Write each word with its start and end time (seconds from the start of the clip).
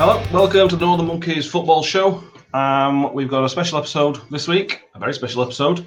Hello, 0.00 0.16
welcome 0.32 0.66
to 0.66 0.76
the 0.76 0.86
Northern 0.86 1.08
Monkeys 1.08 1.46
football 1.46 1.82
show. 1.82 2.24
Um, 2.54 3.12
we've 3.12 3.28
got 3.28 3.44
a 3.44 3.48
special 3.50 3.76
episode 3.76 4.18
this 4.30 4.48
week, 4.48 4.80
a 4.94 4.98
very 4.98 5.12
special 5.12 5.42
episode. 5.42 5.86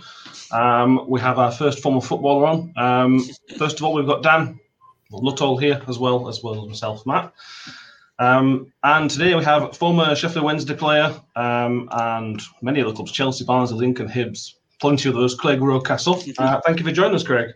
Um, 0.51 1.09
we 1.09 1.19
have 1.19 1.39
our 1.39 1.51
first 1.51 1.79
former 1.79 1.99
footballer 1.99 2.45
on. 2.45 2.73
Um, 2.77 3.27
first 3.57 3.79
of 3.79 3.83
all, 3.83 3.95
we've 3.95 4.05
got 4.05 4.21
Dan 4.21 4.59
Nuttall 5.11 5.57
here 5.57 5.81
as 5.87 5.97
well, 5.97 6.29
as 6.29 6.43
well 6.43 6.61
as 6.61 6.67
myself, 6.67 7.03
Matt. 7.07 7.33
Um, 8.19 8.71
and 8.83 9.09
today 9.09 9.33
we 9.33 9.43
have 9.45 9.75
former 9.75 10.13
Sheffield 10.13 10.45
Wednesday 10.45 10.75
player 10.75 11.19
um, 11.35 11.89
and 11.93 12.39
many 12.61 12.83
other 12.83 12.93
clubs, 12.93 13.11
Chelsea, 13.11 13.43
Barnsley, 13.43 13.79
Lincoln, 13.79 14.07
Hibs, 14.07 14.57
plenty 14.79 15.09
of 15.09 15.15
those, 15.15 15.33
Craig 15.33 15.59
Rocastle. 15.59 16.35
Uh, 16.37 16.61
thank 16.63 16.77
you 16.77 16.85
for 16.85 16.91
joining 16.91 17.15
us, 17.15 17.23
Craig. 17.23 17.49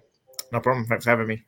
No 0.52 0.60
problem. 0.60 0.88
Thanks 0.88 1.04
for 1.04 1.12
having 1.12 1.28
me. 1.28 1.44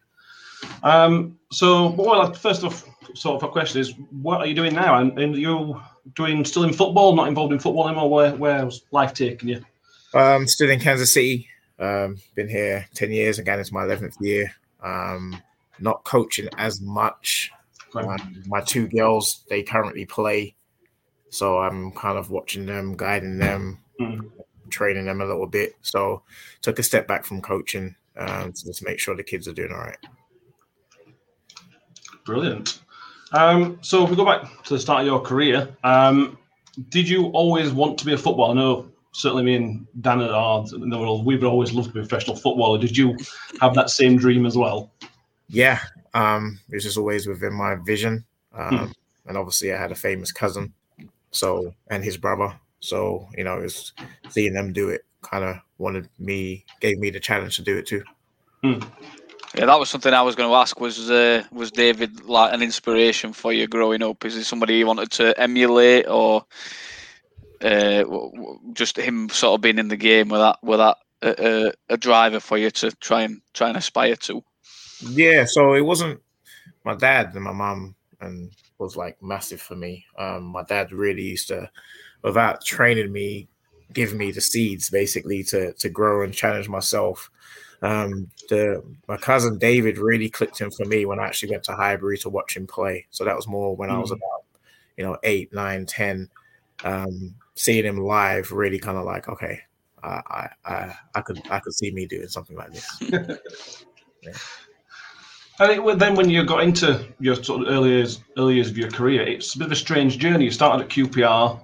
Um, 0.84 1.40
so, 1.52 1.96
well, 1.98 2.32
first 2.34 2.64
off, 2.64 2.88
sort 3.13 3.41
of 3.41 3.49
a 3.49 3.52
question 3.52 3.81
is, 3.81 3.94
what 4.22 4.40
are 4.40 4.48
you 4.48 4.55
doing 4.55 4.73
now? 4.73 4.99
And, 4.99 5.17
and 5.20 5.36
you 5.36 5.81
doing 6.16 6.45
still 6.45 6.63
in 6.63 6.73
football, 6.73 7.16
not 7.16 7.27
involved 7.27 7.54
in 7.54 7.59
football 7.59 7.88
anymore? 7.88 8.09
Where 8.09 8.36
where's 8.36 8.84
life 8.91 9.13
taking 9.13 9.50
you? 9.50 9.66
Um, 10.13 10.48
still 10.48 10.70
in 10.70 10.80
Kansas 10.80 11.14
City. 11.14 11.48
Um, 11.80 12.17
been 12.36 12.50
here 12.50 12.86
ten 12.94 13.12
years. 13.12 13.40
Again, 13.40 13.59
it's 13.59 13.72
my 13.72 13.84
eleventh 13.84 14.17
year. 14.20 14.52
Um, 14.84 15.41
not 15.80 16.03
coaching 16.03 16.50
as 16.58 16.81
much. 16.81 17.52
Um, 17.95 18.44
my 18.48 18.62
two 18.62 18.88
girls, 18.88 19.44
they 19.50 19.64
currently 19.64 20.05
play, 20.05 20.55
so 21.30 21.58
I'm 21.58 21.91
kind 21.94 22.17
of 22.17 22.30
watching 22.30 22.66
them, 22.66 22.95
guiding 22.95 23.39
them, 23.39 23.80
mm. 24.00 24.30
training 24.70 25.05
them 25.05 25.22
a 25.22 25.26
little 25.26 25.48
bit. 25.48 25.75
So 25.81 26.22
took 26.62 26.78
a 26.80 26.84
step 26.84 27.08
back 27.08 27.25
from 27.25 27.41
coaching 27.41 27.95
um, 28.17 28.53
to 28.53 28.66
just 28.66 28.84
make 28.84 29.00
sure 29.00 29.16
the 29.16 29.23
kids 29.23 29.47
are 29.47 29.53
doing 29.53 29.72
all 29.72 29.80
right. 29.80 29.97
Brilliant. 32.25 32.81
Um, 33.31 33.77
so 33.81 34.03
if 34.03 34.09
we 34.09 34.16
go 34.16 34.25
back 34.25 34.63
to 34.63 34.73
the 34.73 34.80
start 34.80 35.02
of 35.02 35.08
your 35.08 35.22
career, 35.22 35.69
um, 35.83 36.38
did 36.89 37.08
you 37.08 37.27
always 37.27 37.72
want 37.72 37.97
to 37.99 38.05
be 38.05 38.13
a 38.13 38.17
footballer? 38.17 38.52
I 38.52 38.55
know 38.55 38.91
certainly 39.11 39.44
me 39.44 39.55
and 39.55 39.88
Dan 40.02 40.22
are 40.22 40.66
in 40.73 40.89
the 40.89 40.97
world, 40.97 41.25
we 41.25 41.35
would 41.35 41.44
always 41.44 41.73
love 41.73 41.88
to 41.88 41.91
be 41.91 42.00
a 42.00 42.03
professional 42.03 42.35
footballer. 42.35 42.80
Did 42.80 42.97
you 42.97 43.17
have 43.61 43.73
that 43.75 43.89
same 43.89 44.17
dream 44.17 44.45
as 44.45 44.57
well? 44.57 44.91
Yeah, 45.47 45.80
um, 46.13 46.59
it 46.69 46.75
was 46.75 46.83
just 46.83 46.97
always 46.97 47.27
within 47.27 47.53
my 47.53 47.75
vision. 47.75 48.25
Um, 48.53 48.77
hmm. 48.77 48.91
And 49.25 49.38
obviously, 49.38 49.73
I 49.73 49.77
had 49.77 49.91
a 49.91 49.95
famous 49.95 50.31
cousin, 50.31 50.73
so 51.31 51.73
and 51.89 52.03
his 52.03 52.17
brother. 52.17 52.55
So 52.80 53.27
you 53.38 53.44
know, 53.44 53.59
it 53.59 53.63
was 53.63 53.94
seeing 54.30 54.53
them 54.53 54.73
do 54.73 54.89
it 54.89 55.05
kind 55.22 55.44
of 55.44 55.57
wanted 55.77 56.09
me, 56.17 56.66
gave 56.80 56.97
me 57.00 57.09
the 57.09 57.19
challenge 57.19 57.55
to 57.57 57.61
do 57.61 57.77
it 57.77 57.85
too. 57.85 58.03
Hmm. 58.63 58.80
Yeah, 59.60 59.66
that 59.66 59.78
was 59.78 59.90
something 59.90 60.14
I 60.14 60.22
was 60.22 60.38
going 60.38 60.50
to 60.50 60.56
ask. 60.56 60.80
Was 60.80 61.12
uh, 61.12 61.44
was 61.52 61.70
David 61.70 62.24
like 62.24 62.54
an 62.54 62.62
inspiration 62.62 63.34
for 63.34 63.52
you 63.52 63.68
growing 63.68 64.02
up? 64.02 64.24
Is 64.24 64.38
it 64.38 64.46
somebody 64.46 64.78
you 64.78 64.88
wanted 64.88 65.12
to 65.12 65.38
emulate, 65.38 66.08
or 66.08 66.46
uh, 67.60 68.06
just 68.72 68.96
him 68.96 69.28
sort 69.28 69.56
of 69.56 69.62
being 69.62 69.78
in 69.78 69.90
the 69.90 69.98
game 69.98 70.30
with 70.30 70.40
that 70.40 70.60
with 70.64 70.80
that 70.80 70.98
uh, 71.22 71.72
a 71.90 71.98
driver 71.98 72.40
for 72.40 72.58
you 72.58 72.72
to 72.72 72.90
try 73.02 73.24
and 73.24 73.42
try 73.54 73.68
and 73.68 73.76
aspire 73.76 74.16
to? 74.16 74.42
Yeah, 75.02 75.44
so 75.44 75.74
it 75.74 75.84
wasn't 75.84 76.22
my 76.86 76.96
dad 76.96 77.36
and 77.36 77.44
my 77.44 77.52
mom 77.52 77.96
and 78.22 78.54
was 78.78 78.96
like 78.96 79.22
massive 79.22 79.60
for 79.60 79.76
me. 79.76 80.06
Um, 80.18 80.44
my 80.46 80.64
dad 80.64 80.94
really 80.94 81.24
used 81.24 81.50
to, 81.50 81.70
without 82.22 82.64
training 82.64 83.12
me, 83.12 83.50
give 83.92 84.14
me 84.14 84.32
the 84.32 84.40
seeds 84.40 84.90
basically 84.90 85.44
to 85.44 85.74
to 85.74 85.90
grow 85.90 86.24
and 86.24 86.34
challenge 86.34 86.70
myself. 86.70 87.30
Um, 87.81 88.30
the 88.49 88.83
my 89.08 89.17
cousin 89.17 89.58
David 89.58 89.97
really 89.97 90.29
clicked 90.29 90.62
in 90.62 90.72
for 90.72 90.85
me 90.85 91.06
when 91.06 91.19
I 91.19 91.25
actually 91.28 91.51
went 91.51 91.63
to 91.66 91.75
Highbury 91.75 92.17
to 92.19 92.29
watch 92.29 92.57
him 92.57 92.67
play. 92.67 93.06
So 93.09 93.23
that 93.25 93.35
was 93.35 93.47
more 93.47 93.75
when 93.75 93.90
mm. 93.90 93.94
I 93.94 93.97
was 93.97 94.12
mm. 94.12 94.17
about, 94.17 94.44
you 94.97 95.03
know, 95.06 95.17
eight, 95.23 95.53
nine, 95.53 95.85
ten. 95.85 96.29
Um, 96.84 97.35
seeing 97.56 97.85
him 97.85 97.97
live 97.97 98.51
really 98.51 98.79
kind 98.79 98.97
of 98.97 99.03
like, 99.03 99.28
okay, 99.28 99.62
I, 100.01 100.50
I, 100.63 100.94
I 101.13 101.22
could, 101.22 101.41
I 101.50 101.59
could 101.59 101.73
see 101.73 101.91
me 101.91 102.06
doing 102.06 102.29
something 102.29 102.56
like 102.56 102.72
this. 102.72 103.01
yeah. 104.23 104.34
And 105.59 106.00
then 106.00 106.16
when 106.16 106.29
you 106.29 106.45
got 106.45 106.63
into 106.63 107.06
your 107.19 107.35
sort 107.35 107.63
of 107.63 107.68
early 107.68 107.89
years, 107.89 108.23
early 108.38 108.56
years 108.56 108.69
of 108.69 108.78
your 108.78 108.89
career, 108.89 109.23
it's 109.23 109.56
a 109.56 109.57
bit 109.57 109.66
of 109.66 109.72
a 109.73 109.75
strange 109.75 110.18
journey. 110.18 110.45
You 110.45 110.51
started 110.51 110.85
at 110.85 110.89
QPR, 110.89 111.59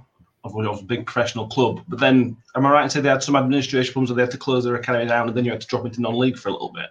of, 0.46 0.80
a 0.80 0.84
big 0.84 1.06
professional 1.06 1.48
club. 1.48 1.82
But 1.88 2.00
then, 2.00 2.38
am 2.56 2.66
I 2.66 2.72
right 2.72 2.84
to 2.84 2.90
say 2.90 3.02
they 3.02 3.10
had 3.10 3.24
some 3.24 3.36
administration 3.36 3.94
problems 3.94 4.10
where 4.10 4.16
they 4.16 4.24
had 4.24 4.32
to 4.32 4.38
close 4.38 4.64
their 4.64 4.76
academy 4.76 5.08
down, 5.08 5.28
and 5.28 5.36
then 5.36 5.46
you 5.46 5.52
had 5.52 5.62
to 5.62 5.68
drop 5.68 5.86
into 5.86 6.02
non-league 6.02 6.38
for 6.38 6.50
a 6.50 6.52
little 6.52 6.72
bit? 6.72 6.90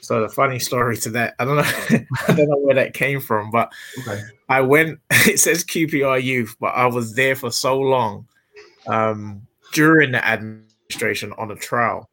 So 0.00 0.20
the 0.20 0.28
funny 0.28 0.58
story 0.58 0.98
to 0.98 1.10
that, 1.10 1.34
I 1.38 1.46
don't 1.46 1.56
know, 1.56 1.62
I 2.28 2.34
don't 2.34 2.48
know 2.48 2.58
where 2.58 2.74
that 2.74 2.92
came 2.92 3.20
from, 3.20 3.50
but 3.50 3.72
okay. 4.00 4.20
I 4.48 4.60
went. 4.60 5.00
It 5.26 5.40
says 5.40 5.64
QPR 5.64 6.22
youth, 6.22 6.54
but 6.60 6.74
I 6.74 6.86
was 6.86 7.14
there 7.14 7.34
for 7.34 7.50
so 7.50 7.80
long 7.80 8.26
um, 8.86 9.46
during 9.72 10.12
the 10.12 10.24
administration 10.26 11.32
on 11.38 11.50
a 11.50 11.56
trial. 11.56 12.10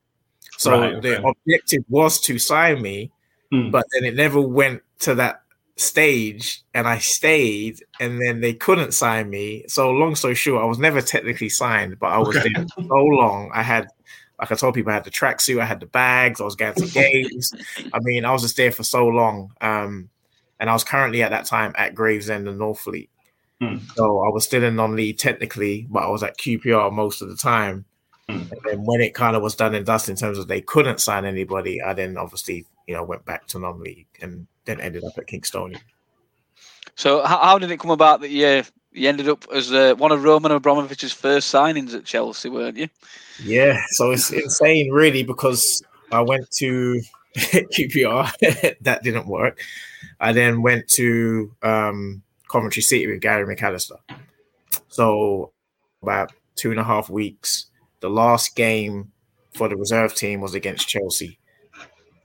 So 0.57 0.71
right, 0.71 0.93
okay. 0.95 1.09
the 1.09 1.27
objective 1.27 1.83
was 1.89 2.21
to 2.21 2.39
sign 2.39 2.81
me, 2.81 3.11
hmm. 3.51 3.69
but 3.69 3.85
then 3.91 4.05
it 4.05 4.15
never 4.15 4.39
went 4.39 4.81
to 4.99 5.15
that 5.15 5.41
stage 5.81 6.63
and 6.73 6.87
I 6.87 6.99
stayed 6.99 7.83
and 7.99 8.21
then 8.21 8.41
they 8.41 8.53
couldn't 8.53 8.93
sign 8.93 9.29
me. 9.29 9.65
So 9.67 9.89
long 9.89 10.15
story 10.15 10.35
short, 10.35 10.63
I 10.63 10.65
was 10.65 10.79
never 10.79 11.01
technically 11.01 11.49
signed, 11.49 11.99
but 11.99 12.07
I 12.07 12.19
was 12.19 12.37
okay. 12.37 12.49
there 12.53 12.65
so 12.77 12.83
long. 12.83 13.51
I 13.53 13.63
had 13.63 13.87
like 14.39 14.51
I 14.51 14.55
told 14.55 14.73
people 14.73 14.91
I 14.91 14.95
had 14.95 15.03
the 15.03 15.11
tracksuit, 15.11 15.61
I 15.61 15.65
had 15.65 15.79
the 15.79 15.85
bags, 15.85 16.41
I 16.41 16.45
was 16.45 16.55
going 16.55 16.73
to 16.73 16.87
games. 16.87 17.53
I 17.93 17.99
mean, 18.01 18.25
I 18.25 18.31
was 18.31 18.41
just 18.41 18.57
there 18.57 18.71
for 18.71 18.83
so 18.83 19.07
long. 19.07 19.51
Um, 19.61 20.09
and 20.59 20.69
I 20.69 20.73
was 20.73 20.83
currently 20.83 21.23
at 21.23 21.31
that 21.31 21.45
time 21.45 21.73
at 21.75 21.95
Gravesend 21.95 22.47
and 22.47 22.59
Northfleet. 22.59 23.09
Hmm. 23.59 23.77
So 23.95 24.03
I 24.03 24.29
was 24.29 24.43
still 24.43 24.63
in 24.63 24.75
non-league 24.75 25.17
technically, 25.17 25.87
but 25.89 26.03
I 26.03 26.07
was 26.07 26.23
at 26.23 26.37
QPR 26.37 26.91
most 26.91 27.21
of 27.21 27.29
the 27.29 27.35
time. 27.35 27.85
Hmm. 28.27 28.41
And 28.51 28.59
then 28.65 28.85
when 28.85 29.01
it 29.01 29.13
kind 29.13 29.35
of 29.35 29.43
was 29.43 29.55
done 29.55 29.75
and 29.75 29.85
dust 29.85 30.09
in 30.09 30.15
terms 30.15 30.37
of 30.37 30.47
they 30.47 30.61
couldn't 30.61 30.99
sign 30.99 31.25
anybody, 31.25 31.81
I 31.81 31.93
then 31.93 32.17
obviously, 32.17 32.65
you 32.87 32.95
know, 32.95 33.03
went 33.03 33.25
back 33.25 33.47
to 33.47 33.59
non-league 33.59 34.07
and 34.21 34.47
then 34.65 34.79
ended 34.79 35.03
up 35.03 35.17
at 35.17 35.27
Kingstonian. 35.27 35.79
So 36.95 37.23
how, 37.23 37.39
how 37.39 37.57
did 37.57 37.71
it 37.71 37.79
come 37.79 37.91
about 37.91 38.21
that 38.21 38.29
you 38.29 38.63
you 38.91 39.07
ended 39.07 39.29
up 39.29 39.45
as 39.53 39.71
uh, 39.71 39.95
one 39.95 40.11
of 40.11 40.23
Roman 40.23 40.51
Abramovich's 40.51 41.13
first 41.13 41.53
signings 41.53 41.95
at 41.95 42.03
Chelsea, 42.03 42.49
weren't 42.49 42.77
you? 42.77 42.89
Yeah, 43.41 43.81
so 43.89 44.11
it's 44.11 44.31
insane, 44.31 44.91
really, 44.91 45.23
because 45.23 45.81
I 46.11 46.21
went 46.21 46.51
to 46.57 47.01
QPR, 47.37 48.77
that 48.81 49.03
didn't 49.03 49.27
work. 49.27 49.59
I 50.19 50.33
then 50.33 50.61
went 50.61 50.87
to 50.89 51.55
um, 51.63 52.21
Coventry 52.49 52.81
City 52.81 53.07
with 53.07 53.21
Gary 53.21 53.55
McAllister. 53.55 53.97
So 54.89 55.53
about 56.03 56.33
two 56.55 56.71
and 56.71 56.79
a 56.79 56.83
half 56.83 57.09
weeks. 57.09 57.67
The 58.01 58.09
last 58.09 58.55
game 58.55 59.11
for 59.53 59.69
the 59.69 59.75
reserve 59.75 60.15
team 60.15 60.41
was 60.41 60.53
against 60.53 60.87
Chelsea. 60.87 61.37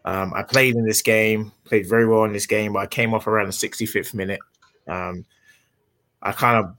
Um, 0.07 0.33
I 0.35 0.43
played 0.45 0.77
in 0.77 0.87
this 0.87 1.03
game, 1.03 1.53
played 1.65 1.89
very 1.89 2.07
well 2.07 2.25
in 2.25 2.33
this 2.33 2.47
game, 2.47 2.73
but 2.73 2.79
I 2.79 2.87
came 2.87 3.13
off 3.13 3.27
around 3.27 3.47
the 3.47 3.53
65th 3.53 4.15
minute. 4.15 4.41
Um, 4.87 5.25
I 6.23 6.31
kind 6.31 6.65
of 6.65 6.77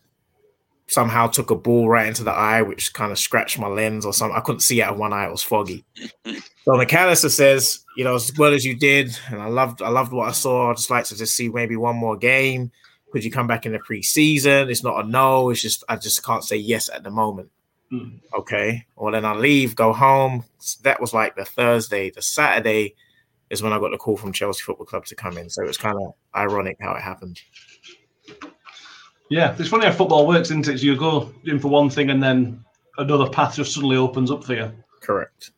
somehow 0.87 1.27
took 1.27 1.51
a 1.51 1.55
ball 1.55 1.89
right 1.89 2.07
into 2.07 2.23
the 2.23 2.31
eye, 2.31 2.61
which 2.61 2.93
kind 2.93 3.11
of 3.11 3.19
scratched 3.19 3.59
my 3.59 3.67
lens 3.67 4.05
or 4.05 4.13
something. 4.13 4.37
I 4.37 4.41
couldn't 4.41 4.61
see 4.61 4.81
out 4.81 4.93
of 4.93 4.99
one 4.99 5.11
eye; 5.11 5.27
it 5.27 5.31
was 5.31 5.43
foggy. 5.43 5.83
so 6.25 6.71
McAllister 6.71 7.29
says, 7.29 7.79
"You 7.97 8.05
know, 8.05 8.15
as 8.15 8.31
well 8.37 8.53
as 8.53 8.65
you 8.65 8.75
did, 8.75 9.17
and 9.29 9.41
I 9.41 9.47
loved, 9.47 9.81
I 9.81 9.89
loved 9.89 10.13
what 10.13 10.29
I 10.29 10.31
saw. 10.31 10.71
I'd 10.71 10.77
just 10.77 10.89
like 10.89 11.05
to 11.05 11.17
just 11.17 11.35
see 11.35 11.49
maybe 11.49 11.75
one 11.75 11.97
more 11.97 12.15
game. 12.15 12.71
Could 13.11 13.23
you 13.23 13.31
come 13.31 13.47
back 13.47 13.65
in 13.65 13.73
the 13.73 13.79
preseason? 13.79 14.69
It's 14.69 14.83
not 14.83 15.05
a 15.05 15.07
no. 15.07 15.49
It's 15.49 15.61
just 15.61 15.83
I 15.89 15.97
just 15.97 16.25
can't 16.25 16.43
say 16.43 16.55
yes 16.55 16.89
at 16.89 17.03
the 17.03 17.11
moment." 17.11 17.49
Mm. 17.91 18.19
Okay. 18.37 18.85
Well, 18.95 19.11
then 19.11 19.25
I 19.25 19.33
leave, 19.33 19.75
go 19.75 19.93
home. 19.93 20.43
That 20.83 20.99
was 20.99 21.13
like 21.13 21.35
the 21.35 21.45
Thursday. 21.45 22.09
The 22.09 22.21
Saturday, 22.21 22.95
is 23.49 23.63
when 23.63 23.73
I 23.73 23.79
got 23.79 23.91
the 23.91 23.97
call 23.97 24.17
from 24.17 24.33
Chelsea 24.33 24.61
Football 24.63 24.85
Club 24.85 25.05
to 25.05 25.15
come 25.15 25.37
in. 25.37 25.49
So 25.49 25.63
it 25.63 25.67
was 25.67 25.77
kind 25.77 25.97
of 25.97 26.13
ironic 26.35 26.77
how 26.81 26.93
it 26.93 27.01
happened. 27.01 27.39
Yeah, 29.29 29.55
it's 29.57 29.69
funny 29.69 29.85
how 29.85 29.91
football 29.91 30.27
works, 30.27 30.49
isn't 30.51 30.67
it? 30.67 30.79
So 30.79 30.85
you 30.85 30.95
go 30.95 31.33
in 31.45 31.59
for 31.59 31.69
one 31.69 31.89
thing 31.89 32.09
and 32.09 32.21
then 32.21 32.63
another 32.97 33.29
path 33.29 33.55
just 33.55 33.73
suddenly 33.73 33.97
opens 33.97 34.31
up 34.31 34.43
for 34.43 34.53
you. 34.53 34.71
Correct. 35.01 35.51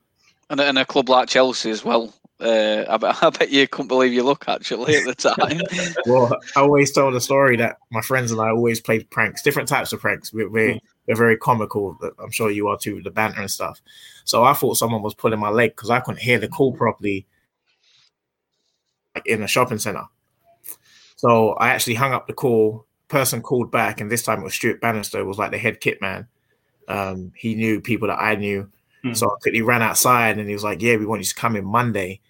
And, 0.49 0.59
and 0.59 0.77
a 0.77 0.85
club 0.85 1.09
like 1.09 1.29
Chelsea 1.29 1.69
as 1.69 1.85
well. 1.85 2.13
Uh, 2.39 2.85
I, 2.89 2.97
bet, 2.97 3.15
I 3.23 3.29
bet 3.29 3.49
you 3.49 3.67
couldn't 3.67 3.87
believe 3.87 4.13
your 4.13 4.23
luck 4.23 4.45
actually 4.47 4.95
at 4.95 5.05
the 5.05 5.15
time. 5.15 5.61
well, 6.05 6.35
I 6.55 6.61
always 6.61 6.91
told 6.91 7.13
the 7.13 7.21
story 7.21 7.57
that 7.57 7.77
my 7.91 8.01
friends 8.01 8.31
and 8.31 8.41
I 8.41 8.49
always 8.49 8.79
played 8.79 9.09
pranks, 9.09 9.41
different 9.41 9.67
types 9.67 9.93
of 9.93 9.99
pranks. 9.99 10.33
We're, 10.33 10.49
we're, 10.49 10.73
mm. 10.75 10.81
we're 11.07 11.15
very 11.15 11.37
comical. 11.37 11.97
I'm 12.21 12.31
sure 12.31 12.49
you 12.49 12.67
are 12.69 12.77
too, 12.77 12.95
with 12.95 13.03
the 13.03 13.11
banter 13.11 13.41
and 13.41 13.51
stuff. 13.51 13.81
So 14.25 14.43
I 14.43 14.53
thought 14.53 14.77
someone 14.77 15.01
was 15.01 15.15
pulling 15.15 15.39
my 15.39 15.49
leg 15.49 15.71
because 15.71 15.89
I 15.89 15.99
couldn't 15.99 16.21
hear 16.21 16.39
the 16.39 16.47
call 16.47 16.73
properly 16.73 17.27
in 19.25 19.43
a 19.43 19.47
shopping 19.47 19.79
center. 19.79 20.05
So 21.15 21.51
I 21.53 21.69
actually 21.69 21.95
hung 21.95 22.13
up 22.13 22.27
the 22.27 22.33
call. 22.33 22.85
Person 23.07 23.41
called 23.41 23.71
back, 23.71 24.01
and 24.01 24.11
this 24.11 24.21
time 24.21 24.41
it 24.41 24.43
was 24.43 24.53
Stuart 24.53 24.81
Bannister, 24.81 25.25
was 25.25 25.39
like 25.39 25.49
the 25.49 25.57
head 25.57 25.81
kit 25.81 25.99
man. 25.99 26.27
Um, 26.87 27.31
he 27.35 27.55
knew 27.55 27.81
people 27.81 28.07
that 28.07 28.21
I 28.21 28.35
knew. 28.35 28.69
Mm. 29.03 29.17
So 29.17 29.27
I 29.27 29.35
quickly 29.41 29.61
ran 29.61 29.81
outside 29.81 30.37
and 30.37 30.47
he 30.47 30.53
was 30.53 30.63
like, 30.63 30.81
Yeah, 30.81 30.97
we 30.97 31.05
want 31.05 31.21
you 31.21 31.25
to 31.25 31.35
come 31.35 31.55
in 31.55 31.65
Monday. 31.65 32.21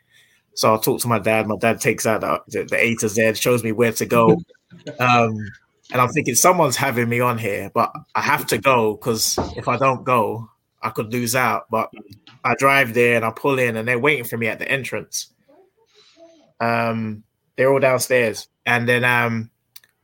So 0.54 0.74
I 0.74 0.78
talked 0.78 1.02
to 1.04 1.08
my 1.08 1.20
dad. 1.20 1.48
My 1.48 1.58
dad 1.58 1.80
takes 1.80 2.06
out 2.06 2.22
the, 2.22 2.42
the, 2.48 2.64
the 2.66 2.84
A 2.84 2.96
to 2.96 3.10
Z, 3.10 3.36
shows 3.36 3.64
me 3.64 3.72
where 3.72 3.94
to 3.94 4.06
go. 4.06 4.32
um, 5.00 5.38
and 5.92 6.02
I'm 6.02 6.10
thinking 6.10 6.36
someone's 6.36 6.76
having 6.76 7.10
me 7.10 7.20
on 7.20 7.38
here, 7.38 7.72
but 7.74 7.92
I 8.14 8.22
have 8.22 8.46
to 8.48 8.58
go 8.58 8.96
because 8.96 9.38
if 9.56 9.68
I 9.68 9.78
don't 9.78 10.04
go, 10.04 10.50
I 10.82 10.90
could 10.90 11.12
lose 11.12 11.36
out. 11.36 11.66
But 11.72 11.92
I 12.44 12.56
drive 12.56 12.94
there 12.94 13.16
and 13.16 13.26
I 13.26 13.32
pull 13.32 13.58
in, 13.58 13.76
and 13.76 13.88
they're 13.88 14.00
waiting 14.00 14.26
for 14.26 14.38
me 14.38 14.48
at 14.48 14.60
the 14.60 14.70
entrance. 14.70 15.34
Um, 16.60 17.24
they're 17.56 17.72
all 17.72 17.80
downstairs, 17.80 18.48
and 18.66 18.88
then 18.88 19.04
um, 19.04 19.50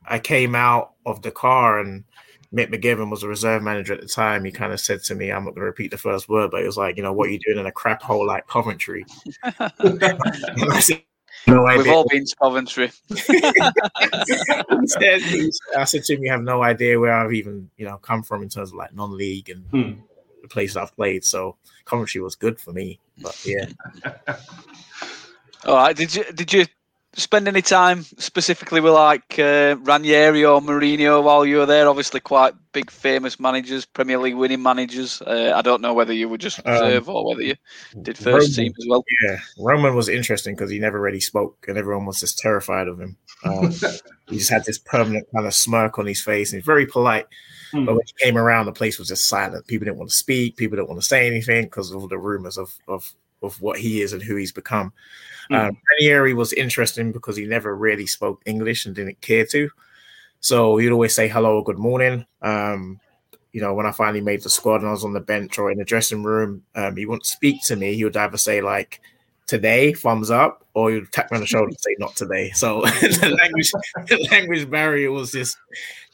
I 0.06 0.18
came 0.18 0.54
out 0.54 0.92
of 1.04 1.22
the 1.22 1.30
car, 1.30 1.78
and 1.80 2.04
Mick 2.52 2.72
McGiven 2.72 3.10
was 3.10 3.22
a 3.22 3.28
reserve 3.28 3.62
manager 3.62 3.94
at 3.94 4.00
the 4.00 4.08
time. 4.08 4.44
He 4.44 4.52
kind 4.52 4.72
of 4.72 4.80
said 4.80 5.02
to 5.04 5.14
me, 5.14 5.30
"I'm 5.30 5.44
not 5.44 5.54
going 5.54 5.62
to 5.62 5.66
repeat 5.66 5.90
the 5.90 5.98
first 5.98 6.28
word, 6.28 6.50
but 6.50 6.60
he 6.60 6.66
was 6.66 6.76
like, 6.76 6.96
you 6.96 7.02
know, 7.02 7.12
what 7.12 7.28
are 7.28 7.32
you 7.32 7.38
doing 7.38 7.58
in 7.58 7.66
a 7.66 7.72
crap 7.72 8.02
hole 8.02 8.26
like 8.26 8.46
Coventry?" 8.46 9.04
I 9.44 10.80
said, 10.80 11.02
no 11.46 11.62
We've 11.62 11.88
all 11.88 12.06
been 12.08 12.24
to 12.24 12.36
Coventry. 12.36 12.90
I 15.76 15.84
said 15.84 16.04
to 16.04 16.14
him, 16.14 16.24
"You 16.24 16.30
have 16.30 16.42
no 16.42 16.62
idea 16.62 16.98
where 16.98 17.12
I've 17.12 17.32
even, 17.32 17.70
you 17.76 17.84
know, 17.84 17.98
come 17.98 18.22
from 18.22 18.42
in 18.42 18.48
terms 18.48 18.70
of 18.70 18.76
like 18.76 18.94
non-league 18.94 19.50
and 19.50 19.64
hmm. 19.66 20.00
the 20.42 20.48
places 20.48 20.76
I've 20.76 20.94
played." 20.96 21.24
So 21.24 21.56
Coventry 21.84 22.20
was 22.20 22.34
good 22.34 22.58
for 22.58 22.72
me, 22.72 22.98
but 23.18 23.40
yeah. 23.44 23.66
all 25.64 25.76
right. 25.76 25.96
Did 25.96 26.14
you 26.14 26.24
did 26.32 26.52
you 26.52 26.66
spend 27.16 27.48
any 27.48 27.62
time 27.62 28.02
specifically 28.02 28.80
with 28.80 28.92
like 28.92 29.38
uh, 29.38 29.76
Ranieri 29.80 30.44
or 30.44 30.60
Mourinho 30.60 31.22
while 31.22 31.44
you 31.44 31.58
were 31.58 31.66
there? 31.66 31.88
Obviously, 31.88 32.20
quite 32.20 32.54
big, 32.72 32.90
famous 32.90 33.40
managers, 33.40 33.86
Premier 33.86 34.18
League 34.18 34.34
winning 34.36 34.62
managers. 34.62 35.22
Uh, 35.22 35.52
I 35.54 35.62
don't 35.62 35.80
know 35.80 35.94
whether 35.94 36.12
you 36.12 36.28
were 36.28 36.38
just 36.38 36.58
reserve 36.64 37.08
um, 37.08 37.16
or 37.16 37.26
whether 37.28 37.42
you 37.42 37.54
did 38.02 38.18
first 38.18 38.56
Roman, 38.56 38.72
team 38.72 38.72
as 38.78 38.86
well. 38.88 39.04
Yeah, 39.24 39.38
Roman 39.58 39.94
was 39.94 40.08
interesting 40.08 40.54
because 40.54 40.70
he 40.70 40.78
never 40.78 41.00
really 41.00 41.20
spoke, 41.20 41.64
and 41.68 41.78
everyone 41.78 42.06
was 42.06 42.20
just 42.20 42.38
terrified 42.38 42.88
of 42.88 43.00
him. 43.00 43.16
Um, 43.44 43.70
he 44.28 44.38
just 44.38 44.50
had 44.50 44.64
this 44.64 44.78
permanent 44.78 45.26
kind 45.34 45.46
of 45.46 45.54
smirk 45.54 45.98
on 45.98 46.06
his 46.06 46.20
face, 46.20 46.52
and 46.52 46.58
he's 46.58 46.66
very 46.66 46.86
polite. 46.86 47.26
Mm. 47.72 47.86
But 47.86 47.94
when 47.94 48.04
he 48.06 48.24
came 48.24 48.38
around, 48.38 48.66
the 48.66 48.72
place 48.72 48.98
was 48.98 49.08
just 49.08 49.26
silent. 49.26 49.66
People 49.66 49.86
didn't 49.86 49.98
want 49.98 50.10
to 50.10 50.16
speak. 50.16 50.56
People 50.56 50.76
didn't 50.76 50.88
want 50.88 51.00
to 51.00 51.06
say 51.06 51.26
anything 51.26 51.64
because 51.64 51.90
of 51.90 52.00
all 52.00 52.08
the 52.08 52.18
rumors 52.18 52.58
of 52.58 52.74
of 52.86 53.12
of 53.42 53.60
what 53.60 53.78
he 53.78 54.02
is 54.02 54.12
and 54.12 54.22
who 54.22 54.36
he's 54.36 54.52
become. 54.52 54.92
Mm. 55.50 55.68
Um, 55.68 55.78
Ranieri 55.90 56.34
was 56.34 56.52
interesting 56.52 57.12
because 57.12 57.36
he 57.36 57.44
never 57.46 57.76
really 57.76 58.06
spoke 58.06 58.42
English 58.46 58.86
and 58.86 58.94
didn't 58.94 59.20
care 59.20 59.46
to. 59.46 59.70
So 60.40 60.76
he'd 60.76 60.92
always 60.92 61.14
say 61.14 61.28
hello 61.28 61.56
or 61.56 61.64
good 61.64 61.78
morning. 61.78 62.26
Um, 62.42 63.00
you 63.52 63.60
know, 63.60 63.74
when 63.74 63.86
I 63.86 63.92
finally 63.92 64.20
made 64.20 64.42
the 64.42 64.50
squad 64.50 64.80
and 64.80 64.88
I 64.88 64.92
was 64.92 65.04
on 65.04 65.14
the 65.14 65.20
bench 65.20 65.58
or 65.58 65.70
in 65.70 65.78
the 65.78 65.84
dressing 65.84 66.22
room, 66.22 66.62
um, 66.74 66.96
he 66.96 67.06
wouldn't 67.06 67.26
speak 67.26 67.62
to 67.64 67.76
me. 67.76 67.94
He 67.94 68.04
would 68.04 68.16
either 68.16 68.36
say 68.36 68.60
like 68.60 69.00
today, 69.46 69.92
thumbs 69.92 70.30
up, 70.30 70.66
or 70.74 70.90
he'd 70.90 71.10
tap 71.12 71.30
me 71.30 71.36
on 71.36 71.40
the 71.40 71.46
shoulder 71.46 71.68
and 71.68 71.80
say 71.80 71.96
not 71.98 72.14
today. 72.16 72.50
So 72.50 72.80
the 73.00 73.36
language 73.40 73.70
the 74.08 74.28
language 74.30 74.68
barrier 74.68 75.10
was 75.10 75.32
just 75.32 75.56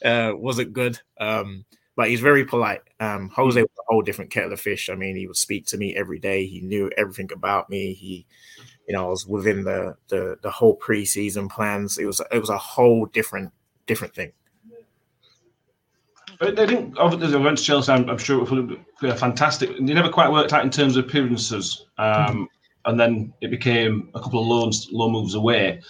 uh, 0.05 0.31
wasn't 0.35 0.73
good. 0.73 0.99
Um, 1.19 1.65
but 1.95 2.09
he's 2.09 2.21
very 2.21 2.45
polite. 2.45 2.81
Um, 2.99 3.29
Jose 3.29 3.61
was 3.61 3.69
a 3.79 3.91
whole 3.91 4.01
different 4.01 4.31
kettle 4.31 4.53
of 4.53 4.59
fish. 4.59 4.89
I 4.89 4.95
mean, 4.95 5.15
he 5.15 5.27
would 5.27 5.37
speak 5.37 5.65
to 5.67 5.77
me 5.77 5.95
every 5.95 6.19
day. 6.19 6.45
He 6.45 6.61
knew 6.61 6.89
everything 6.97 7.29
about 7.31 7.69
me. 7.69 7.93
He 7.93 8.25
you 8.87 8.93
know, 8.93 9.05
I 9.05 9.09
was 9.09 9.25
within 9.25 9.63
the 9.63 9.95
the 10.09 10.37
the 10.41 10.51
whole 10.51 10.77
preseason 10.77 11.49
plans. 11.49 11.97
It 11.97 12.05
was 12.05 12.21
it 12.31 12.39
was 12.39 12.49
a 12.49 12.57
whole 12.57 13.05
different 13.07 13.51
different 13.85 14.13
thing. 14.13 14.31
They 16.39 16.51
didn't. 16.51 16.97
Obviously, 16.97 17.39
went 17.39 17.57
to 17.59 17.63
Chelsea. 17.63 17.91
I'm, 17.91 18.09
I'm 18.09 18.17
sure 18.17 18.43
it 18.43 18.51
would 18.51 18.85
be 19.01 19.11
fantastic. 19.11 19.69
They 19.69 19.93
never 19.93 20.09
quite 20.09 20.31
worked 20.31 20.51
out 20.51 20.63
in 20.63 20.69
terms 20.69 20.97
of 20.97 21.05
appearances, 21.05 21.85
um, 21.97 22.07
mm-hmm. 22.07 22.43
and 22.85 22.99
then 22.99 23.33
it 23.41 23.49
became 23.49 24.09
a 24.13 24.19
couple 24.19 24.41
of 24.41 24.47
loans, 24.47 24.89
loan 24.91 25.13
moves 25.13 25.35
away. 25.35 25.81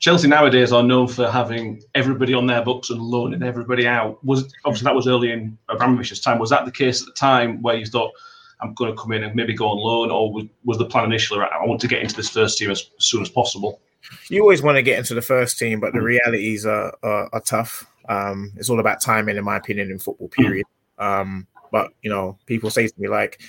Chelsea 0.00 0.28
nowadays 0.28 0.72
are 0.72 0.82
known 0.82 1.08
for 1.08 1.30
having 1.30 1.82
everybody 1.94 2.34
on 2.34 2.46
their 2.46 2.62
books 2.62 2.90
and 2.90 3.00
loaning 3.00 3.42
everybody 3.42 3.86
out. 3.86 4.22
Was 4.24 4.52
obviously 4.64 4.84
that 4.84 4.94
was 4.94 5.06
early 5.06 5.30
in 5.30 5.56
Abramovich's 5.70 6.20
time. 6.20 6.38
Was 6.38 6.50
that 6.50 6.64
the 6.64 6.72
case 6.72 7.00
at 7.02 7.06
the 7.06 7.12
time 7.12 7.62
where 7.62 7.76
you 7.76 7.86
thought? 7.86 8.12
I'm 8.60 8.72
going 8.74 8.94
to 8.94 9.00
come 9.00 9.12
in 9.12 9.24
and 9.24 9.34
maybe 9.34 9.52
go 9.52 9.68
on 9.68 9.78
loan, 9.78 10.10
or 10.10 10.32
was, 10.32 10.46
was 10.64 10.78
the 10.78 10.86
plan 10.86 11.04
initially 11.06 11.40
right, 11.40 11.50
I 11.52 11.66
want 11.66 11.80
to 11.82 11.88
get 11.88 12.00
into 12.00 12.14
this 12.14 12.30
first 12.30 12.56
team 12.56 12.70
as, 12.70 12.88
as, 12.98 13.04
soon 13.04 13.20
as 13.20 13.28
possible? 13.28 13.80
You 14.28 14.42
always 14.42 14.62
want 14.62 14.76
to 14.76 14.82
get 14.82 14.98
into 14.98 15.14
the 15.14 15.22
first 15.22 15.58
team, 15.58 15.80
but 15.80 15.92
the 15.92 15.98
mm. 15.98 16.04
realities 16.04 16.64
are, 16.64 16.96
are, 17.02 17.28
are 17.32 17.40
tough. 17.40 17.86
Um, 18.08 18.52
it's 18.56 18.70
all 18.70 18.80
about 18.80 19.00
timing, 19.00 19.36
in 19.36 19.44
my 19.44 19.56
opinion, 19.56 19.90
in 19.90 19.98
football. 19.98 20.28
Mm. 20.28 20.32
Period. 20.32 20.66
Um, 20.98 21.46
but 21.72 21.90
you 22.02 22.10
know, 22.10 22.38
people 22.46 22.70
say 22.70 22.86
to 22.86 22.94
me 23.00 23.08
like, 23.08 23.40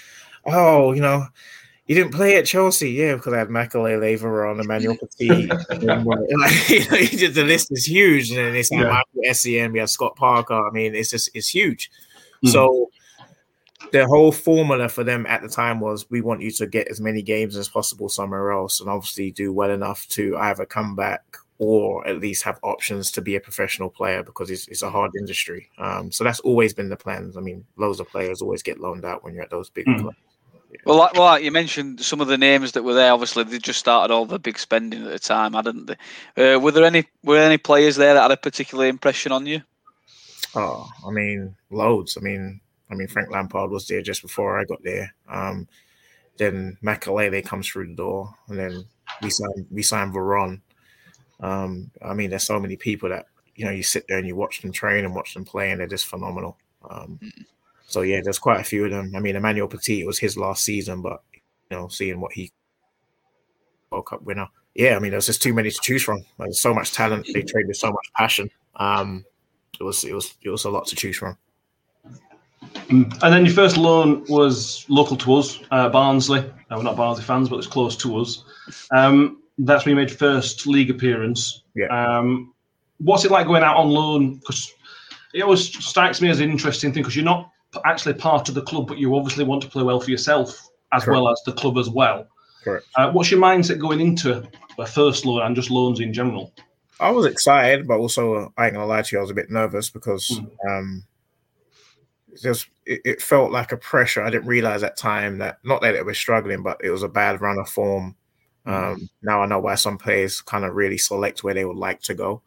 "Oh, 0.45 0.93
you 0.93 1.01
know." 1.01 1.27
You 1.87 1.93
didn't 1.93 2.13
play 2.13 2.35
at 2.35 2.47
Chelsea, 2.47 2.91
yeah, 2.91 3.15
because 3.15 3.33
I 3.33 3.37
had 3.37 3.49
Makelele, 3.49 4.19
Veron, 4.19 4.59
Emmanuel 4.59 4.97
Petit. 4.97 5.45
like, 5.69 6.69
you 6.69 6.79
know, 6.79 6.97
just, 6.97 7.35
the 7.35 7.43
list 7.45 7.71
is 7.71 7.87
huge, 7.87 8.31
and 8.31 8.39
then 8.39 8.55
it's 8.55 8.71
like 8.71 8.81
yeah. 8.81 8.89
Michael 8.89 9.29
Essien, 9.29 9.71
we 9.71 9.79
have 9.79 9.89
Scott 9.91 10.15
Parker. 10.15 10.67
I 10.67 10.71
mean, 10.71 10.95
it's 10.95 11.11
just 11.11 11.29
it's 11.35 11.47
huge. 11.47 11.91
Mm. 12.43 12.49
So 12.49 12.89
the 13.91 14.07
whole 14.07 14.31
formula 14.31 14.89
for 14.89 15.03
them 15.03 15.25
at 15.27 15.41
the 15.41 15.47
time 15.47 15.79
was 15.79 16.09
we 16.09 16.21
want 16.21 16.41
you 16.41 16.51
to 16.51 16.65
get 16.65 16.87
as 16.87 16.99
many 16.99 17.21
games 17.21 17.55
as 17.55 17.69
possible 17.69 18.09
somewhere 18.09 18.51
else 18.51 18.79
and 18.79 18.89
obviously 18.89 19.31
do 19.31 19.53
well 19.53 19.69
enough 19.69 20.07
to 20.09 20.35
either 20.37 20.65
come 20.65 20.95
back 20.95 21.37
or 21.57 22.05
at 22.07 22.19
least 22.19 22.43
have 22.43 22.59
options 22.63 23.11
to 23.11 23.21
be 23.21 23.35
a 23.35 23.39
professional 23.39 23.89
player 23.89 24.23
because 24.23 24.49
it's, 24.49 24.67
it's 24.67 24.81
a 24.81 24.89
hard 24.89 25.11
industry. 25.17 25.69
Um, 25.77 26.11
so 26.11 26.23
that's 26.23 26.41
always 26.41 26.73
been 26.73 26.89
the 26.89 26.97
plans. 26.97 27.37
I 27.37 27.41
mean, 27.41 27.63
loads 27.77 27.99
of 27.99 28.09
players 28.09 28.41
always 28.41 28.63
get 28.63 28.79
loaned 28.79 29.05
out 29.05 29.23
when 29.23 29.33
you're 29.33 29.43
at 29.43 29.49
those 29.49 29.69
big 29.69 29.85
mm. 29.85 30.01
clubs. 30.01 30.17
Well, 30.85 30.97
like, 30.97 31.13
well, 31.13 31.23
like 31.23 31.43
you 31.43 31.51
mentioned 31.51 32.01
some 32.01 32.21
of 32.21 32.27
the 32.27 32.37
names 32.37 32.73
that 32.73 32.83
were 32.83 32.93
there. 32.93 33.13
Obviously, 33.13 33.43
they 33.43 33.59
just 33.59 33.79
started 33.79 34.13
all 34.13 34.25
the 34.25 34.39
big 34.39 34.57
spending 34.57 35.03
at 35.03 35.11
the 35.11 35.19
time, 35.19 35.53
hadn't 35.53 35.87
they? 35.87 36.55
Uh, 36.55 36.59
were 36.59 36.71
there 36.71 36.85
any 36.85 37.05
were 37.23 37.35
there 37.35 37.45
any 37.45 37.57
players 37.57 37.95
there 37.95 38.13
that 38.13 38.21
had 38.21 38.31
a 38.31 38.37
particular 38.37 38.87
impression 38.87 39.31
on 39.31 39.45
you? 39.45 39.61
Oh, 40.55 40.89
I 41.05 41.11
mean, 41.11 41.55
loads. 41.69 42.17
I 42.17 42.21
mean, 42.21 42.61
I 42.89 42.95
mean, 42.95 43.07
Frank 43.07 43.29
Lampard 43.29 43.71
was 43.71 43.87
there 43.87 44.01
just 44.01 44.21
before 44.21 44.59
I 44.59 44.63
got 44.63 44.83
there. 44.83 45.13
Um, 45.29 45.67
then 46.37 46.77
Makelele 46.83 47.45
comes 47.45 47.67
through 47.67 47.87
the 47.87 47.95
door, 47.95 48.33
and 48.47 48.57
then 48.57 48.85
we 49.21 49.29
signed 49.29 49.67
we 49.71 49.83
signed 49.83 50.13
Veron. 50.13 50.61
Um, 51.39 51.91
I 52.03 52.13
mean, 52.13 52.29
there's 52.29 52.43
so 52.43 52.59
many 52.59 52.75
people 52.75 53.09
that 53.09 53.25
you 53.55 53.65
know 53.65 53.71
you 53.71 53.83
sit 53.83 54.05
there 54.07 54.17
and 54.17 54.27
you 54.27 54.35
watch 54.35 54.61
them 54.61 54.71
train 54.71 55.05
and 55.05 55.15
watch 55.15 55.33
them 55.33 55.45
play, 55.45 55.71
and 55.71 55.79
they're 55.79 55.87
just 55.87 56.07
phenomenal. 56.07 56.57
Um, 56.89 57.19
so 57.87 58.01
yeah, 58.01 58.21
there's 58.23 58.39
quite 58.39 58.59
a 58.59 58.63
few 58.63 58.85
of 58.85 58.91
them. 58.91 59.13
I 59.15 59.19
mean, 59.19 59.35
Emmanuel 59.35 59.67
Petit 59.67 60.01
it 60.01 60.07
was 60.07 60.19
his 60.19 60.37
last 60.37 60.63
season, 60.63 61.01
but 61.01 61.21
you 61.69 61.77
know, 61.77 61.87
seeing 61.87 62.19
what 62.19 62.33
he 62.33 62.51
World 63.91 64.07
Cup 64.07 64.23
winner, 64.23 64.47
yeah, 64.73 64.95
I 64.95 64.99
mean, 64.99 65.11
there's 65.11 65.27
just 65.27 65.41
too 65.41 65.53
many 65.53 65.71
to 65.71 65.79
choose 65.81 66.03
from. 66.03 66.23
There's 66.37 66.59
so 66.59 66.73
much 66.73 66.91
talent. 66.91 67.27
They 67.33 67.41
trade 67.41 67.67
with 67.67 67.77
so 67.77 67.91
much 67.91 68.11
passion. 68.15 68.49
Um, 68.75 69.23
it 69.79 69.83
was 69.83 70.03
it 70.03 70.13
was 70.13 70.35
it 70.41 70.49
was 70.49 70.65
a 70.65 70.69
lot 70.69 70.85
to 70.87 70.95
choose 70.95 71.17
from. 71.17 71.37
And 72.89 73.11
then 73.21 73.45
your 73.45 73.53
first 73.53 73.77
loan 73.77 74.25
was 74.27 74.85
local 74.89 75.15
to 75.17 75.35
us, 75.35 75.59
uh, 75.71 75.89
Barnsley. 75.89 76.39
Uh, 76.39 76.75
we're 76.75 76.83
not 76.83 76.97
Barnsley 76.97 77.23
fans, 77.23 77.47
but 77.47 77.57
it's 77.57 77.67
close 77.67 77.95
to 77.97 78.17
us. 78.17 78.43
Um, 78.91 79.41
that's 79.59 79.85
when 79.85 79.91
you 79.91 79.95
made 79.95 80.11
first 80.11 80.67
league 80.67 80.89
appearance. 80.89 81.63
Yeah. 81.75 81.87
Um, 81.87 82.53
what's 82.97 83.23
it 83.23 83.31
like 83.31 83.47
going 83.47 83.63
out 83.63 83.77
on 83.77 83.89
loan? 83.89 84.35
Because 84.35 84.73
it 85.33 85.41
always 85.43 85.65
strikes 85.85 86.21
me 86.21 86.29
as 86.29 86.39
an 86.39 86.49
interesting 86.49 86.91
thing 86.91 87.03
because 87.03 87.15
you're 87.15 87.25
not 87.25 87.51
actually 87.85 88.13
part 88.13 88.49
of 88.49 88.55
the 88.55 88.61
club, 88.61 88.87
but 88.87 88.97
you 88.97 89.15
obviously 89.15 89.43
want 89.43 89.61
to 89.63 89.69
play 89.69 89.83
well 89.83 89.99
for 89.99 90.11
yourself 90.11 90.69
as 90.93 91.03
Correct. 91.03 91.15
well 91.15 91.29
as 91.29 91.41
the 91.45 91.53
club 91.53 91.77
as 91.77 91.89
well. 91.89 92.27
Correct. 92.63 92.85
Uh, 92.95 93.11
what's 93.11 93.29
your 93.29 93.39
mindset 93.39 93.79
going 93.79 93.99
into 93.99 94.47
a 94.79 94.85
first 94.85 95.25
loan 95.25 95.41
and 95.43 95.55
just 95.55 95.69
loans 95.69 95.99
in 95.99 96.13
general? 96.13 96.53
I 96.99 97.11
was 97.11 97.25
excited, 97.25 97.87
but 97.87 97.97
also 97.97 98.53
I 98.57 98.65
ain't 98.65 98.73
gonna 98.73 98.85
lie 98.85 99.01
to 99.01 99.15
you, 99.15 99.19
I 99.19 99.21
was 99.21 99.31
a 99.31 99.35
bit 99.35 99.51
nervous 99.51 99.89
because 99.89 100.27
mm. 100.29 100.49
um, 100.69 101.03
just 102.41 102.67
it, 102.85 103.01
it, 103.05 103.21
felt 103.21 103.51
like 103.51 103.71
a 103.71 103.77
pressure. 103.77 104.23
I 104.23 104.29
didn't 104.29 104.47
realize 104.47 104.83
at 104.83 104.97
time 104.97 105.37
that 105.39 105.59
not 105.63 105.81
that 105.81 105.95
it 105.95 106.05
was 106.05 106.17
struggling, 106.17 106.63
but 106.63 106.79
it 106.83 106.89
was 106.89 107.03
a 107.03 107.09
bad 107.09 107.41
run 107.41 107.59
of 107.59 107.69
form. 107.69 108.15
Mm-hmm. 108.65 108.93
Um, 108.93 109.09
now 109.21 109.41
I 109.41 109.45
know 109.45 109.59
why 109.59 109.75
some 109.75 109.97
players 109.97 110.41
kind 110.41 110.65
of 110.65 110.75
really 110.75 110.97
select 110.97 111.43
where 111.43 111.53
they 111.53 111.65
would 111.65 111.77
like 111.77 112.01
to 112.03 112.13
go. 112.13 112.41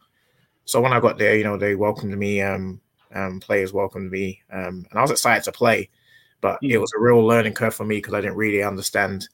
So 0.64 0.80
when 0.80 0.92
I 0.92 1.00
got 1.00 1.18
there, 1.18 1.37
you 1.37 1.44
know, 1.44 1.56
they 1.56 1.75
welcomed 1.75 2.16
me. 2.16 2.42
Um, 2.42 2.80
um, 3.14 3.40
players 3.40 3.72
welcomed 3.72 4.10
me, 4.10 4.42
um, 4.52 4.86
and 4.90 4.98
I 4.98 5.02
was 5.02 5.10
excited 5.10 5.44
to 5.44 5.52
play. 5.52 5.90
But 6.40 6.56
mm-hmm. 6.56 6.70
it 6.70 6.80
was 6.80 6.92
a 6.96 7.00
real 7.00 7.24
learning 7.24 7.54
curve 7.54 7.74
for 7.74 7.84
me 7.84 7.96
because 7.96 8.14
I 8.14 8.20
didn't 8.20 8.36
really 8.36 8.62
understand 8.62 9.28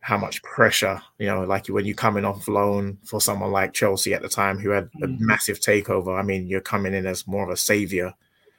how 0.00 0.18
much 0.18 0.42
pressure, 0.42 1.02
you 1.18 1.26
know, 1.26 1.42
like 1.42 1.66
when 1.66 1.84
you're 1.84 1.96
coming 1.96 2.24
off 2.24 2.46
loan 2.46 2.98
for 3.04 3.20
someone 3.20 3.50
like 3.50 3.72
Chelsea 3.72 4.14
at 4.14 4.22
the 4.22 4.28
time 4.28 4.58
who 4.58 4.70
had 4.70 4.88
a 5.02 5.06
mm-hmm. 5.06 5.26
massive 5.26 5.58
takeover. 5.58 6.16
I 6.16 6.22
mean, 6.22 6.46
you're 6.46 6.60
coming 6.60 6.94
in 6.94 7.06
as 7.06 7.26
more 7.26 7.42
of 7.42 7.50
a 7.50 7.56
savior 7.56 8.14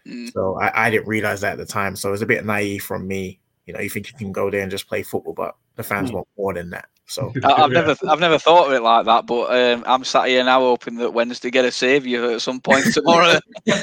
Mm. 0.08 0.32
So 0.32 0.60
I, 0.60 0.88
I, 0.88 0.90
didn't 0.90 1.08
realize 1.08 1.42
that 1.42 1.54
at 1.54 1.58
the 1.58 1.66
time. 1.66 1.96
So 1.96 2.10
it 2.10 2.14
was 2.14 2.22
a 2.22 2.28
bit 2.28 2.46
naive 2.46 2.84
from 2.84 3.08
me. 3.08 3.40
You 3.66 3.74
know, 3.74 3.82
you 3.82 3.90
think 3.90 4.10
you 4.10 4.18
can 4.18 4.32
go 4.32 4.50
there 4.50 4.62
and 4.62 4.72
just 4.72 4.88
play 4.88 5.04
football, 5.04 5.34
but 5.34 5.56
the 5.78 5.84
fans 5.84 6.12
mm. 6.12 6.16
want 6.16 6.28
more 6.38 6.54
than 6.54 6.70
that. 6.72 6.90
So 7.06 7.32
I've 7.44 7.72
never, 7.72 7.96
I've 8.10 8.20
never 8.20 8.38
thought 8.38 8.68
of 8.68 8.74
it 8.74 8.82
like 8.82 9.06
that. 9.06 9.26
But 9.26 9.46
um, 9.56 9.84
I'm 9.88 10.04
sat 10.04 10.28
here 10.28 10.44
now 10.44 10.60
hoping 10.60 10.96
that 10.98 11.14
Wednesday 11.14 11.50
get 11.50 11.64
a 11.64 11.72
save 11.72 12.06
you 12.06 12.34
at 12.34 12.42
some 12.42 12.60
point 12.60 12.86
tomorrow. 12.94 13.40
yeah. 13.66 13.78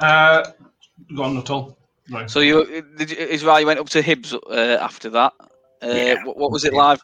uh, 0.00 0.50
go 1.14 1.22
on, 1.22 1.34
Nuttall. 1.36 1.78
Right. 2.10 2.28
So 2.28 2.40
you, 2.40 2.84
did 2.96 3.12
you, 3.12 3.16
is 3.16 3.44
right. 3.44 3.60
You 3.60 3.66
went 3.66 3.78
up 3.78 3.88
to 3.90 4.02
Hibs 4.02 4.34
uh, 4.50 4.82
after 4.82 5.08
that. 5.10 5.32
Uh, 5.82 5.86
Yeah. 5.86 6.24
what, 6.24 6.36
what 6.36 6.50
was 6.50 6.64
it 6.64 6.72
like? 6.74 6.98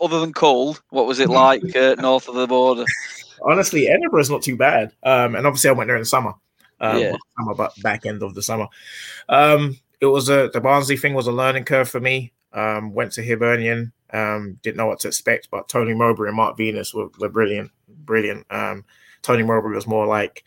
Other 0.00 0.18
than 0.20 0.32
cold, 0.32 0.82
what 0.90 1.06
was 1.06 1.20
it 1.20 1.28
like 1.28 1.76
uh, 1.76 1.94
north 1.98 2.28
of 2.28 2.34
the 2.34 2.48
border? 2.48 2.84
Honestly, 3.42 3.88
Edinburgh's 3.88 4.30
not 4.30 4.42
too 4.42 4.56
bad. 4.56 4.92
Um, 5.04 5.36
and 5.36 5.46
obviously 5.46 5.70
I 5.70 5.72
went 5.74 5.88
there 5.88 5.96
in 5.96 6.02
the 6.02 6.06
summer. 6.06 6.34
Um, 6.80 6.98
Yeah. 6.98 7.16
summer, 7.38 7.54
but 7.54 7.72
back 7.82 8.06
end 8.06 8.22
of 8.22 8.34
the 8.34 8.42
summer. 8.42 8.66
Um, 9.28 9.78
it 10.00 10.06
was 10.06 10.28
a 10.28 10.48
the 10.52 10.60
Barnsley 10.60 10.96
thing 10.96 11.14
was 11.14 11.26
a 11.26 11.32
learning 11.32 11.64
curve 11.64 11.88
for 11.88 12.00
me. 12.00 12.32
Um, 12.52 12.92
went 12.94 13.12
to 13.12 13.22
Hibernian. 13.22 13.92
Um, 14.12 14.58
didn't 14.62 14.76
know 14.78 14.86
what 14.86 15.00
to 15.00 15.08
expect, 15.08 15.50
but 15.50 15.68
Tony 15.68 15.94
Mowbray 15.94 16.28
and 16.28 16.36
Mark 16.36 16.56
Venus 16.56 16.92
were, 16.92 17.08
were 17.18 17.28
brilliant, 17.28 17.70
brilliant. 17.86 18.44
Um, 18.50 18.84
Tony 19.22 19.42
Mowbray 19.44 19.74
was 19.74 19.86
more 19.86 20.06
like 20.06 20.42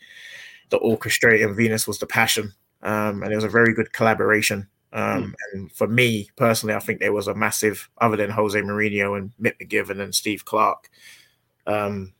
the 0.70 0.78
orchestrator, 0.80 1.46
and 1.46 1.56
Venus 1.56 1.86
was 1.86 1.98
the 1.98 2.06
passion. 2.06 2.52
Um, 2.82 3.22
and 3.22 3.32
it 3.32 3.36
was 3.36 3.44
a 3.44 3.48
very 3.48 3.72
good 3.72 3.92
collaboration. 3.92 4.68
Um, 4.92 5.34
And 5.52 5.72
for 5.72 5.86
me 5.88 6.30
personally, 6.36 6.74
I 6.74 6.78
think 6.80 7.00
there 7.00 7.12
was 7.12 7.26
a 7.26 7.34
massive, 7.34 7.88
other 7.98 8.16
than 8.16 8.30
Jose 8.30 8.60
Mourinho 8.60 9.16
and 9.18 9.32
Mick 9.40 9.58
McGiven 9.58 10.00
and 10.00 10.14
Steve 10.14 10.44
Clarke, 10.44 10.90
um, 11.66 12.12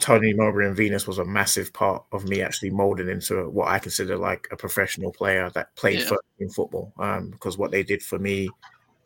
Tony 0.00 0.32
Mowbray 0.34 0.66
and 0.66 0.76
Venus 0.76 1.06
was 1.06 1.18
a 1.18 1.24
massive 1.24 1.72
part 1.72 2.04
of 2.12 2.24
me 2.24 2.42
actually 2.42 2.70
molding 2.70 3.08
into 3.08 3.48
what 3.50 3.68
I 3.68 3.78
consider 3.78 4.16
like 4.16 4.48
a 4.50 4.56
professional 4.56 5.12
player 5.12 5.50
that 5.50 5.74
played 5.76 6.00
Yeah. 6.00 6.16
in 6.38 6.50
football. 6.50 6.92
Um, 6.98 7.30
because 7.30 7.58
what 7.58 7.70
they 7.70 7.82
did 7.82 8.02
for 8.02 8.18
me, 8.18 8.48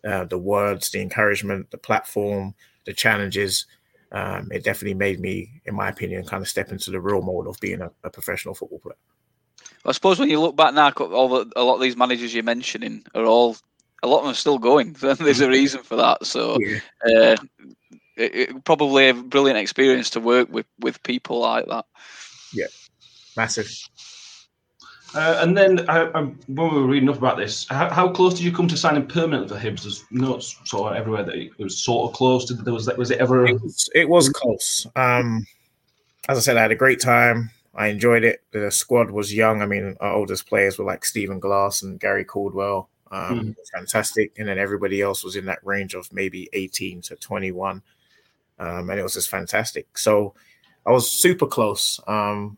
uh, 0.07 0.25
the 0.25 0.39
words, 0.39 0.91
the 0.91 1.01
encouragement, 1.01 1.71
the 1.71 1.79
platform, 1.79 2.55
the 2.87 2.93
challenges, 2.93 3.67
um, 4.13 4.49
it 4.53 4.63
definitely 4.63 4.95
made 4.95 5.19
me, 5.19 5.61
in 5.65 5.75
my 5.75 5.89
opinion, 5.89 6.25
kind 6.25 6.43
of 6.43 6.49
step 6.49 6.71
into 6.71 6.91
the 6.91 7.01
real 7.01 7.23
mode 7.23 7.49
of 7.49 7.59
being 7.61 7.81
a, 7.81 7.91
a 8.05 8.11
professional 8.11 8.55
football 8.55 8.79
player. 8.79 8.97
I 9.85 9.93
suppose 9.93 10.19
when 10.19 10.31
you 10.31 10.41
look 10.41 10.57
back 10.57 10.75
now, 10.75 10.91
all 10.91 11.29
the, 11.29 11.53
a 11.57 11.63
lot 11.65 11.75
of 11.75 11.81
these 11.81 11.97
managers 11.97 12.33
you're 12.33 12.43
mentioning 12.45 13.05
are 13.15 13.25
all 13.25 13.57
a 14.03 14.07
lot 14.07 14.19
of 14.19 14.25
them 14.25 14.33
are 14.33 14.37
still 14.37 14.59
going. 14.59 14.93
There's 15.01 15.41
a 15.41 15.49
reason 15.49 15.83
for 15.83 15.97
that. 15.97 16.25
So 16.27 16.59
Yeah. 16.61 16.79
uh, 17.07 17.37
it, 18.17 18.35
it, 18.35 18.65
probably 18.65 19.09
a 19.09 19.15
brilliant 19.15 19.59
experience 19.59 20.11
to 20.11 20.21
work 20.21 20.53
with 20.53 20.67
with 20.81 21.03
people 21.03 21.41
like 21.41 21.67
that. 21.67 21.87
Yeah, 22.53 22.67
massive. 23.37 23.71
Uh, 25.15 25.39
and 25.41 25.57
then 25.57 25.89
I, 25.89 26.07
I, 26.07 26.23
when 26.23 26.75
we 26.75 26.81
were 26.81 26.89
reading 26.89 27.09
up 27.09 27.19
about 27.19 27.37
this, 27.37 27.69
how, 27.69 27.89
how 27.89 28.09
close 28.09 28.35
did 28.35 28.43
you 28.43 28.51
come 28.51 28.67
to 28.67 28.77
signing 28.77 29.07
permanently 29.07 29.49
for 29.49 29.63
Hibs? 29.63 29.83
There's 29.83 30.05
notes 30.11 30.59
sort 30.65 30.91
of 30.91 30.99
everywhere 30.99 31.23
that 31.23 31.37
it 31.37 31.57
was 31.57 31.79
sort 31.79 32.11
of 32.11 32.17
close. 32.17 32.47
Did 32.47 32.65
there 32.65 32.75
was 32.75 32.89
was 32.97 33.11
it 33.11 33.19
ever? 33.19 33.47
It 33.47 33.63
was, 33.63 33.89
it 33.95 34.09
was 34.09 34.29
close. 34.29 34.87
Um, 34.97 35.47
as 36.29 36.39
I 36.39 36.41
said, 36.41 36.57
I 36.57 36.63
had 36.63 36.73
a 36.73 36.77
great 36.77 37.01
time. 37.01 37.51
I 37.77 37.89
enjoyed 37.89 38.25
it. 38.25 38.43
The 38.53 38.71
squad 38.71 39.11
was 39.11 39.35
young. 39.35 39.63
I 39.63 39.67
mean, 39.67 39.97
our 40.01 40.13
oldest 40.13 40.47
players 40.47 40.79
were 40.79 40.85
like 40.85 41.05
Stephen 41.05 41.41
Glass 41.41 41.83
and 41.83 41.99
Gary 41.99 42.25
Caldwell. 42.25 42.89
Um, 43.11 43.39
it 43.41 43.57
was 43.59 43.71
Fantastic. 43.71 44.33
And 44.39 44.49
then 44.49 44.59
everybody 44.59 45.01
else 45.01 45.25
was 45.25 45.37
in 45.37 45.45
that 45.47 45.65
range 45.65 45.95
of 45.95 46.13
maybe 46.13 46.49
18 46.53 47.03
to 47.03 47.17
21. 47.17 47.83
Um, 48.59 48.91
and 48.91 48.99
it 48.99 49.03
was 49.03 49.15
just 49.15 49.31
fantastic. 49.31 49.99
So 49.99 50.35
I 50.87 50.93
was 50.93 51.11
super 51.11 51.47
close. 51.47 51.99
Um, 52.07 52.57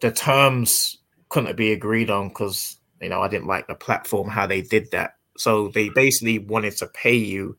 the 0.00 0.10
terms 0.10 0.98
couldn't 1.28 1.56
be 1.56 1.72
agreed 1.72 2.10
on 2.10 2.28
because, 2.28 2.78
you 3.00 3.08
know, 3.08 3.20
I 3.20 3.28
didn't 3.28 3.46
like 3.46 3.66
the 3.66 3.74
platform, 3.74 4.28
how 4.28 4.46
they 4.46 4.62
did 4.62 4.90
that. 4.92 5.16
So 5.36 5.68
they 5.68 5.88
basically 5.88 6.38
wanted 6.38 6.76
to 6.78 6.86
pay 6.86 7.16
you 7.16 7.56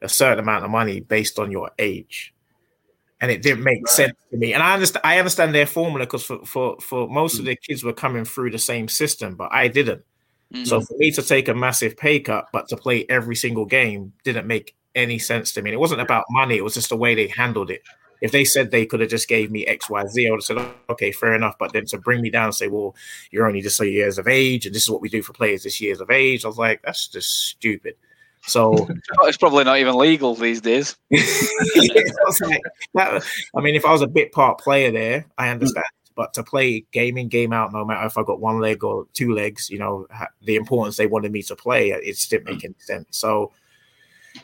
a 0.00 0.08
certain 0.08 0.38
amount 0.38 0.64
of 0.64 0.70
money 0.70 1.00
based 1.00 1.38
on 1.38 1.50
your 1.50 1.70
age. 1.78 2.32
And 3.20 3.32
it 3.32 3.42
didn't 3.42 3.64
make 3.64 3.78
Right. 3.78 3.88
sense 3.88 4.16
to 4.30 4.36
me. 4.36 4.54
And 4.54 4.62
I 4.62 4.74
understand 4.74 5.04
I 5.04 5.18
understand 5.18 5.52
their 5.54 5.66
formula 5.66 6.06
because 6.06 6.24
for, 6.24 6.46
for, 6.46 6.76
for 6.80 7.08
most 7.08 7.40
of 7.40 7.44
the 7.44 7.56
kids 7.56 7.82
were 7.82 7.92
coming 7.92 8.24
through 8.24 8.52
the 8.52 8.58
same 8.58 8.86
system, 8.86 9.34
but 9.34 9.52
I 9.52 9.66
didn't. 9.66 10.04
Mhm. 10.54 10.66
So 10.66 10.80
for 10.80 10.96
me 10.96 11.10
to 11.10 11.22
take 11.22 11.48
a 11.48 11.54
massive 11.54 11.96
pay 11.96 12.20
cut, 12.20 12.46
but 12.52 12.68
to 12.68 12.76
play 12.76 13.04
every 13.08 13.34
single 13.34 13.66
game 13.66 14.12
didn't 14.22 14.46
make 14.46 14.76
any 14.98 15.18
sense 15.18 15.52
to 15.52 15.62
me. 15.62 15.70
And 15.70 15.74
it 15.74 15.80
wasn't 15.80 16.00
about 16.00 16.24
money; 16.30 16.56
it 16.56 16.64
was 16.64 16.74
just 16.74 16.90
the 16.90 16.96
way 16.96 17.14
they 17.14 17.28
handled 17.28 17.70
it. 17.70 17.82
If 18.20 18.32
they 18.32 18.44
said 18.44 18.70
they 18.70 18.86
could 18.86 19.00
have 19.00 19.10
just 19.10 19.28
gave 19.28 19.50
me 19.50 19.64
X, 19.66 19.88
Y, 19.88 20.04
Z, 20.06 20.26
I 20.26 20.30
would 20.30 20.38
have 20.38 20.44
said, 20.44 20.58
okay, 20.90 21.12
fair 21.12 21.34
enough. 21.34 21.54
But 21.58 21.72
then 21.72 21.86
to 21.86 21.98
bring 21.98 22.20
me 22.20 22.30
down 22.30 22.46
and 22.46 22.54
say, 22.54 22.68
well, 22.68 22.96
you're 23.30 23.46
only 23.46 23.60
just 23.60 23.76
so 23.76 23.84
years 23.84 24.18
of 24.18 24.26
age, 24.26 24.66
and 24.66 24.74
this 24.74 24.82
is 24.82 24.90
what 24.90 25.00
we 25.00 25.08
do 25.08 25.22
for 25.22 25.32
players 25.32 25.62
this 25.62 25.80
years 25.80 26.00
of 26.00 26.10
age, 26.10 26.44
I 26.44 26.48
was 26.48 26.58
like, 26.58 26.82
that's 26.82 27.06
just 27.08 27.48
stupid. 27.48 27.94
So 28.42 28.88
it's 29.22 29.36
probably 29.36 29.64
not 29.64 29.78
even 29.78 29.96
legal 29.96 30.34
these 30.34 30.60
days. 30.60 30.96
yeah, 31.10 31.20
I, 31.22 32.46
like, 32.46 32.60
that- 32.94 33.24
I 33.54 33.60
mean, 33.60 33.74
if 33.74 33.84
I 33.84 33.92
was 33.92 34.02
a 34.02 34.08
bit 34.08 34.32
part 34.32 34.58
player 34.58 34.90
there, 34.90 35.26
I 35.36 35.46
hmm. 35.46 35.52
understand. 35.52 35.86
But 36.16 36.34
to 36.34 36.42
play 36.42 36.84
game 36.90 37.16
in, 37.16 37.28
game 37.28 37.52
out, 37.52 37.72
no 37.72 37.84
matter 37.84 38.04
if 38.04 38.18
I 38.18 38.24
got 38.24 38.40
one 38.40 38.58
leg 38.58 38.82
or 38.82 39.06
two 39.12 39.32
legs, 39.32 39.70
you 39.70 39.78
know, 39.78 40.08
the 40.42 40.56
importance 40.56 40.96
they 40.96 41.06
wanted 41.06 41.30
me 41.30 41.42
to 41.44 41.54
play, 41.54 41.90
it 41.90 42.04
just 42.04 42.28
didn't 42.28 42.46
make 42.46 42.64
any 42.64 42.74
sense. 42.80 43.06
So 43.10 43.52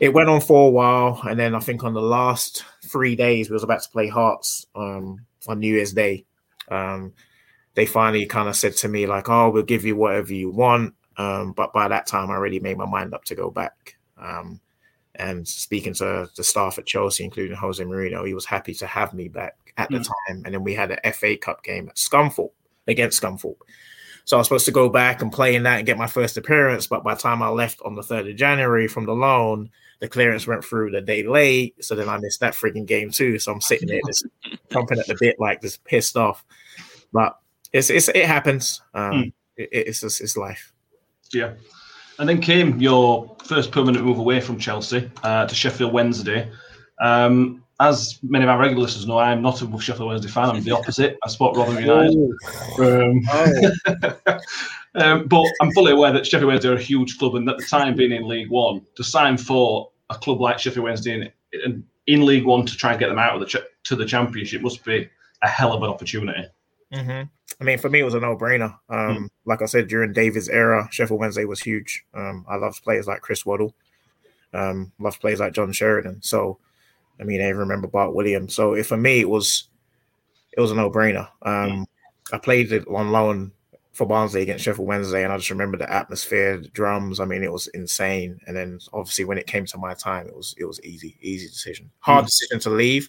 it 0.01 0.13
went 0.13 0.29
on 0.29 0.41
for 0.41 0.69
a 0.69 0.71
while. 0.71 1.21
And 1.29 1.39
then 1.39 1.55
I 1.55 1.61
think 1.61 1.85
on 1.85 1.95
the 1.95 2.03
last 2.03 2.65
three 2.85 3.17
days, 3.17 3.49
we 3.49 3.55
was 3.55 3.63
about 3.63 3.83
to 3.83 3.91
play 3.91 4.09
Hearts 4.09 4.67
um, 4.75 5.25
on 5.47 5.61
New 5.61 5.75
Year's 5.75 5.93
Day. 5.93 6.25
Um, 6.69 7.13
they 7.75 7.87
finally 7.87 8.27
kind 8.27 8.49
of 8.49 8.57
said 8.57 8.77
to 8.79 8.89
me, 8.89 9.07
like, 9.07 9.29
oh, 9.29 9.51
we'll 9.51 9.63
give 9.63 9.85
you 9.85 9.97
whatever 9.97 10.33
you 10.33 10.51
want. 10.51 10.95
Um, 11.17 11.53
but 11.53 11.73
by 11.73 11.89
that 11.89 12.07
time, 12.07 12.31
I 12.31 12.35
already 12.35 12.61
made 12.61 12.79
my 12.79 12.87
mind 12.87 13.15
up 13.15 13.25
to 13.27 13.35
go 13.35 13.51
back. 13.51 13.97
Um, 14.19 14.61
and 15.17 15.47
speaking 15.47 15.95
to 15.95 16.29
the 16.37 16.45
staff 16.45 16.79
at 16.79 16.87
Chelsea, 16.87 17.25
including 17.25 17.57
Jose 17.57 17.83
Mourinho, 17.83 18.27
he 18.27 18.35
was 18.35 18.47
happy 18.47 18.75
to 18.75 18.87
have 18.87 19.15
me 19.15 19.29
back 19.29 19.57
at 19.77 19.89
the 19.91 19.99
time. 19.99 20.43
And 20.45 20.55
then 20.55 20.65
we 20.65 20.75
had 20.75 20.91
an 20.91 21.13
FA 21.13 21.37
Cup 21.37 21.63
game 21.63 21.89
at 21.89 21.97
Scunthorpe 21.97 22.51
against 22.89 23.23
Scunthorpe. 23.23 23.59
So 24.25 24.37
I 24.37 24.39
was 24.39 24.47
supposed 24.49 24.65
to 24.65 24.73
go 24.73 24.89
back 24.89 25.23
and 25.23 25.31
play 25.31 25.55
in 25.55 25.65
that 25.65 25.79
and 25.79 25.87
get 25.87 25.99
my 25.99 26.07
first 26.07 26.37
appearance. 26.37 26.87
But 26.87 27.05
by 27.05 27.15
the 27.15 27.21
time 27.21 27.43
I 27.43 27.49
left 27.49 27.81
on 27.85 27.95
the 27.95 28.03
3rd 28.03 28.31
of 28.31 28.37
January 28.37 28.89
from 28.89 29.07
the 29.07 29.15
loan, 29.15 29.71
the 30.01 30.09
clearance 30.09 30.47
went 30.47 30.65
through 30.65 30.91
the 30.91 31.01
day 31.01 31.23
late. 31.27 31.83
So 31.85 31.95
then 31.95 32.09
I 32.09 32.19
missed 32.19 32.41
that 32.41 32.55
freaking 32.55 32.87
game 32.87 33.11
too. 33.11 33.39
So 33.39 33.53
I'm 33.53 33.61
sitting 33.61 33.89
there 33.89 34.01
just 34.07 34.27
jumping 34.73 34.99
at 34.99 35.07
the 35.07 35.17
bit, 35.19 35.39
like 35.39 35.63
just 35.63 35.83
pissed 35.85 36.17
off. 36.17 36.45
But 37.13 37.39
it's, 37.73 37.91
it's 37.91 38.09
it 38.09 38.27
happens. 38.27 38.83
Um, 38.95 39.13
Hmm. 39.13 39.29
it, 39.57 39.69
it's 39.73 40.01
just 40.01 40.21
it's 40.21 40.37
life. 40.37 40.73
Yeah. 41.33 41.55
And 42.19 42.29
then 42.29 42.41
came 42.41 42.79
your 42.81 43.37
first 43.45 43.73
permanent 43.73 44.05
move 44.05 44.19
away 44.19 44.41
from 44.41 44.59
Chelsea 44.59 45.11
uh, 45.25 45.47
to 45.47 45.55
Sheffield 45.55 45.93
Wednesday. 45.93 46.49
Um, 47.01 47.63
as 47.81 48.21
many 48.23 48.45
of 48.45 48.51
our 48.51 48.59
regular 48.59 48.83
listeners 48.83 49.09
know, 49.09 49.19
I'm 49.19 49.43
not 49.43 49.61
a 49.61 49.81
Sheffield 49.81 50.09
Wednesday 50.09 50.29
fan. 50.29 50.51
I'm 50.51 50.63
the 50.63 50.71
opposite. 50.77 51.19
I 51.25 51.29
support 51.29 51.57
Rotherham 51.57 51.83
United. 51.83 52.31
Um, 52.79 53.21
Oh. 53.33 54.39
um, 54.97 55.27
but 55.27 55.47
I'm 55.61 55.73
fully 55.73 55.93
aware 55.93 56.13
that 56.13 56.27
Sheffield 56.27 56.49
Wednesday 56.49 56.69
are 56.69 56.75
a 56.75 56.81
huge 56.81 57.19
club, 57.19 57.35
and 57.35 57.49
at 57.49 57.59
the 57.59 57.65
time 57.65 57.95
being 57.97 58.13
in 58.13 58.29
League 58.29 58.51
One, 58.51 58.85
to 58.97 59.05
sign 59.05 59.37
for 59.37 59.91
a 60.11 60.15
club 60.15 60.41
like 60.41 60.59
Sheffield 60.59 60.85
Wednesday 60.85 61.15
in, 61.15 61.33
in, 61.65 61.85
in 62.07 62.27
League 62.27 62.45
One 62.45 62.65
to 62.67 62.77
try 62.77 62.91
and 62.93 63.01
get 63.01 63.09
them 63.09 63.19
out 63.19 63.35
of 63.35 63.41
the 63.41 63.47
ch- 63.47 63.65
to 63.85 63.97
the 63.97 64.05
Championship 64.07 64.63
must 64.63 64.85
be 64.85 65.09
a 65.43 65.49
hell 65.49 65.73
of 65.73 65.83
an 65.83 65.91
opportunity. 65.91 66.47
hmm 66.93 67.23
I 67.61 67.65
mean, 67.65 67.79
for 67.79 67.89
me, 67.89 68.01
it 68.01 68.05
was 68.05 68.15
a 68.15 68.21
no-brainer. 68.21 68.77
Um, 68.89 69.31
Like 69.45 69.63
I 69.63 69.67
said, 69.67 69.87
during 69.87 70.13
David's 70.13 70.49
era, 70.49 70.89
Sheffield 70.91 71.21
Wednesday 71.21 71.45
was 71.45 71.61
huge. 71.61 72.05
Um, 72.13 72.45
I 72.49 72.57
loved 72.57 72.83
players 72.83 73.07
like 73.07 73.21
Chris 73.21 73.47
Waddle, 73.47 73.75
um, 74.53 74.91
loved 74.99 75.21
players 75.21 75.39
like 75.41 75.53
John 75.53 75.71
Sheridan. 75.71 76.21
So, 76.23 76.59
I 77.21 77.25
mean, 77.25 77.41
I 77.41 77.45
even 77.45 77.59
remember 77.59 77.87
Bart 77.87 78.15
Williams. 78.15 78.55
So, 78.57 78.83
for 78.83 78.97
me, 78.97 79.21
it 79.21 79.29
was 79.29 79.69
it 80.57 80.61
was 80.61 80.73
a 80.73 80.75
no-brainer. 80.75 81.29
Um, 81.43 81.87
I 82.33 82.39
played 82.39 82.73
it 82.73 82.87
on 82.89 83.13
loan 83.13 83.53
for 83.95 84.07
Barnsley 84.07 84.43
against 84.43 84.65
Sheffield 84.65 84.89
Wednesday, 84.89 85.23
and 85.23 85.33
I 85.33 85.37
just 85.37 85.51
remember 85.51 85.79
the 85.79 85.91
atmosphere, 85.91 86.59
the 86.59 86.69
drums. 86.69 87.21
I 87.21 87.25
mean, 87.25 87.45
it 87.45 87.53
was 87.53 87.69
insane. 87.69 88.41
And 88.47 88.57
then, 88.57 88.81
obviously, 88.93 89.25
when 89.25 89.39
it 89.39 89.47
came 89.47 89.65
to 89.67 89.79
my 89.79 89.95
time, 89.95 90.27
it 90.27 90.37
was 90.37 90.55
it 90.59 90.65
was 90.65 90.83
easy, 90.85 91.17
easy 91.21 91.47
decision. 91.47 91.91
Hard 92.01 92.25
mm. 92.25 92.27
decision 92.27 92.61
to 92.61 92.71
leave. 92.71 93.09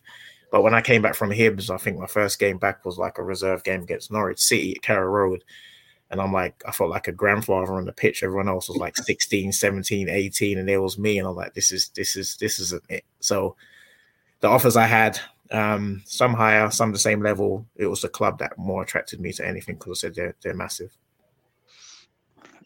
But 0.52 0.62
when 0.62 0.76
I 0.76 0.82
came 0.82 1.02
back 1.02 1.16
from 1.16 1.32
Hibs, 1.32 1.70
I 1.70 1.78
think 1.78 1.98
my 1.98 2.06
first 2.06 2.40
game 2.40 2.60
back 2.60 2.86
was 2.86 3.00
like 3.00 3.18
a 3.18 3.24
reserve 3.24 3.64
game 3.64 3.82
against 3.82 4.12
Norwich 4.12 4.40
City 4.40 4.76
at 4.76 4.84
Carrow 4.84 5.10
Road. 5.10 5.44
And 6.12 6.22
I'm 6.22 6.32
like, 6.32 6.64
I 6.68 6.72
felt 6.72 6.92
like 6.92 7.08
a 7.08 7.12
grandfather 7.12 7.74
on 7.74 7.86
the 7.86 7.92
pitch. 7.92 8.22
Everyone 8.22 8.48
else 8.48 8.70
was 8.70 8.78
like 8.78 8.96
16, 8.96 9.52
17, 9.52 10.08
18, 10.08 10.60
and 10.60 10.70
there 10.70 10.82
was 10.82 11.00
me. 11.00 11.18
And 11.18 11.28
I'm 11.28 11.36
like, 11.36 11.56
this 11.56 11.72
is, 11.72 11.90
this 11.96 12.16
is, 12.16 12.38
this 12.38 12.60
isn't 12.60 12.84
it. 12.90 13.04
So 13.20 13.56
the 14.42 14.48
offers 14.48 14.78
I 14.78 14.86
had, 14.86 15.20
um, 15.52 16.02
some 16.06 16.34
higher, 16.34 16.70
some 16.72 16.92
the 16.92 17.00
same 17.00 17.22
level. 17.22 17.66
It 17.76 17.88
was 17.88 18.02
the 18.02 18.10
club 18.10 18.40
that 18.40 18.58
more 18.58 18.84
attracted 18.84 19.20
me 19.20 19.32
to 19.34 19.46
anything 19.48 19.76
because 19.76 20.00
I 20.00 20.08
said 20.08 20.16
they're, 20.16 20.36
they're 20.42 20.54
massive. 20.54 20.96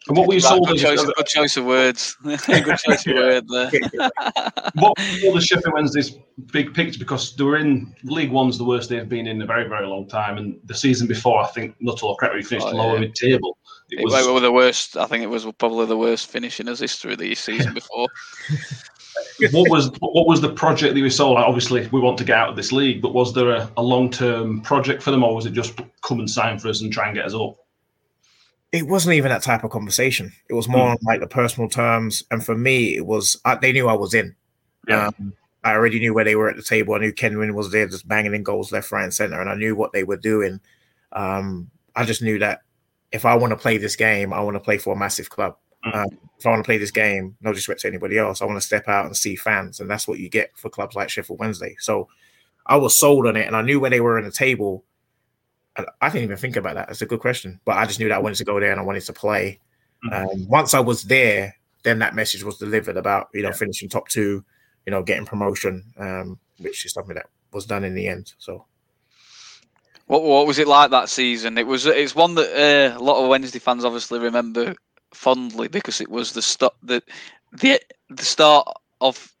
And 0.08 0.16
what 0.16 0.28
were 0.28 0.34
you 0.34 0.40
Right, 0.40 0.48
sold 0.48 0.66
good, 0.66 0.78
choice, 0.78 1.04
good 1.04 1.26
choice 1.26 1.56
of 1.58 1.66
words. 1.66 2.16
good 2.22 2.38
choice 2.78 3.06
of 3.06 3.14
word 3.14 3.46
there. 3.48 3.70
what 4.74 4.98
were 4.98 5.04
you 5.04 5.20
sold 5.20 5.42
Sheffield 5.42 5.74
Wednesday's 5.74 6.16
big 6.52 6.72
picture? 6.72 6.98
Because 6.98 7.36
they 7.36 7.44
were 7.44 7.58
in 7.58 7.94
League 8.04 8.30
One's 8.30 8.56
the 8.56 8.64
worst 8.64 8.88
they've 8.88 9.08
been 9.08 9.26
in 9.26 9.42
a 9.42 9.46
very, 9.46 9.68
very 9.68 9.86
long 9.86 10.08
time. 10.08 10.38
And 10.38 10.58
the 10.64 10.74
season 10.74 11.06
before, 11.06 11.42
I 11.42 11.48
think 11.48 11.76
Nuttall 11.80 12.16
correct 12.16 12.34
me, 12.34 12.42
finished 12.42 12.68
Oh, 12.68 12.76
lower 12.76 12.94
yeah. 12.94 13.00
mid 13.00 13.14
table. 13.14 13.58
It 13.90 14.00
It 14.00 14.04
was, 14.04 14.26
were 14.26 14.40
the 14.40 14.52
worst. 14.52 14.96
I 14.96 15.04
think 15.04 15.22
it 15.22 15.28
was 15.28 15.44
probably 15.58 15.86
the 15.86 15.98
worst 15.98 16.28
finish 16.28 16.60
in 16.60 16.66
his 16.66 16.80
history 16.80 17.14
the 17.14 17.34
season 17.34 17.74
before. 17.74 18.08
What 19.52 19.70
was 19.70 19.90
what 20.00 20.26
was 20.26 20.40
the 20.40 20.52
project 20.52 20.94
that 20.94 21.00
you 21.00 21.10
sold? 21.10 21.38
Obviously, 21.38 21.88
we 21.88 22.00
want 22.00 22.18
to 22.18 22.24
get 22.24 22.38
out 22.38 22.50
of 22.50 22.56
this 22.56 22.72
league, 22.72 23.02
but 23.02 23.14
was 23.14 23.34
there 23.34 23.50
a, 23.50 23.70
a 23.76 23.82
long 23.82 24.10
term 24.10 24.60
project 24.62 25.02
for 25.02 25.10
them, 25.10 25.22
or 25.22 25.34
was 25.34 25.46
it 25.46 25.52
just 25.52 25.80
come 26.02 26.20
and 26.20 26.30
sign 26.30 26.58
for 26.58 26.68
us 26.68 26.82
and 26.82 26.92
try 26.92 27.06
and 27.06 27.16
get 27.16 27.26
us 27.26 27.34
up? 27.34 27.56
it 28.72 28.86
wasn't 28.86 29.14
even 29.14 29.30
that 29.30 29.42
type 29.42 29.64
of 29.64 29.70
conversation. 29.70 30.32
It 30.48 30.54
was 30.54 30.68
more 30.68 30.88
mm. 30.88 30.90
on 30.92 30.98
like 31.02 31.20
the 31.20 31.26
personal 31.26 31.68
terms, 31.68 32.22
and 32.30 32.44
for 32.44 32.56
me, 32.56 32.96
it 32.96 33.06
was 33.06 33.40
I, 33.44 33.56
they 33.56 33.72
knew 33.72 33.88
I 33.88 33.94
was 33.94 34.14
in. 34.14 34.34
Yeah. 34.88 35.08
Um, 35.08 35.34
I 35.62 35.72
already 35.72 35.98
knew 35.98 36.14
where 36.14 36.24
they 36.24 36.36
were 36.36 36.48
at 36.48 36.56
the 36.56 36.62
table. 36.62 36.94
I 36.94 36.98
knew 36.98 37.12
Kenwyne 37.12 37.52
was 37.52 37.70
there, 37.70 37.86
just 37.86 38.08
banging 38.08 38.34
in 38.34 38.42
goals 38.42 38.72
left, 38.72 38.90
right, 38.92 39.04
and 39.04 39.12
center, 39.12 39.40
and 39.40 39.50
I 39.50 39.54
knew 39.54 39.74
what 39.74 39.92
they 39.92 40.04
were 40.04 40.16
doing. 40.16 40.60
Um, 41.12 41.70
I 41.94 42.04
just 42.04 42.22
knew 42.22 42.38
that 42.38 42.62
if 43.12 43.24
I 43.24 43.34
want 43.34 43.50
to 43.50 43.56
play 43.56 43.76
this 43.76 43.96
game, 43.96 44.32
I 44.32 44.40
want 44.40 44.54
to 44.54 44.60
play 44.60 44.78
for 44.78 44.94
a 44.94 44.98
massive 44.98 45.28
club. 45.28 45.56
Mm. 45.84 45.94
Um, 45.94 46.18
if 46.38 46.46
I 46.46 46.50
want 46.50 46.64
to 46.64 46.68
play 46.68 46.78
this 46.78 46.90
game, 46.90 47.36
no 47.40 47.52
disrespect 47.52 47.80
to 47.82 47.88
anybody 47.88 48.18
else, 48.18 48.40
I 48.40 48.46
want 48.46 48.56
to 48.56 48.66
step 48.66 48.88
out 48.88 49.06
and 49.06 49.16
see 49.16 49.36
fans, 49.36 49.80
and 49.80 49.90
that's 49.90 50.08
what 50.08 50.18
you 50.18 50.28
get 50.28 50.50
for 50.56 50.70
clubs 50.70 50.96
like 50.96 51.10
Sheffield 51.10 51.38
Wednesday. 51.38 51.76
So 51.78 52.08
I 52.66 52.76
was 52.76 52.96
sold 52.96 53.26
on 53.26 53.36
it, 53.36 53.46
and 53.46 53.56
I 53.56 53.62
knew 53.62 53.80
where 53.80 53.90
they 53.90 54.00
were 54.00 54.18
in 54.18 54.24
the 54.24 54.30
table. 54.30 54.84
I 56.00 56.08
didn't 56.08 56.24
even 56.24 56.36
think 56.36 56.56
about 56.56 56.74
that. 56.74 56.88
That's 56.88 57.02
a 57.02 57.06
good 57.06 57.20
question, 57.20 57.60
but 57.64 57.76
I 57.76 57.86
just 57.86 58.00
knew 58.00 58.08
that 58.08 58.14
I 58.14 58.18
wanted 58.18 58.36
to 58.36 58.44
go 58.44 58.60
there 58.60 58.70
and 58.70 58.80
I 58.80 58.84
wanted 58.84 59.04
to 59.04 59.12
play. 59.12 59.60
Mm-hmm. 60.04 60.42
Um, 60.42 60.48
once 60.48 60.74
I 60.74 60.80
was 60.80 61.04
there, 61.04 61.54
then 61.84 61.98
that 62.00 62.14
message 62.14 62.42
was 62.42 62.58
delivered 62.58 62.96
about 62.96 63.28
you 63.32 63.42
know 63.42 63.48
yeah. 63.48 63.54
finishing 63.54 63.88
top 63.88 64.08
two, 64.08 64.44
you 64.86 64.90
know, 64.90 65.02
getting 65.02 65.26
promotion, 65.26 65.84
um, 65.98 66.38
which 66.58 66.84
is 66.84 66.92
something 66.92 67.14
that 67.14 67.26
was 67.52 67.66
done 67.66 67.84
in 67.84 67.94
the 67.94 68.08
end. 68.08 68.34
So, 68.38 68.66
what 70.06 70.22
what 70.22 70.46
was 70.46 70.58
it 70.58 70.68
like 70.68 70.90
that 70.90 71.08
season? 71.08 71.56
It 71.56 71.66
was 71.66 71.86
it's 71.86 72.14
one 72.14 72.34
that 72.34 72.50
uh, 72.50 72.98
a 72.98 73.02
lot 73.02 73.22
of 73.22 73.28
Wednesday 73.28 73.58
fans 73.58 73.84
obviously 73.84 74.18
remember 74.18 74.74
fondly 75.12 75.68
because 75.68 76.00
it 76.00 76.08
was 76.08 76.32
the 76.32 76.42
start 76.42 76.74
the 76.82 77.02
the 77.52 77.80
the 78.08 78.24
start 78.24 78.68
of 79.00 79.32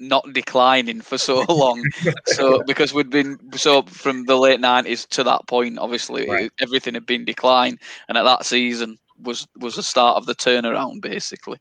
not 0.00 0.32
declining 0.32 1.00
for 1.00 1.18
so 1.18 1.42
long. 1.48 1.82
so 2.26 2.62
because 2.64 2.94
we'd 2.94 3.10
been 3.10 3.38
so 3.56 3.82
from 3.82 4.24
the 4.24 4.36
late 4.36 4.60
nineties 4.60 5.06
to 5.06 5.24
that 5.24 5.46
point, 5.46 5.78
obviously 5.78 6.28
right. 6.28 6.52
everything 6.60 6.94
had 6.94 7.06
been 7.06 7.24
declined, 7.24 7.78
and 8.08 8.18
at 8.18 8.24
that 8.24 8.44
season 8.44 8.98
was 9.22 9.46
was 9.56 9.76
the 9.76 9.82
start 9.82 10.16
of 10.16 10.26
the 10.26 10.34
turnaround, 10.34 11.00
basically. 11.00 11.58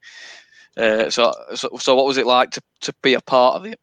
Uh, 0.76 1.10
so, 1.10 1.34
so, 1.56 1.70
so 1.80 1.96
what 1.96 2.06
was 2.06 2.18
it 2.18 2.28
like 2.28 2.52
to, 2.52 2.62
to 2.82 2.94
be 3.02 3.16
a 3.16 3.22
part 3.22 3.56
of 3.56 3.66
it? 3.66 3.80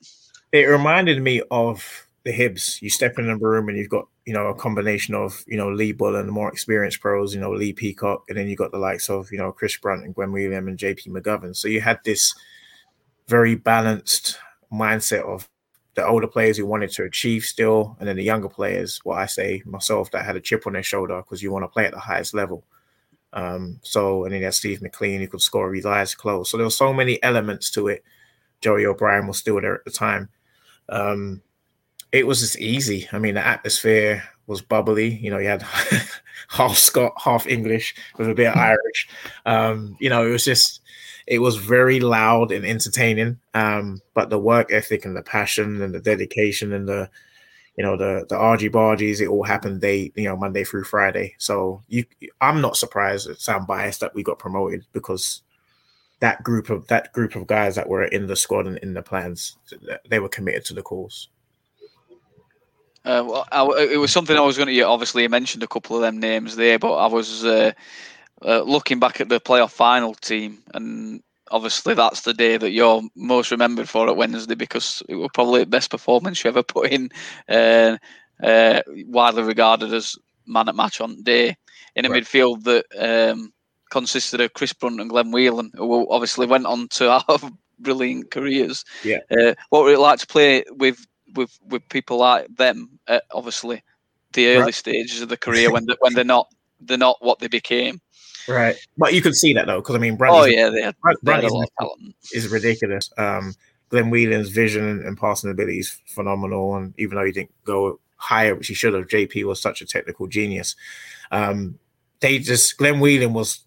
It 0.52 0.66
reminded 0.66 1.20
me 1.20 1.42
of 1.50 2.06
the 2.22 2.32
Hibs. 2.32 2.80
You 2.80 2.88
step 2.88 3.18
in 3.18 3.26
the 3.26 3.36
room 3.36 3.68
and 3.68 3.76
you've 3.76 3.88
got 3.88 4.06
you 4.26 4.32
know 4.32 4.46
a 4.46 4.54
combination 4.54 5.14
of 5.14 5.44
you 5.46 5.56
know 5.56 5.70
Lee 5.70 5.92
Bull 5.92 6.16
and 6.16 6.28
the 6.28 6.32
more 6.32 6.50
experienced 6.50 7.00
pros, 7.00 7.34
you 7.34 7.40
know 7.40 7.52
Lee 7.52 7.72
Peacock, 7.72 8.24
and 8.28 8.38
then 8.38 8.48
you 8.48 8.56
got 8.56 8.72
the 8.72 8.78
likes 8.78 9.10
of 9.10 9.30
you 9.30 9.38
know 9.38 9.52
Chris 9.52 9.76
Brunt 9.76 10.04
and 10.04 10.14
Glenn 10.14 10.32
Whelan 10.32 10.68
and 10.68 10.78
JP 10.78 11.08
McGovern. 11.08 11.54
So 11.54 11.68
you 11.68 11.80
had 11.80 12.00
this 12.04 12.34
very 13.28 13.54
balanced 13.54 14.38
mindset 14.72 15.22
of 15.22 15.48
the 15.94 16.06
older 16.06 16.26
players 16.26 16.56
who 16.56 16.66
wanted 16.66 16.90
to 16.92 17.04
achieve 17.04 17.44
still, 17.44 17.96
and 17.98 18.08
then 18.08 18.16
the 18.16 18.24
younger 18.24 18.48
players, 18.48 19.00
what 19.04 19.18
I 19.18 19.26
say 19.26 19.62
myself, 19.64 20.10
that 20.10 20.24
had 20.24 20.36
a 20.36 20.40
chip 20.40 20.66
on 20.66 20.72
their 20.72 20.82
shoulder 20.82 21.18
because 21.18 21.42
you 21.42 21.52
want 21.52 21.64
to 21.64 21.68
play 21.68 21.86
at 21.86 21.92
the 21.92 22.00
highest 22.00 22.34
level. 22.34 22.64
Um, 23.32 23.80
so, 23.82 24.24
and 24.24 24.32
then 24.32 24.40
you 24.40 24.46
had 24.46 24.54
Steve 24.54 24.80
MacLean 24.80 25.20
who 25.20 25.26
could 25.26 25.40
score 25.40 25.68
with 25.68 25.76
his 25.76 25.86
eyes 25.86 26.14
closed. 26.14 26.50
So 26.50 26.56
there 26.56 26.66
were 26.66 26.70
so 26.70 26.92
many 26.92 27.22
elements 27.22 27.70
to 27.72 27.88
it. 27.88 28.04
Joey 28.60 28.86
O'Brien 28.86 29.26
was 29.26 29.38
still 29.38 29.60
there 29.60 29.74
at 29.74 29.84
the 29.84 29.90
time. 29.90 30.28
Um, 30.88 31.42
it 32.14 32.28
was 32.28 32.40
just 32.40 32.58
easy. 32.60 33.08
I 33.12 33.18
mean, 33.18 33.34
the 33.34 33.44
atmosphere 33.44 34.22
was 34.46 34.62
bubbly. 34.62 35.16
You 35.16 35.30
know, 35.30 35.38
you 35.38 35.48
had 35.48 35.62
half 36.48 36.76
Scot, 36.76 37.12
half 37.20 37.44
English 37.48 37.92
with 38.16 38.30
a 38.30 38.34
bit 38.34 38.46
of 38.46 38.56
Irish. 38.72 39.08
Um, 39.44 39.96
you 39.98 40.08
know, 40.08 40.24
it 40.24 40.30
was 40.30 40.44
just 40.44 40.80
it 41.26 41.40
was 41.40 41.56
very 41.56 41.98
loud 41.98 42.52
and 42.52 42.64
entertaining. 42.64 43.40
Um, 43.52 44.00
but 44.14 44.30
the 44.30 44.38
work 44.38 44.72
ethic 44.72 45.04
and 45.04 45.16
the 45.16 45.22
passion 45.22 45.82
and 45.82 45.92
the 45.92 46.00
dedication 46.00 46.72
and 46.72 46.86
the 46.86 47.10
you 47.76 47.82
know 47.82 47.96
the 47.96 48.24
the 48.28 48.36
argy 48.36 48.70
bargies, 48.70 49.20
it 49.20 49.26
all 49.26 49.42
happened 49.42 49.80
day 49.80 50.12
you 50.14 50.28
know 50.28 50.36
Monday 50.36 50.62
through 50.62 50.84
Friday. 50.84 51.34
So 51.38 51.82
you, 51.88 52.04
I'm 52.40 52.60
not 52.60 52.76
surprised. 52.76 53.28
It 53.28 53.40
sound 53.40 53.66
biased 53.66 53.98
that 54.00 54.14
we 54.14 54.22
got 54.22 54.38
promoted 54.38 54.86
because 54.92 55.42
that 56.20 56.44
group 56.44 56.70
of 56.70 56.86
that 56.86 57.12
group 57.12 57.34
of 57.34 57.48
guys 57.48 57.74
that 57.74 57.88
were 57.88 58.04
in 58.04 58.28
the 58.28 58.36
squad 58.36 58.68
and 58.68 58.78
in 58.78 58.94
the 58.94 59.02
plans, 59.02 59.56
they 60.08 60.20
were 60.20 60.28
committed 60.28 60.64
to 60.66 60.74
the 60.74 60.82
cause. 60.82 61.28
Uh, 63.04 63.24
well, 63.26 63.48
I, 63.52 63.64
it 63.92 63.98
was 63.98 64.12
something 64.12 64.36
I 64.36 64.40
was 64.40 64.56
going 64.56 64.74
to. 64.74 64.82
Obviously, 64.82 65.22
you 65.22 65.28
mentioned 65.28 65.62
a 65.62 65.68
couple 65.68 65.96
of 65.96 66.02
them 66.02 66.18
names 66.18 66.56
there, 66.56 66.78
but 66.78 66.94
I 66.94 67.06
was 67.06 67.44
uh, 67.44 67.72
uh, 68.42 68.62
looking 68.62 68.98
back 68.98 69.20
at 69.20 69.28
the 69.28 69.40
playoff 69.40 69.72
final 69.72 70.14
team, 70.14 70.62
and 70.72 71.22
obviously 71.50 71.94
that's 71.94 72.22
the 72.22 72.34
day 72.34 72.56
that 72.56 72.70
you're 72.70 73.02
most 73.14 73.50
remembered 73.50 73.88
for 73.88 74.08
at 74.08 74.16
Wednesday 74.16 74.54
because 74.54 75.02
it 75.08 75.16
was 75.16 75.30
probably 75.34 75.60
the 75.60 75.66
best 75.66 75.90
performance 75.90 76.42
you 76.42 76.48
ever 76.48 76.62
put 76.62 76.90
in, 76.90 77.10
uh, 77.48 77.96
uh, 78.42 78.80
widely 79.06 79.42
regarded 79.42 79.92
as 79.92 80.16
man 80.46 80.68
at 80.68 80.76
match 80.76 81.00
on 81.00 81.22
day 81.22 81.56
in 81.96 82.06
a 82.06 82.10
right. 82.10 82.22
midfield 82.22 82.64
that 82.64 82.84
um, 82.98 83.52
consisted 83.90 84.40
of 84.40 84.52
Chris 84.54 84.72
Brunt 84.72 85.00
and 85.00 85.10
Glenn 85.10 85.30
Whelan, 85.30 85.70
who 85.74 86.10
obviously 86.10 86.46
went 86.46 86.66
on 86.66 86.88
to 86.88 87.22
have 87.28 87.52
brilliant 87.78 88.30
careers. 88.30 88.84
Yeah. 89.04 89.18
Uh, 89.30 89.54
what 89.70 89.84
would 89.84 89.94
it 89.94 90.00
like 90.00 90.18
to 90.20 90.26
play 90.26 90.64
with 90.70 91.06
with 91.34 91.58
with 91.68 91.88
people 91.88 92.18
like 92.18 92.54
them? 92.56 92.98
obviously, 93.32 93.82
the 94.32 94.48
early 94.48 94.62
right. 94.62 94.74
stages 94.74 95.20
of 95.20 95.28
the 95.28 95.36
career 95.36 95.72
when 95.72 95.86
they, 95.86 95.96
when 96.00 96.14
they're 96.14 96.24
not 96.24 96.48
they're 96.80 96.98
not 96.98 97.16
what 97.20 97.38
they 97.38 97.48
became. 97.48 98.00
Right, 98.46 98.76
but 98.98 99.14
you 99.14 99.22
could 99.22 99.34
see 99.34 99.54
that 99.54 99.66
though, 99.66 99.80
because 99.80 99.96
I 99.96 99.98
mean, 99.98 100.16
Brunt 100.16 100.34
oh 100.34 100.44
yeah, 100.44 100.68
they 100.68 100.82
had, 100.82 100.96
Brunt, 101.22 101.44
is, 101.44 102.44
is, 102.44 102.48
ridiculous. 102.48 103.10
Um, 103.16 103.54
Glenn 103.88 104.10
Whelan's 104.10 104.50
vision 104.50 105.02
and 105.06 105.16
passing 105.16 105.50
ability 105.50 105.78
is 105.78 105.98
phenomenal, 106.06 106.76
and 106.76 106.92
even 106.98 107.16
though 107.16 107.24
he 107.24 107.32
didn't 107.32 107.54
go 107.64 108.00
higher, 108.16 108.54
which 108.54 108.68
he 108.68 108.74
should 108.74 108.92
have, 108.92 109.06
JP 109.06 109.44
was 109.44 109.62
such 109.62 109.80
a 109.80 109.86
technical 109.86 110.26
genius. 110.26 110.76
Um, 111.30 111.78
they 112.20 112.38
just 112.38 112.76
Glenn 112.76 113.00
Whelan 113.00 113.32
was 113.32 113.60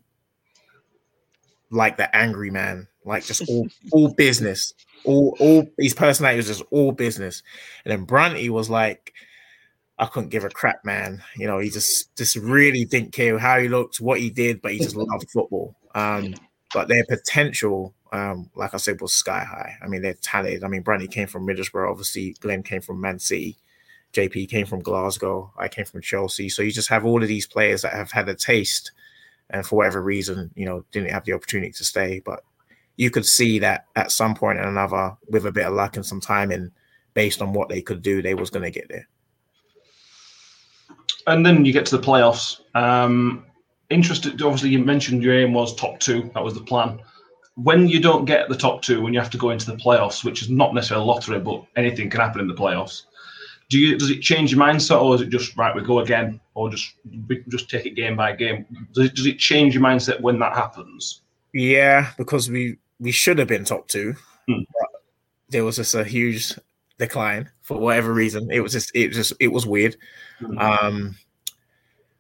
like 1.72 1.98
the 1.98 2.16
angry 2.16 2.52
man, 2.52 2.88
like 3.04 3.26
just 3.26 3.48
all 3.50 3.68
all 3.92 4.14
business, 4.14 4.74
all 5.04 5.36
all 5.40 5.68
his 5.78 5.94
personality 5.94 6.38
was 6.38 6.48
just 6.48 6.64
all 6.72 6.92
business, 6.92 7.44
and 7.86 7.92
then 7.92 8.06
Brunty 8.06 8.50
was 8.50 8.70
like 8.70 9.14
I 10.00 10.06
couldn't 10.06 10.30
give 10.30 10.44
a 10.44 10.50
crap, 10.50 10.86
man. 10.86 11.24
You 11.36 11.48
know, 11.48 11.60
he 11.60 11.70
just 11.70 12.16
just 12.16 12.36
really 12.36 12.86
didn't 12.86 13.14
care 13.14 13.38
how 13.40 13.60
he 13.60 13.68
looked, 13.68 14.00
what 14.00 14.20
he 14.20 14.30
did, 14.30 14.62
but 14.62 14.72
he 14.72 14.80
just 14.80 14.96
loved 14.96 15.30
football. 15.34 15.76
Um, 15.96 16.36
but 16.74 16.88
their 16.88 17.04
potential, 17.06 17.96
um, 18.12 18.50
like 18.56 18.74
I 18.74 18.78
said, 18.78 19.02
was 19.02 19.14
sky 19.14 19.44
high. 19.44 19.76
I 19.82 19.88
mean, 19.88 20.02
they're 20.02 20.14
talented. 20.16 20.64
I 20.64 20.68
mean, 20.68 20.84
Brunty 20.84 21.08
came 21.08 21.28
from 21.28 21.48
Middlesbrough, 21.48 21.90
obviously. 21.90 22.36
Glenn 22.40 22.62
came 22.62 22.82
from 22.82 23.02
Man 23.02 23.20
City. 23.20 23.58
JP 24.14 24.50
came 24.50 24.66
from 24.66 24.82
Glasgow. 24.82 25.52
I 25.58 25.68
came 25.68 25.86
from 25.86 26.02
Chelsea. 26.02 26.50
So 26.50 26.62
you 26.62 26.72
just 26.72 26.90
have 26.90 27.06
all 27.06 27.22
of 27.22 27.28
these 27.28 27.48
players 27.48 27.82
that 27.82 27.94
have 27.94 28.12
had 28.12 28.30
a 28.30 28.36
taste, 28.36 28.92
and 29.50 29.66
for 29.66 29.78
whatever 29.78 30.02
reason, 30.02 30.52
you 30.56 30.66
know, 30.66 30.86
didn't 30.92 31.12
have 31.12 31.26
the 31.26 31.34
opportunity 31.34 31.72
to 31.72 31.84
stay. 31.84 32.22
But 32.24 32.44
you 32.98 33.10
could 33.10 33.26
see 33.26 33.60
that 33.60 33.86
at 33.96 34.12
some 34.12 34.36
point 34.36 34.60
or 34.60 34.68
another, 34.68 35.16
with 35.30 35.46
a 35.46 35.52
bit 35.52 35.66
of 35.66 35.74
luck 35.74 35.96
and 35.96 36.06
some 36.06 36.20
timing, 36.20 36.72
based 37.14 37.42
on 37.42 37.54
what 37.54 37.70
they 37.70 37.82
could 37.82 38.02
do, 38.02 38.22
they 38.22 38.36
was 38.36 38.50
going 38.50 38.64
to 38.64 38.72
get 38.72 38.90
there 38.90 39.08
and 41.28 41.46
then 41.46 41.66
you 41.66 41.74
get 41.74 41.86
to 41.86 41.98
the 41.98 42.04
playoffs. 42.04 42.62
Um, 42.74 43.46
interested, 43.90 44.42
obviously, 44.42 44.70
you 44.70 44.80
mentioned 44.80 45.22
your 45.22 45.36
aim 45.36 45.54
was 45.54 45.76
top 45.76 46.00
two. 46.00 46.32
That 46.34 46.44
was 46.44 46.56
the 46.56 46.62
plan. 46.62 47.00
When 47.56 47.88
you 47.88 48.00
don't 48.00 48.26
get 48.26 48.50
the 48.50 48.58
top 48.58 48.82
two, 48.82 49.02
when 49.02 49.14
you 49.14 49.20
have 49.20 49.30
to 49.32 49.38
go 49.38 49.50
into 49.50 49.66
the 49.66 49.78
playoffs, 49.78 50.24
which 50.24 50.42
is 50.42 50.50
not 50.50 50.74
necessarily 50.74 51.04
a 51.04 51.08
lottery, 51.08 51.40
but 51.40 51.64
anything 51.76 52.10
can 52.10 52.22
happen 52.22 52.42
in 52.42 52.48
the 52.48 52.54
playoffs. 52.54 53.04
Do 53.70 53.78
you 53.78 53.98
does 53.98 54.10
it 54.10 54.22
change 54.22 54.52
your 54.52 54.62
mindset, 54.62 55.02
or 55.02 55.16
is 55.16 55.22
it 55.22 55.30
just 55.30 55.58
right? 55.58 55.76
We 55.76 55.82
go 55.82 56.00
again, 56.00 56.40
or 56.54 56.70
just 56.70 56.94
we 57.28 57.44
just 57.50 57.70
take 57.70 57.86
it 57.86 57.96
game 57.96 58.16
by 58.16 58.34
game? 58.34 58.66
Does 58.94 59.08
it, 59.08 59.16
does 59.16 59.26
it 59.26 59.40
change 59.40 59.74
your 59.74 59.84
mindset 59.84 60.22
when 60.22 60.40
that 60.40 60.54
happens? 60.54 61.22
Yeah, 61.52 62.12
because 62.18 62.50
we 62.50 62.78
we 63.00 63.12
should 63.12 63.40
have 63.40 63.48
been 63.48 63.64
top 63.64 63.88
two. 63.88 64.16
Hmm. 64.50 64.62
there 65.50 65.66
was 65.66 65.76
just 65.76 65.94
a 65.94 66.06
huge 66.06 66.54
decline 66.98 67.50
for 67.62 67.78
whatever 67.78 68.14
reason. 68.14 68.50
It 68.52 68.62
was 68.62 68.72
just 68.72 68.92
it 68.96 69.10
just 69.10 69.34
it 69.40 69.50
was 69.50 69.66
weird. 69.66 69.98
Mm-hmm. 70.42 70.58
Um, 70.58 71.16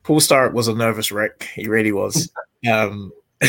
Paul 0.04 0.20
Sturrock 0.20 0.54
was 0.54 0.68
a 0.68 0.74
nervous 0.74 1.12
wreck. 1.12 1.50
He 1.56 1.68
really 1.68 1.92
was. 1.92 2.32
Um, 2.68 3.14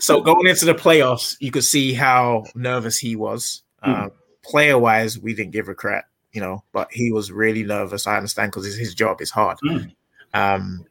so 0.00 0.20
going 0.20 0.48
into 0.48 0.64
the 0.64 0.74
playoffs, 0.74 1.36
you 1.38 1.52
could 1.52 1.62
see 1.62 1.94
how 1.94 2.42
nervous 2.56 2.98
he 2.98 3.14
was. 3.14 3.62
Mm. 3.86 4.10
player 4.42 4.76
wise, 4.76 5.16
we 5.16 5.32
didn't 5.32 5.52
give 5.52 5.68
a 5.68 5.74
crap, 5.74 6.06
you 6.32 6.40
know, 6.40 6.64
but 6.72 6.88
he 6.90 7.12
was 7.12 7.30
really 7.30 7.62
nervous. 7.62 8.08
I 8.08 8.16
understand 8.16 8.50
because 8.50 8.76
his 8.76 8.94
job 8.94 9.20
is 9.20 9.30
hard. 9.30 9.58
Mm. 9.64 9.94
Um, 10.34 10.84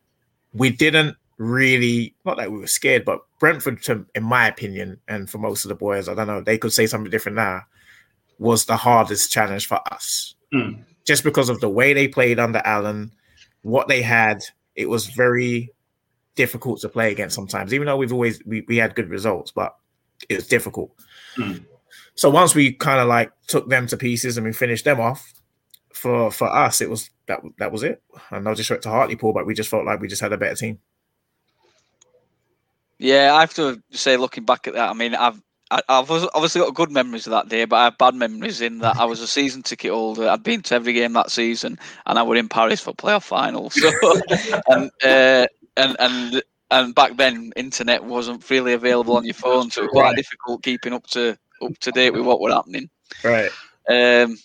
we 0.54 0.70
didn't 0.70 1.18
really, 1.38 2.16
not 2.26 2.38
that 2.38 2.52
we 2.52 2.60
were 2.60 2.68
scared, 2.68 3.06
but 3.06 3.22
Brentford, 3.40 3.84
to, 3.84 4.06
in 4.16 4.24
my 4.24 4.48
opinion, 4.48 5.00
and 5.08 5.30
for 5.30 5.38
most 5.38 5.66
of 5.66 5.70
the 5.70 5.76
boys, 5.76 6.08
I 6.08 6.14
don't 6.14 6.28
know, 6.28 6.42
they 6.42 6.58
could 6.58 6.74
say 6.74 6.88
something 6.88 7.12
different 7.12 7.36
now, 7.36 7.62
was 8.40 8.66
the 8.66 8.78
hardest 8.78 9.32
challenge 9.32 9.68
for 9.68 9.80
us. 9.92 10.36
Mm 10.54 10.84
just 11.06 11.24
because 11.24 11.50
of 11.50 11.60
the 11.60 11.70
way 11.70 11.94
they 11.94 12.08
played 12.08 12.40
under 12.40 12.62
Allen, 12.64 13.12
what 13.62 13.88
they 13.88 14.02
had, 14.02 14.44
it 14.76 14.90
was 14.90 15.08
very 15.08 15.70
difficult 16.36 16.82
to 16.82 16.90
play 16.90 17.12
against 17.12 17.36
sometimes. 17.36 17.74
Even 17.74 17.88
though 17.88 17.98
we've 17.98 18.14
always 18.14 18.44
we, 18.46 18.62
we 18.68 18.78
had 18.78 18.96
good 18.96 19.10
results, 19.10 19.52
but 19.52 19.76
it 20.30 20.36
was 20.36 20.48
difficult. 20.48 20.92
Mm. 21.38 21.66
So 22.16 22.30
once 22.30 22.56
we 22.56 22.74
kind 22.74 23.00
of 23.00 23.08
like 23.08 23.32
took 23.48 23.70
them 23.70 23.88
to 23.88 23.98
pieces 23.98 24.38
and 24.38 24.46
we 24.46 24.54
finished 24.54 24.86
them 24.86 25.00
off, 25.00 25.34
for 25.94 26.32
for 26.32 26.52
us 26.52 26.82
it 26.82 26.90
was 26.90 27.10
that 27.28 27.40
that 27.60 27.72
was 27.72 27.84
it. 27.84 28.02
And 28.32 28.48
I'll 28.48 28.56
just 28.56 28.68
disrespect 28.68 28.84
to 28.84 28.90
Hartlepool, 28.90 29.34
but 29.34 29.46
we 29.46 29.54
just 29.54 29.70
felt 29.70 29.86
like 29.86 30.00
we 30.00 30.08
just 30.08 30.22
had 30.22 30.34
a 30.34 30.38
better 30.38 30.56
team. 30.56 30.80
Yeah, 33.04 33.34
I 33.36 33.42
have 33.42 33.54
to 33.56 33.84
say, 33.92 34.16
looking 34.16 34.46
back 34.46 34.66
at 34.66 34.76
that, 34.76 34.90
I 34.90 34.94
mean, 34.94 35.14
I've 35.14 35.42
I, 35.70 35.82
have 35.90 36.10
obviously 36.10 36.62
got 36.62 36.74
good 36.74 36.90
memories 36.90 37.28
of 37.28 37.32
that 37.32 37.50
day, 37.50 37.66
but 37.66 37.76
I 37.76 37.84
have 37.86 37.98
bad 37.98 38.16
memories 38.16 38.62
in 38.62 38.78
that 38.80 38.96
I 38.96 39.04
was 39.04 39.20
a 39.20 39.28
season 39.28 39.62
ticket 39.62 39.92
holder. 39.92 40.30
I'd 40.30 40.42
been 40.42 40.62
to 40.62 40.76
every 40.76 40.94
game 40.94 41.12
that 41.12 41.30
season, 41.30 41.78
and 42.06 42.18
I 42.18 42.24
were 42.24 42.38
in 42.38 42.48
Paris 42.48 42.80
for 42.80 42.94
playoff 42.94 43.24
finals. 43.24 43.74
So, 43.74 43.92
and 44.70 44.90
uh, 45.04 45.48
and 45.76 45.98
and 46.00 46.44
and 46.72 46.96
back 46.96 47.18
then, 47.18 47.52
internet 47.58 48.06
wasn't 48.06 48.42
freely 48.42 48.72
available 48.72 49.18
on 49.18 49.26
your 49.26 49.34
phone, 49.34 49.70
so 49.70 49.82
it 49.82 49.86
was 49.86 49.92
quite 49.92 50.04
right. 50.04 50.16
difficult 50.16 50.64
keeping 50.64 50.94
up 50.94 51.06
to 51.08 51.38
up 51.62 51.78
to 51.80 51.92
date 51.92 52.12
with 52.12 52.26
what 52.26 52.40
were 52.40 52.54
happening. 52.54 52.90
Right. 53.22 53.52
Um, 53.90 54.38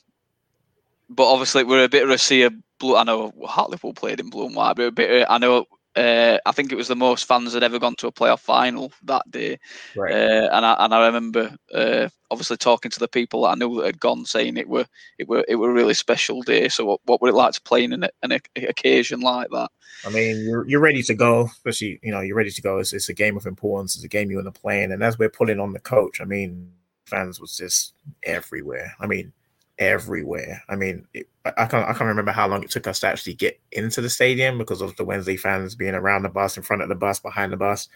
but 1.09 1.31
obviously, 1.31 1.63
we're 1.63 1.85
a 1.85 1.89
bit 1.89 2.03
of 2.03 2.11
a 2.11 2.19
sea 2.19 2.43
of 2.43 2.55
blue. 2.81 2.97
I 2.97 3.05
know 3.05 3.33
Hartlepool 3.47 3.95
played 3.95 4.19
in 4.19 4.31
blue 4.31 4.47
and 4.47 4.57
white, 4.57 4.75
but 4.75 4.87
a 4.87 4.91
bit. 4.91 5.23
Of, 5.23 5.27
I 5.31 5.39
know 5.39 5.67
uh, 5.97 6.39
I 6.47 6.53
think 6.53 6.71
it 6.71 6.77
was 6.77 6.89
the 6.89 6.97
most 6.97 7.27
fans 7.27 7.55
had 7.55 7.63
ever 7.63 7.79
gone 7.79 7.97
to 7.97 8.07
a 8.07 8.13
playoff 8.13 8.41
final 8.41 8.93
that 9.05 9.29
day. 9.31 9.59
Right. 9.97 10.13
Uh, 10.13 10.49
and 10.53 10.65
I 10.65 10.77
and 10.79 10.95
I 10.95 11.07
remember 11.07 11.57
uh, 11.75 12.09
obviously 12.31 12.57
talking 12.57 12.91
to 12.91 12.99
the 12.99 13.09
people 13.09 13.43
that 13.43 13.49
I 13.51 13.55
knew 13.55 13.77
that 13.77 13.87
had 13.87 14.01
gone, 14.01 14.25
saying 14.25 14.57
it 14.57 14.69
were 14.69 14.87
it 15.19 15.29
were 15.29 15.45
it 15.49 15.57
were 15.57 15.71
a 15.71 15.75
really 15.75 15.95
special 15.95 16.43
day. 16.43 16.69
So 16.69 16.85
what, 16.85 17.01
what 17.05 17.21
would 17.21 17.31
it 17.31 17.37
like 17.37 17.55
to 17.55 17.61
play 17.63 17.85
in 17.85 17.93
an, 17.93 18.07
an 18.23 18.33
occasion 18.57 19.21
like 19.21 19.49
that? 19.51 19.71
I 20.07 20.11
mean, 20.11 20.45
you're 20.45 20.67
you're 20.69 20.81
ready 20.81 21.03
to 21.03 21.15
go, 21.15 21.47
especially 21.47 21.99
you 22.03 22.13
know 22.13 22.21
you're 22.21 22.37
ready 22.37 22.51
to 22.51 22.63
go. 22.63 22.79
It's, 22.79 22.93
it's 22.93 23.09
a 23.09 23.15
game 23.15 23.37
of 23.37 23.47
importance. 23.47 23.97
It's 23.97 24.05
a 24.05 24.09
game 24.09 24.31
you 24.31 24.37
want 24.37 24.55
to 24.55 24.61
play 24.61 24.83
in, 24.83 24.93
and 24.93 25.03
as 25.03 25.19
we're 25.19 25.31
pulling 25.31 25.59
on 25.59 25.73
the 25.73 25.81
coach, 25.81 26.21
I 26.21 26.25
mean, 26.25 26.73
fans 27.07 27.41
was 27.41 27.57
just 27.57 27.95
everywhere. 28.23 28.95
I 29.01 29.07
mean, 29.07 29.33
everywhere. 29.79 30.63
I 30.69 30.77
mean, 30.77 31.07
it, 31.15 31.29
I 31.45 31.67
can't 31.67 31.89
I 31.89 31.93
can't 31.93 32.03
remember 32.03 32.33
how 32.33 32.49
long 32.49 32.63
it 32.63 32.71
took 32.71 32.87
us 32.87 33.01
to 33.01 33.07
actually 33.07 33.35
get 33.35 33.61
into 33.73 34.01
the 34.01 34.11
stadium 34.11 34.59
because 34.59 34.81
of 34.81 34.97
the 34.97 35.05
Wednesday 35.05 35.37
fans 35.37 35.75
being 35.75 35.95
around 35.95 36.23
the 36.23 36.29
bus, 36.29 36.57
in 36.57 36.63
front 36.63 36.83
of 36.83 36.89
the 36.89 36.95
bus, 36.95 37.21
behind 37.21 37.53
the 37.53 37.57
bus. 37.57 37.89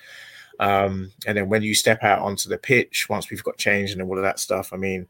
Um, 0.60 1.12
and 1.26 1.36
then 1.36 1.48
when 1.48 1.62
you 1.62 1.74
step 1.74 2.02
out 2.02 2.20
onto 2.20 2.48
the 2.48 2.58
pitch, 2.58 3.08
once 3.08 3.30
we've 3.30 3.44
got 3.44 3.58
changed 3.58 3.92
and 3.92 4.02
all 4.02 4.16
of 4.16 4.22
that 4.22 4.38
stuff, 4.38 4.72
I 4.72 4.76
mean, 4.76 5.08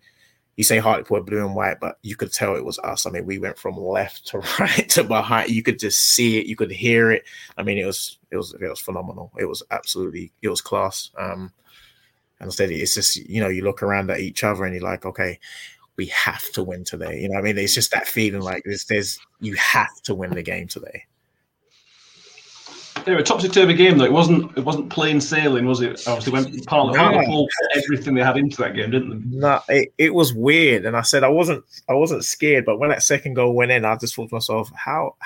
you 0.56 0.64
say 0.64 0.78
Hartlepool 0.78 1.22
blue 1.22 1.44
and 1.44 1.54
white, 1.54 1.80
but 1.80 1.98
you 2.02 2.14
could 2.16 2.32
tell 2.32 2.54
it 2.54 2.64
was 2.64 2.78
us. 2.80 3.06
I 3.06 3.10
mean, 3.10 3.26
we 3.26 3.38
went 3.38 3.58
from 3.58 3.76
left 3.76 4.26
to 4.28 4.38
right 4.60 4.88
to 4.90 5.04
behind. 5.04 5.50
You 5.50 5.62
could 5.62 5.78
just 5.78 6.00
see 6.00 6.38
it, 6.38 6.46
you 6.46 6.56
could 6.56 6.70
hear 6.70 7.10
it. 7.10 7.24
I 7.56 7.62
mean, 7.62 7.78
it 7.78 7.86
was 7.86 8.18
it 8.30 8.36
was 8.36 8.54
it 8.54 8.68
was 8.68 8.80
phenomenal. 8.80 9.32
It 9.38 9.46
was 9.46 9.62
absolutely 9.70 10.32
it 10.42 10.48
was 10.48 10.60
class. 10.60 11.10
Um, 11.18 11.52
and 12.40 12.48
I 12.48 12.52
said 12.52 12.70
it's 12.70 12.94
just 12.94 13.16
you 13.16 13.40
know 13.40 13.48
you 13.48 13.62
look 13.62 13.82
around 13.82 14.10
at 14.10 14.20
each 14.20 14.44
other 14.44 14.64
and 14.64 14.74
you're 14.74 14.84
like, 14.84 15.06
okay, 15.06 15.38
we 15.96 16.06
have 16.06 16.50
to 16.52 16.62
win 16.62 16.84
today. 16.84 17.20
You 17.20 17.28
know, 17.28 17.38
I 17.38 17.42
mean, 17.42 17.58
it's 17.58 17.74
just 17.74 17.92
that 17.92 18.08
feeling 18.08 18.40
like 18.40 18.62
there's, 18.64 18.84
there's 18.84 19.18
you 19.40 19.54
have 19.56 20.00
to 20.02 20.14
win 20.14 20.30
the 20.30 20.42
game 20.42 20.68
today. 20.68 21.04
Yeah, 23.06 23.18
a 23.18 23.22
topsy 23.22 23.48
turvy 23.48 23.74
game 23.74 23.98
though. 23.98 24.04
It 24.04 24.12
wasn't. 24.12 24.56
It 24.56 24.64
wasn't 24.64 24.90
plain 24.90 25.20
sailing, 25.20 25.66
was 25.66 25.80
it? 25.80 26.06
Obviously, 26.06 26.32
went 26.32 26.66
part 26.66 26.88
of 26.88 26.94
the 26.94 27.48
everything 27.74 28.14
they 28.14 28.22
had 28.22 28.36
into 28.36 28.58
that 28.58 28.76
game, 28.76 28.92
didn't 28.92 29.10
they? 29.10 29.38
No, 29.38 29.60
it, 29.68 29.92
it 29.98 30.14
was 30.14 30.32
weird. 30.32 30.86
And 30.86 30.96
I 30.96 31.02
said 31.02 31.24
I 31.24 31.28
wasn't. 31.28 31.64
I 31.88 31.94
wasn't 31.94 32.24
scared, 32.24 32.64
but 32.64 32.78
when 32.78 32.90
that 32.90 33.02
second 33.02 33.34
goal 33.34 33.54
went 33.54 33.72
in, 33.72 33.84
I 33.84 33.96
just 33.96 34.14
thought 34.14 34.28
to 34.28 34.36
myself, 34.36 34.70
how. 34.74 35.16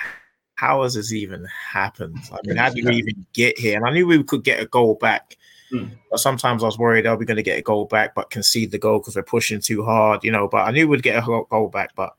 How 0.55 0.81
has 0.81 0.95
this 0.95 1.13
even 1.13 1.45
happened? 1.45 2.17
I 2.31 2.39
mean, 2.43 2.57
how 2.57 2.71
did 2.71 2.83
we 2.83 2.95
even 2.95 3.27
get 3.33 3.59
here? 3.59 3.77
And 3.77 3.85
I 3.85 3.91
knew 3.91 4.07
we 4.07 4.23
could 4.23 4.43
get 4.43 4.59
a 4.59 4.65
goal 4.65 4.95
back 4.95 5.37
Mm. 5.71 5.91
But 6.09 6.19
sometimes 6.19 6.63
I 6.63 6.67
was 6.67 6.77
worried, 6.77 7.05
are 7.05 7.17
we 7.17 7.25
going 7.25 7.37
to 7.37 7.43
get 7.43 7.59
a 7.59 7.63
goal 7.63 7.85
back, 7.85 8.15
but 8.15 8.29
concede 8.29 8.71
the 8.71 8.77
goal 8.77 8.99
because 8.99 9.15
we're 9.15 9.23
pushing 9.23 9.59
too 9.59 9.83
hard, 9.83 10.23
you 10.23 10.31
know? 10.31 10.47
But 10.47 10.67
I 10.67 10.71
knew 10.71 10.87
we'd 10.87 11.03
get 11.03 11.21
a 11.21 11.45
goal 11.49 11.69
back, 11.71 11.95
but 11.95 12.13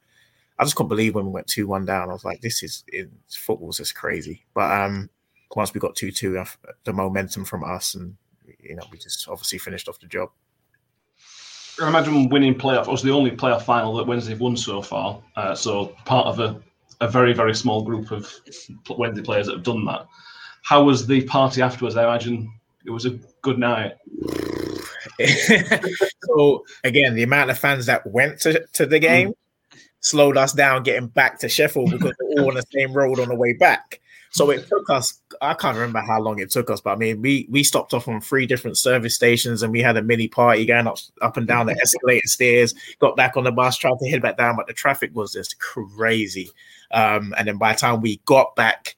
I 0.58 0.64
just 0.64 0.76
couldn't 0.76 0.88
believe 0.88 1.14
when 1.14 1.26
we 1.26 1.32
went 1.32 1.46
two 1.46 1.66
one 1.66 1.84
down. 1.84 2.10
I 2.10 2.12
was 2.12 2.24
like, 2.24 2.40
this 2.40 2.62
is 2.62 2.84
it, 2.88 3.08
football's 3.28 3.78
just 3.78 3.94
crazy. 3.94 4.44
But 4.54 4.70
um, 4.72 5.08
once 5.54 5.72
we 5.72 5.80
got 5.80 5.94
two 5.94 6.10
two, 6.10 6.42
the 6.84 6.92
momentum 6.92 7.44
from 7.44 7.64
us, 7.64 7.94
and 7.94 8.16
you 8.60 8.74
know, 8.74 8.82
we 8.90 8.98
just 8.98 9.28
obviously 9.28 9.58
finished 9.58 9.88
off 9.88 10.00
the 10.00 10.06
job. 10.06 10.30
I 11.80 11.88
imagine 11.88 12.28
winning 12.28 12.56
playoff. 12.56 12.88
It 12.88 12.90
was 12.90 13.02
the 13.02 13.12
only 13.12 13.30
playoff 13.30 13.62
final 13.62 13.94
that 13.96 14.06
Wednesday 14.06 14.32
have 14.32 14.40
won 14.40 14.56
so 14.56 14.82
far. 14.82 15.22
Uh, 15.36 15.54
so 15.54 15.94
part 16.04 16.26
of 16.26 16.40
a, 16.40 16.60
a 17.00 17.08
very 17.08 17.32
very 17.32 17.54
small 17.54 17.82
group 17.82 18.10
of 18.10 18.32
Wednesday 18.96 19.22
players 19.22 19.46
that 19.46 19.54
have 19.54 19.62
done 19.62 19.84
that. 19.84 20.06
How 20.62 20.82
was 20.82 21.06
the 21.06 21.22
party 21.22 21.62
afterwards? 21.62 21.96
I 21.96 22.02
imagine 22.02 22.52
it 22.84 22.90
was 22.90 23.06
a 23.06 23.18
good 23.42 23.58
night. 23.58 23.92
so 26.22 26.64
again, 26.84 27.14
the 27.14 27.22
amount 27.22 27.50
of 27.50 27.58
fans 27.58 27.86
that 27.86 28.06
went 28.06 28.40
to, 28.40 28.64
to 28.74 28.86
the 28.86 28.98
game 28.98 29.28
mm. 29.28 29.78
slowed 30.00 30.36
us 30.36 30.52
down 30.52 30.82
getting 30.82 31.08
back 31.08 31.38
to 31.40 31.48
Sheffield 31.48 31.90
because 31.90 32.14
we're 32.20 32.42
all 32.42 32.48
on 32.48 32.54
the 32.54 32.62
same 32.70 32.92
road 32.92 33.18
on 33.20 33.28
the 33.28 33.34
way 33.34 33.52
back. 33.54 34.00
So 34.30 34.50
it 34.50 34.68
took 34.68 34.90
us, 34.90 35.20
I 35.40 35.54
can't 35.54 35.76
remember 35.76 36.00
how 36.00 36.20
long 36.20 36.38
it 36.38 36.50
took 36.50 36.70
us, 36.70 36.80
but 36.80 36.90
I 36.90 36.96
mean, 36.96 37.22
we 37.22 37.48
we 37.50 37.64
stopped 37.64 37.94
off 37.94 38.08
on 38.08 38.20
three 38.20 38.46
different 38.46 38.76
service 38.76 39.14
stations 39.14 39.62
and 39.62 39.72
we 39.72 39.80
had 39.80 39.96
a 39.96 40.02
mini 40.02 40.28
party 40.28 40.66
going 40.66 40.86
up 40.86 40.98
up 41.22 41.36
and 41.36 41.46
down 41.46 41.66
the 41.66 41.72
escalator 41.82 42.28
stairs, 42.28 42.74
got 43.00 43.16
back 43.16 43.36
on 43.36 43.44
the 43.44 43.52
bus, 43.52 43.78
tried 43.78 43.98
to 43.98 44.08
head 44.08 44.22
back 44.22 44.36
down, 44.36 44.56
but 44.56 44.66
the 44.66 44.74
traffic 44.74 45.14
was 45.14 45.32
just 45.32 45.58
crazy. 45.58 46.50
Um, 46.90 47.34
and 47.38 47.48
then 47.48 47.56
by 47.56 47.72
the 47.72 47.78
time 47.78 48.00
we 48.00 48.20
got 48.26 48.54
back 48.54 48.96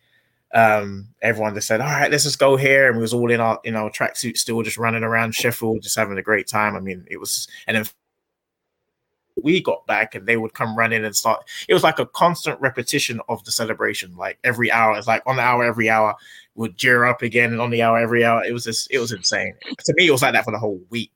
um, 0.53 1.09
everyone 1.23 1.55
just 1.55 1.69
said, 1.69 1.81
"All 1.81 1.87
right, 1.87 2.11
let's 2.11 2.25
just 2.25 2.39
go 2.39 2.57
here," 2.57 2.89
and 2.89 2.97
we 2.97 3.03
was 3.03 3.15
all 3.15 3.31
in 3.31 3.41
our 3.41 3.61
you 3.65 3.71
know 3.71 3.89
tracksuits, 3.89 4.39
still 4.39 4.63
just 4.63 4.79
running 4.79 5.05
around 5.05 5.35
Sheffield, 5.35 5.83
just 5.83 5.97
having 5.97 6.19
a 6.19 6.23
great 6.23 6.49
time. 6.49 6.75
I 6.75 6.81
mean, 6.81 7.07
it 7.11 7.19
was, 7.19 7.47
and 7.67 7.77
then 7.77 7.85
we 9.43 9.63
got 9.63 9.87
back, 9.87 10.15
and 10.15 10.27
they 10.27 10.37
would 10.37 10.55
come 10.55 10.77
running 10.77 11.05
and 11.05 11.15
start. 11.15 11.43
It 11.69 11.75
was 11.75 11.85
like 11.85 11.99
a 11.99 12.07
constant 12.07 12.61
repetition 12.61 13.21
of 13.29 13.45
the 13.45 13.53
celebration, 13.53 14.17
like 14.17 14.39
every 14.43 14.73
hour. 14.73 14.97
It's 14.99 15.07
like 15.07 15.23
on 15.27 15.37
the 15.37 15.43
hour, 15.43 15.65
every 15.65 15.89
hour 15.89 16.15
would 16.57 16.77
gear 16.77 17.05
up 17.05 17.23
again, 17.23 17.53
and 17.53 17.61
on 17.61 17.71
the 17.71 17.83
hour, 17.83 17.99
every 17.99 18.25
hour. 18.25 18.45
It 18.45 18.53
was 18.53 18.65
just, 18.65 18.91
it 18.91 18.99
was 18.99 19.13
insane. 19.13 19.55
To 19.85 19.95
me, 19.97 20.09
it 20.09 20.13
was 20.13 20.23
like 20.23 20.33
that 20.33 20.45
for 20.45 20.53
the 20.53 20.59
whole 20.59 20.81
week. 20.91 21.13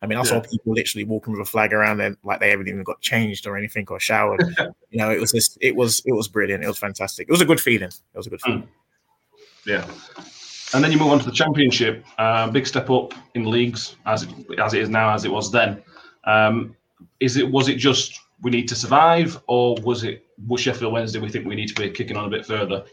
I 0.00 0.06
mean, 0.06 0.16
I 0.16 0.20
yeah. 0.20 0.28
saw 0.28 0.40
people 0.40 0.74
literally 0.74 1.04
walking 1.04 1.32
with 1.32 1.40
a 1.40 1.50
flag 1.50 1.72
around 1.72 2.00
and 2.00 2.16
like 2.22 2.38
they 2.38 2.50
haven't 2.50 2.68
even 2.68 2.84
got 2.84 3.00
changed 3.00 3.46
or 3.46 3.56
anything 3.56 3.86
or 3.88 3.98
showered. 3.98 4.42
you 4.90 4.98
know, 4.98 5.10
it 5.10 5.20
was 5.20 5.32
just 5.32 5.58
it 5.60 5.74
was 5.74 6.00
it 6.06 6.12
was 6.12 6.28
brilliant. 6.28 6.62
It 6.62 6.68
was 6.68 6.78
fantastic. 6.78 7.28
It 7.28 7.32
was 7.32 7.40
a 7.40 7.46
good 7.46 7.60
feeling. 7.60 7.88
It 7.88 8.16
was 8.16 8.26
a 8.26 8.30
good 8.30 8.40
feeling. 8.40 8.62
Mm. 8.62 8.68
Yeah. 9.66 9.86
And 10.74 10.84
then 10.84 10.92
you 10.92 10.98
move 10.98 11.08
on 11.08 11.18
to 11.18 11.24
the 11.24 11.32
championship. 11.32 12.04
Uh, 12.18 12.48
big 12.50 12.66
step 12.66 12.90
up 12.90 13.14
in 13.34 13.44
leagues 13.44 13.96
as 14.06 14.22
it, 14.22 14.30
as 14.58 14.74
it 14.74 14.82
is 14.82 14.88
now, 14.88 15.12
as 15.14 15.24
it 15.24 15.32
was 15.32 15.50
then. 15.50 15.82
Um, 16.24 16.76
is 17.20 17.36
it 17.36 17.50
was 17.50 17.68
it 17.68 17.76
just 17.76 18.20
we 18.42 18.50
need 18.50 18.68
to 18.68 18.76
survive, 18.76 19.40
or 19.48 19.76
was 19.82 20.04
it 20.04 20.26
was 20.46 20.60
Sheffield 20.60 20.92
Wednesday? 20.92 21.18
We 21.18 21.30
think 21.30 21.46
we 21.46 21.56
need 21.56 21.68
to 21.68 21.74
be 21.74 21.90
kicking 21.90 22.16
on 22.16 22.26
a 22.26 22.30
bit 22.30 22.46
further. 22.46 22.84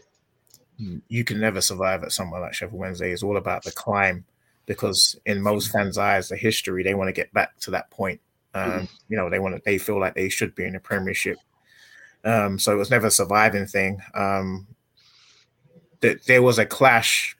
You 1.08 1.24
can 1.24 1.40
never 1.40 1.60
survive 1.60 2.02
at 2.02 2.12
somewhere 2.12 2.40
like 2.40 2.52
Sheffield 2.54 2.78
Wednesday. 2.78 3.12
It's 3.12 3.22
all 3.22 3.36
about 3.36 3.62
the 3.62 3.72
climb 3.72 4.24
because 4.66 5.16
in 5.24 5.40
most 5.40 5.70
fans' 5.70 5.98
eyes, 5.98 6.28
the 6.28 6.36
history 6.36 6.82
they 6.82 6.94
want 6.94 7.08
to 7.08 7.12
get 7.12 7.32
back 7.32 7.58
to 7.60 7.70
that 7.70 7.90
point. 7.90 8.20
Um, 8.54 8.70
mm-hmm. 8.70 8.84
You 9.08 9.16
know, 9.16 9.30
they 9.30 9.38
want 9.38 9.56
to, 9.56 9.62
they 9.64 9.78
feel 9.78 9.98
like 9.98 10.14
they 10.14 10.28
should 10.28 10.54
be 10.54 10.64
in 10.64 10.72
the 10.72 10.80
Premiership. 10.80 11.38
Um, 12.24 12.58
so 12.58 12.72
it 12.72 12.76
was 12.76 12.90
never 12.90 13.06
a 13.06 13.10
surviving 13.10 13.66
thing. 13.66 14.00
Um, 14.14 14.66
that 16.00 16.26
there 16.26 16.42
was 16.42 16.58
a 16.58 16.66
clash 16.66 17.36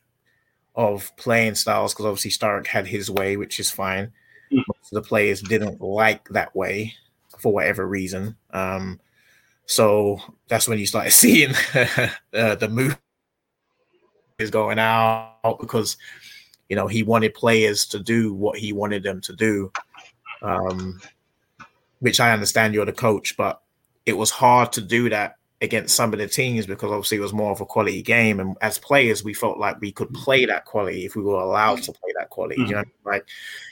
of 0.75 1.15
playing 1.17 1.55
styles 1.55 1.93
because 1.93 2.07
obviously 2.07 2.31
Sturrock 2.31 2.67
had 2.67 2.87
his 2.87 3.11
way, 3.11 3.37
which 3.37 3.59
is 3.59 3.71
fine. 3.71 4.07
Mm-hmm. 4.53 4.57
Most 4.57 4.93
of 4.93 5.03
the 5.03 5.09
players 5.09 5.43
didn't 5.43 5.81
like 5.81 6.29
that 6.29 6.55
way 6.55 6.95
for 7.39 7.53
whatever 7.53 7.87
reason. 7.87 8.37
Um, 8.51 9.01
so 9.67 10.21
that's 10.49 10.69
when 10.69 10.79
you 10.79 10.87
started 10.87 11.11
seeing 11.13 11.55
uh, 12.33 12.55
the 12.55 12.69
move 12.71 12.99
is 14.39 14.51
going 14.51 14.79
out 14.79 15.57
because 15.61 15.97
you 16.69 16.77
know, 16.77 16.87
he 16.87 17.03
wanted 17.03 17.35
players 17.35 17.87
to 17.87 17.99
do 17.99 18.33
what 18.35 18.59
he 18.59 18.73
wanted 18.73 19.03
them 19.03 19.21
to 19.23 19.35
do. 19.35 19.73
Um, 20.43 21.01
which 22.01 22.21
I 22.21 22.33
understand 22.33 22.75
you're 22.75 22.85
the 22.85 22.93
coach, 22.93 23.37
but 23.37 23.61
it 24.05 24.13
was 24.13 24.31
hard 24.31 24.73
to 24.73 24.81
do 24.81 25.09
that 25.11 25.37
against 25.63 25.97
some 25.97 26.13
of 26.13 26.19
the 26.19 26.29
teams 26.29 26.67
because 26.67 26.91
obviously 26.91 27.17
it 27.17 27.21
was 27.21 27.33
more 27.33 27.51
of 27.51 27.61
a 27.61 27.67
quality 27.67 28.03
game. 28.03 28.41
And 28.41 28.57
as 28.61 28.79
players, 28.79 29.25
we 29.25 29.33
felt 29.33 29.59
like 29.59 29.81
we 29.81 29.91
could 29.91 30.13
play 30.13 30.45
that 30.45 30.67
quality 30.67 31.07
if 31.07 31.17
we 31.17 31.23
were 31.23 31.41
allowed 31.41 31.83
to 31.85 31.93
play 31.93 32.13
that 32.19 32.31
quality. 32.31 32.61
Mm-hmm. 32.61 32.71
You 32.71 32.77
know, 32.77 32.85
like 33.05 33.27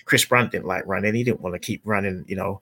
Chris 0.07 0.25
Brunt 0.25 0.53
didn't 0.53 0.67
like 0.67 0.87
running, 0.87 1.15
he 1.15 1.25
didn't 1.25 1.43
want 1.43 1.55
to 1.55 1.59
keep 1.59 1.83
running, 1.85 2.25
you 2.27 2.37
know. 2.37 2.61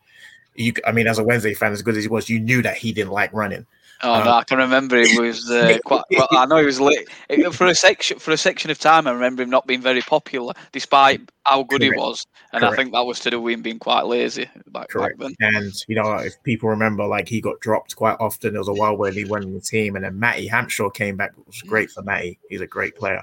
You, 0.54 0.74
I 0.86 0.92
mean, 0.92 1.06
as 1.06 1.18
a 1.18 1.24
Wednesday 1.24 1.54
fan, 1.54 1.72
as 1.72 1.80
good 1.80 1.96
as 1.96 2.04
he 2.04 2.10
was, 2.10 2.28
you 2.28 2.38
knew 2.38 2.60
that 2.62 2.76
he 2.76 2.92
didn't 2.92 3.12
like 3.12 3.32
running. 3.32 3.66
Oh 4.04 4.14
um, 4.14 4.24
no, 4.24 4.32
I 4.32 4.44
can 4.44 4.58
remember 4.58 5.00
he 5.00 5.20
was 5.20 5.48
uh, 5.48 5.78
quite. 5.84 6.02
Well, 6.10 6.26
I 6.32 6.44
know 6.46 6.56
he 6.56 6.64
was 6.64 6.80
late 6.80 7.08
for 7.52 7.66
a 7.66 7.74
section 7.74 8.18
for 8.18 8.32
a 8.32 8.36
section 8.36 8.70
of 8.70 8.78
time. 8.78 9.06
I 9.06 9.12
remember 9.12 9.44
him 9.44 9.50
not 9.50 9.66
being 9.66 9.80
very 9.80 10.00
popular, 10.00 10.54
despite 10.72 11.20
how 11.44 11.62
good 11.62 11.80
Correct. 11.80 11.94
he 11.94 12.00
was, 12.00 12.26
and 12.52 12.60
Correct. 12.60 12.72
I 12.72 12.76
think 12.76 12.92
that 12.94 13.06
was 13.06 13.20
to 13.20 13.30
do 13.30 13.40
with 13.40 13.54
him 13.54 13.62
being 13.62 13.78
quite 13.78 14.06
lazy 14.06 14.48
back, 14.66 14.92
back, 14.92 15.12
then. 15.18 15.36
And 15.40 15.72
you 15.86 15.94
know, 15.94 16.14
if 16.14 16.34
people 16.42 16.68
remember, 16.68 17.06
like 17.06 17.28
he 17.28 17.40
got 17.40 17.60
dropped 17.60 17.94
quite 17.94 18.16
often. 18.18 18.52
There 18.52 18.60
was 18.60 18.68
a 18.68 18.72
while 18.72 18.96
where 18.96 19.12
he 19.12 19.22
in 19.22 19.54
the 19.54 19.60
team, 19.60 19.94
and 19.94 20.04
then 20.04 20.18
Matty 20.18 20.48
Hampshire 20.48 20.90
came 20.90 21.16
back. 21.16 21.32
It 21.38 21.46
was 21.46 21.62
great 21.62 21.90
for 21.90 22.02
Matty. 22.02 22.40
He's 22.48 22.60
a 22.60 22.66
great 22.66 22.96
player. 22.96 23.22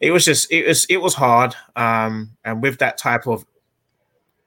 It 0.00 0.10
was 0.10 0.24
just 0.24 0.50
it 0.50 0.66
was 0.66 0.86
it 0.86 1.02
was 1.02 1.14
hard, 1.14 1.54
um, 1.76 2.30
and 2.44 2.62
with 2.62 2.78
that 2.78 2.96
type 2.96 3.26
of 3.26 3.44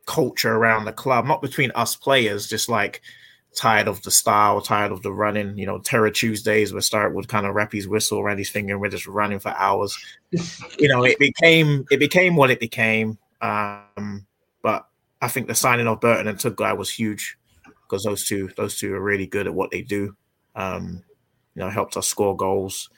culture 0.07 0.53
around 0.55 0.85
the 0.85 0.91
club, 0.91 1.25
not 1.25 1.41
between 1.41 1.71
us 1.75 1.95
players, 1.95 2.47
just 2.47 2.67
like 2.67 3.01
tired 3.55 3.87
of 3.87 4.01
the 4.03 4.11
style, 4.11 4.61
tired 4.61 4.91
of 4.91 5.01
the 5.01 5.11
running. 5.11 5.57
You 5.57 5.65
know, 5.65 5.79
Terror 5.79 6.11
Tuesdays 6.11 6.73
where 6.73 6.81
Start 6.81 7.13
with 7.13 7.27
kind 7.27 7.45
of 7.45 7.55
wrap 7.55 7.71
his 7.71 7.87
whistle 7.87 8.19
around 8.19 8.37
his 8.37 8.49
finger 8.49 8.73
and 8.73 8.81
we're 8.81 8.89
just 8.89 9.07
running 9.07 9.39
for 9.39 9.49
hours. 9.49 9.97
you 10.31 10.87
know, 10.87 11.03
it 11.03 11.19
became 11.19 11.85
it 11.91 11.97
became 11.97 12.35
what 12.35 12.51
it 12.51 12.59
became. 12.59 13.17
Um, 13.41 14.25
but 14.61 14.87
I 15.21 15.27
think 15.27 15.47
the 15.47 15.55
signing 15.55 15.87
of 15.87 16.01
Burton 16.01 16.27
and 16.27 16.37
Tudgay 16.37 16.77
was 16.77 16.89
huge 16.89 17.37
because 17.83 18.03
those 18.03 18.25
two 18.25 18.49
those 18.57 18.77
two 18.77 18.93
are 18.93 19.01
really 19.01 19.27
good 19.27 19.47
at 19.47 19.53
what 19.53 19.71
they 19.71 19.81
do. 19.81 20.15
Um, 20.55 21.03
you 21.55 21.61
know, 21.61 21.69
helped 21.69 21.97
us 21.97 22.07
score 22.07 22.35
goals. 22.35 22.89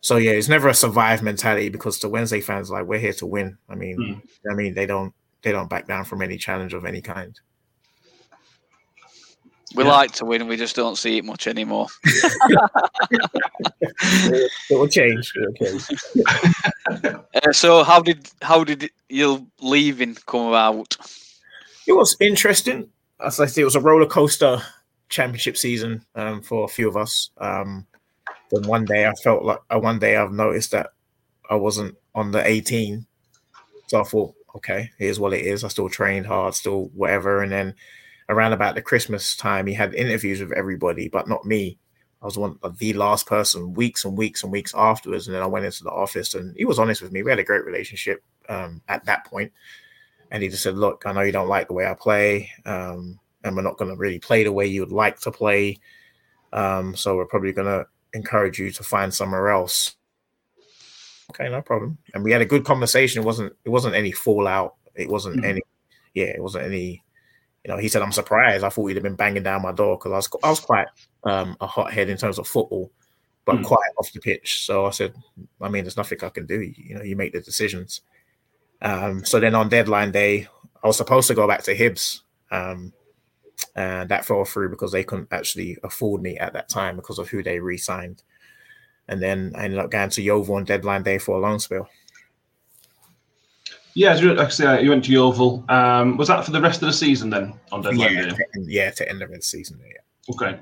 So 0.00 0.16
yeah, 0.16 0.32
it's 0.32 0.48
never 0.48 0.68
a 0.68 0.74
survive 0.74 1.22
mentality 1.22 1.70
because 1.70 1.98
the 1.98 2.08
Wednesday 2.08 2.40
fans 2.40 2.70
like 2.70 2.86
we're 2.86 2.98
here 2.98 3.14
to 3.14 3.26
win. 3.26 3.56
I 3.68 3.74
mean, 3.74 3.98
mm. 3.98 4.50
I 4.50 4.54
mean 4.54 4.74
they 4.74 4.86
don't 4.86 5.14
they 5.42 5.52
don't 5.52 5.70
back 5.70 5.86
down 5.86 6.04
from 6.04 6.22
any 6.22 6.36
challenge 6.36 6.74
of 6.74 6.84
any 6.84 7.00
kind. 7.00 7.38
We 9.74 9.82
yeah. 9.84 9.90
like 9.90 10.12
to 10.12 10.24
win, 10.24 10.46
we 10.46 10.56
just 10.56 10.76
don't 10.76 10.96
see 10.96 11.18
it 11.18 11.24
much 11.24 11.48
anymore. 11.48 11.88
it 13.90 14.50
will 14.70 14.86
change. 14.86 15.32
It 15.34 17.14
uh, 17.44 17.52
so, 17.52 17.82
how 17.82 18.00
did 18.00 18.30
how 18.40 18.62
did 18.62 18.90
your 19.08 19.44
leaving 19.60 20.16
come 20.26 20.46
about? 20.46 20.96
It 21.86 21.92
was 21.92 22.16
interesting. 22.20 22.88
As 23.20 23.40
I 23.40 23.46
say, 23.46 23.62
it 23.62 23.64
was 23.64 23.76
a 23.76 23.80
roller 23.80 24.06
coaster 24.06 24.62
championship 25.08 25.56
season 25.56 26.04
um, 26.14 26.40
for 26.40 26.64
a 26.64 26.68
few 26.68 26.88
of 26.88 26.96
us. 26.96 27.30
Um, 27.38 27.86
then 28.50 28.62
one 28.68 28.84
day, 28.84 29.06
I 29.06 29.12
felt 29.22 29.44
like 29.44 29.58
uh, 29.70 29.80
one 29.80 29.98
day 29.98 30.16
I've 30.16 30.32
noticed 30.32 30.70
that 30.70 30.90
I 31.50 31.56
wasn't 31.56 31.96
on 32.14 32.30
the 32.30 32.46
18, 32.46 33.06
so 33.88 34.00
I 34.00 34.04
thought, 34.04 34.34
okay, 34.56 34.90
here's 34.98 35.18
what 35.18 35.32
it 35.32 35.44
is. 35.44 35.64
I 35.64 35.68
still 35.68 35.88
trained 35.88 36.26
hard, 36.26 36.54
still 36.54 36.90
whatever, 36.94 37.42
and 37.42 37.50
then 37.50 37.74
around 38.28 38.52
about 38.52 38.74
the 38.74 38.82
Christmas 38.82 39.36
time, 39.36 39.66
he 39.66 39.74
had 39.74 39.94
interviews 39.94 40.40
with 40.40 40.52
everybody, 40.52 41.08
but 41.08 41.28
not 41.28 41.44
me. 41.44 41.78
I 42.22 42.26
was 42.26 42.38
one 42.38 42.58
of 42.62 42.78
the 42.78 42.94
last 42.94 43.26
person 43.26 43.74
weeks 43.74 44.04
and 44.04 44.16
weeks 44.16 44.42
and 44.42 44.50
weeks 44.50 44.72
afterwards. 44.74 45.26
And 45.26 45.34
then 45.36 45.42
I 45.42 45.46
went 45.46 45.66
into 45.66 45.84
the 45.84 45.90
office 45.90 46.34
and 46.34 46.56
he 46.56 46.64
was 46.64 46.78
honest 46.78 47.02
with 47.02 47.12
me. 47.12 47.22
We 47.22 47.30
had 47.30 47.38
a 47.38 47.44
great 47.44 47.66
relationship 47.66 48.24
um, 48.48 48.80
at 48.88 49.04
that 49.04 49.26
point. 49.26 49.52
And 50.30 50.42
he 50.42 50.48
just 50.48 50.62
said, 50.62 50.76
Look, 50.76 51.02
I 51.04 51.12
know 51.12 51.20
you 51.20 51.32
don't 51.32 51.48
like 51.48 51.68
the 51.68 51.74
way 51.74 51.86
I 51.86 51.92
play. 51.92 52.50
Um, 52.64 53.20
and 53.44 53.54
we're 53.54 53.62
not 53.62 53.76
going 53.76 53.90
to 53.90 53.96
really 53.96 54.18
play 54.18 54.42
the 54.42 54.52
way 54.52 54.66
you 54.66 54.80
would 54.80 54.90
like 54.90 55.20
to 55.20 55.30
play. 55.30 55.78
Um, 56.54 56.96
so 56.96 57.14
we're 57.14 57.26
probably 57.26 57.52
going 57.52 57.66
to 57.66 57.86
encourage 58.14 58.58
you 58.58 58.70
to 58.70 58.82
find 58.82 59.12
somewhere 59.12 59.50
else. 59.50 59.96
Okay, 61.30 61.50
no 61.50 61.60
problem. 61.60 61.98
And 62.14 62.24
we 62.24 62.32
had 62.32 62.40
a 62.40 62.46
good 62.46 62.64
conversation. 62.64 63.22
It 63.22 63.26
wasn't 63.26 63.52
it 63.64 63.68
wasn't 63.68 63.94
any 63.94 64.12
fallout. 64.12 64.76
It 64.94 65.10
wasn't 65.10 65.36
mm-hmm. 65.36 65.44
any 65.44 65.62
yeah, 66.14 66.26
it 66.26 66.42
wasn't 66.42 66.64
any 66.64 67.03
you 67.64 67.72
know, 67.72 67.78
he 67.78 67.88
said, 67.88 68.02
I'm 68.02 68.12
surprised. 68.12 68.62
I 68.62 68.68
thought 68.68 68.86
he'd 68.86 68.96
have 68.96 69.02
been 69.02 69.16
banging 69.16 69.42
down 69.42 69.62
my 69.62 69.72
door 69.72 69.96
because 69.96 70.12
I 70.12 70.16
was, 70.16 70.28
I 70.44 70.50
was 70.50 70.60
quite 70.60 70.86
um, 71.24 71.56
a 71.60 71.66
hothead 71.66 72.10
in 72.10 72.18
terms 72.18 72.38
of 72.38 72.46
football, 72.46 72.92
but 73.44 73.56
mm. 73.56 73.64
quiet 73.64 73.94
off 73.98 74.12
the 74.12 74.20
pitch. 74.20 74.64
So 74.66 74.86
I 74.86 74.90
said, 74.90 75.14
I 75.60 75.68
mean, 75.68 75.84
there's 75.84 75.96
nothing 75.96 76.18
I 76.22 76.28
can 76.28 76.46
do. 76.46 76.60
You 76.60 76.96
know, 76.96 77.02
you 77.02 77.16
make 77.16 77.32
the 77.32 77.40
decisions. 77.40 78.02
Um, 78.82 79.24
so 79.24 79.40
then 79.40 79.54
on 79.54 79.70
deadline 79.70 80.12
day, 80.12 80.46
I 80.82 80.86
was 80.86 80.98
supposed 80.98 81.28
to 81.28 81.34
go 81.34 81.48
back 81.48 81.62
to 81.64 81.74
Hibs. 81.74 82.20
Um, 82.50 82.92
and 83.76 84.08
that 84.10 84.24
fell 84.24 84.44
through 84.44 84.68
because 84.68 84.92
they 84.92 85.04
couldn't 85.04 85.32
actually 85.32 85.78
afford 85.82 86.22
me 86.22 86.36
at 86.38 86.52
that 86.52 86.68
time 86.68 86.96
because 86.96 87.18
of 87.18 87.28
who 87.28 87.42
they 87.42 87.60
re 87.60 87.78
signed. 87.78 88.22
And 89.08 89.22
then 89.22 89.52
I 89.56 89.64
ended 89.64 89.78
up 89.78 89.90
going 89.90 90.10
to 90.10 90.22
Yeovil 90.22 90.54
on 90.54 90.64
deadline 90.64 91.02
day 91.02 91.18
for 91.18 91.36
a 91.36 91.40
loan 91.40 91.58
spell. 91.58 91.88
Yeah, 93.94 94.12
actually, 94.40 94.82
you 94.82 94.90
went 94.90 95.04
to 95.04 95.12
Yeovil. 95.12 95.64
Um, 95.68 96.16
was 96.16 96.28
that 96.28 96.44
for 96.44 96.50
the 96.50 96.60
rest 96.60 96.82
of 96.82 96.86
the 96.86 96.92
season 96.92 97.30
then 97.30 97.54
on 97.70 97.82
deadline 97.82 98.12
yeah, 98.12 98.22
day? 98.22 98.28
To 98.30 98.46
end, 98.56 98.66
yeah, 98.66 98.90
to 98.90 99.08
end 99.08 99.22
of 99.22 99.30
the 99.30 99.40
season. 99.40 99.80
Yeah. 99.86 100.34
Okay. 100.34 100.58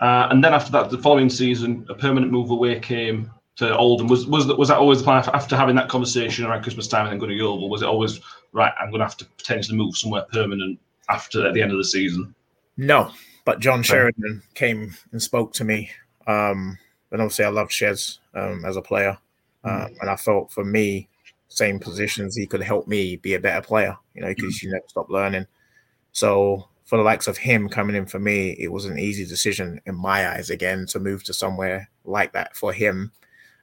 Uh, 0.00 0.26
and 0.30 0.42
then 0.42 0.52
after 0.52 0.72
that, 0.72 0.90
the 0.90 0.98
following 0.98 1.30
season, 1.30 1.86
a 1.88 1.94
permanent 1.94 2.32
move 2.32 2.50
away 2.50 2.80
came 2.80 3.30
to 3.56 3.76
Oldham. 3.76 4.08
Was 4.08 4.26
was 4.26 4.48
that, 4.48 4.58
was 4.58 4.68
that 4.68 4.78
always 4.78 4.98
the 4.98 5.04
plan 5.04 5.22
after 5.32 5.56
having 5.56 5.76
that 5.76 5.88
conversation 5.88 6.44
around 6.44 6.62
Christmas 6.62 6.88
time 6.88 7.04
and 7.06 7.12
then 7.12 7.18
going 7.18 7.30
to 7.30 7.36
Yeovil? 7.36 7.70
Was 7.70 7.82
it 7.82 7.88
always 7.88 8.20
right? 8.52 8.72
I'm 8.80 8.90
going 8.90 8.98
to 8.98 9.06
have 9.06 9.16
to 9.18 9.24
potentially 9.24 9.78
move 9.78 9.96
somewhere 9.96 10.26
permanent 10.32 10.80
after 11.08 11.46
at 11.46 11.54
the 11.54 11.62
end 11.62 11.70
of 11.70 11.78
the 11.78 11.84
season. 11.84 12.34
No, 12.76 13.12
but 13.44 13.60
John 13.60 13.84
Sheridan 13.84 14.42
came 14.54 14.94
and 15.12 15.22
spoke 15.22 15.52
to 15.54 15.64
me. 15.64 15.90
Um, 16.26 16.78
and 17.12 17.20
obviously, 17.20 17.44
I 17.44 17.50
loved 17.50 17.70
Shez 17.70 18.18
um, 18.34 18.64
as 18.64 18.76
a 18.76 18.82
player, 18.82 19.18
mm. 19.64 19.86
um, 19.86 19.94
and 20.00 20.10
I 20.10 20.16
felt 20.16 20.50
for 20.50 20.64
me 20.64 21.08
same 21.52 21.78
positions, 21.78 22.36
he 22.36 22.46
could 22.46 22.62
help 22.62 22.86
me 22.88 23.16
be 23.16 23.34
a 23.34 23.40
better 23.40 23.64
player, 23.64 23.96
you 24.14 24.22
know, 24.22 24.28
because 24.28 24.56
mm-hmm. 24.56 24.66
you 24.66 24.72
never 24.72 24.84
stop 24.88 25.10
learning. 25.10 25.46
So 26.12 26.68
for 26.84 26.98
the 26.98 27.04
likes 27.04 27.28
of 27.28 27.38
him 27.38 27.68
coming 27.68 27.96
in 27.96 28.06
for 28.06 28.18
me, 28.18 28.50
it 28.58 28.72
was 28.72 28.84
an 28.84 28.98
easy 28.98 29.24
decision 29.24 29.80
in 29.86 29.94
my 29.94 30.28
eyes 30.28 30.50
again 30.50 30.86
to 30.86 31.00
move 31.00 31.24
to 31.24 31.34
somewhere 31.34 31.90
like 32.04 32.32
that 32.32 32.56
for 32.56 32.72
him. 32.72 33.12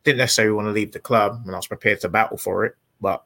Didn't 0.04 0.19
necessarily 0.19 0.54
want 0.54 0.67
to 0.67 0.71
leave 0.71 0.91
the 0.91 0.99
club 0.99 1.41
and 1.45 1.54
I 1.54 1.58
was 1.58 1.67
prepared 1.67 2.02
to 2.02 2.10
battle 2.10 2.38
for 2.38 2.65
it, 2.65 2.75
but 3.02 3.23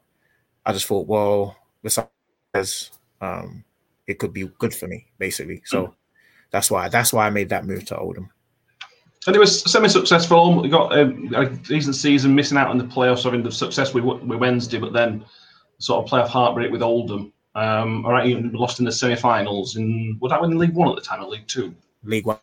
I 0.66 0.72
just 0.72 0.86
thought, 0.86 1.06
well, 1.06 1.56
besides, 1.82 2.90
um, 3.20 3.64
it 4.06 4.18
could 4.18 4.32
be 4.32 4.48
good 4.58 4.74
for 4.74 4.86
me, 4.88 5.06
basically. 5.18 5.62
So 5.64 5.86
mm. 5.86 5.94
that's 6.50 6.70
why 6.70 6.88
that's 6.88 7.12
why 7.12 7.26
I 7.26 7.30
made 7.30 7.48
that 7.50 7.64
move 7.64 7.84
to 7.86 7.96
Oldham 7.96 8.30
and 9.26 9.36
it 9.36 9.38
was 9.38 9.60
semi-successful. 9.70 10.62
We 10.62 10.68
got 10.68 10.96
um, 10.98 11.32
a 11.34 11.46
decent 11.46 11.96
season, 11.96 12.34
missing 12.34 12.58
out 12.58 12.68
on 12.68 12.78
the 12.78 12.84
playoffs, 12.84 13.24
having 13.24 13.42
the 13.42 13.50
success 13.50 13.94
with, 13.94 14.04
with 14.04 14.38
Wednesday, 14.38 14.78
but 14.78 14.92
then 14.92 15.24
sort 15.78 16.04
of 16.04 16.10
playoff 16.10 16.28
heartbreak 16.28 16.70
with 16.70 16.82
Oldham. 16.82 17.32
Um, 17.54 18.04
all 18.04 18.12
right, 18.12 18.26
you 18.26 18.50
lost 18.52 18.80
in 18.80 18.84
the 18.84 18.92
semi-finals. 18.92 19.76
In 19.76 20.18
was 20.20 20.30
that 20.30 20.42
in 20.42 20.58
League 20.58 20.74
One 20.74 20.88
at 20.88 20.96
the 20.96 21.00
time, 21.00 21.22
or 21.22 21.28
League 21.28 21.46
Two? 21.46 21.74
League 22.02 22.26
One. 22.26 22.38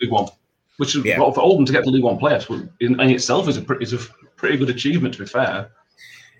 League 0.00 0.10
One, 0.10 0.28
which 0.78 0.96
is 0.96 1.04
yeah. 1.04 1.18
well, 1.18 1.32
for 1.32 1.40
Oldham 1.40 1.64
to 1.66 1.72
get 1.72 1.84
to 1.84 1.90
League 1.90 2.04
One 2.04 2.18
players 2.18 2.48
in, 2.80 3.00
in 3.00 3.10
itself 3.10 3.48
is 3.48 3.56
a 3.56 3.62
pretty, 3.62 3.84
is 3.84 3.92
a 3.92 3.98
pretty 4.36 4.56
good 4.56 4.70
achievement. 4.70 5.14
To 5.14 5.20
be 5.20 5.26
fair, 5.26 5.70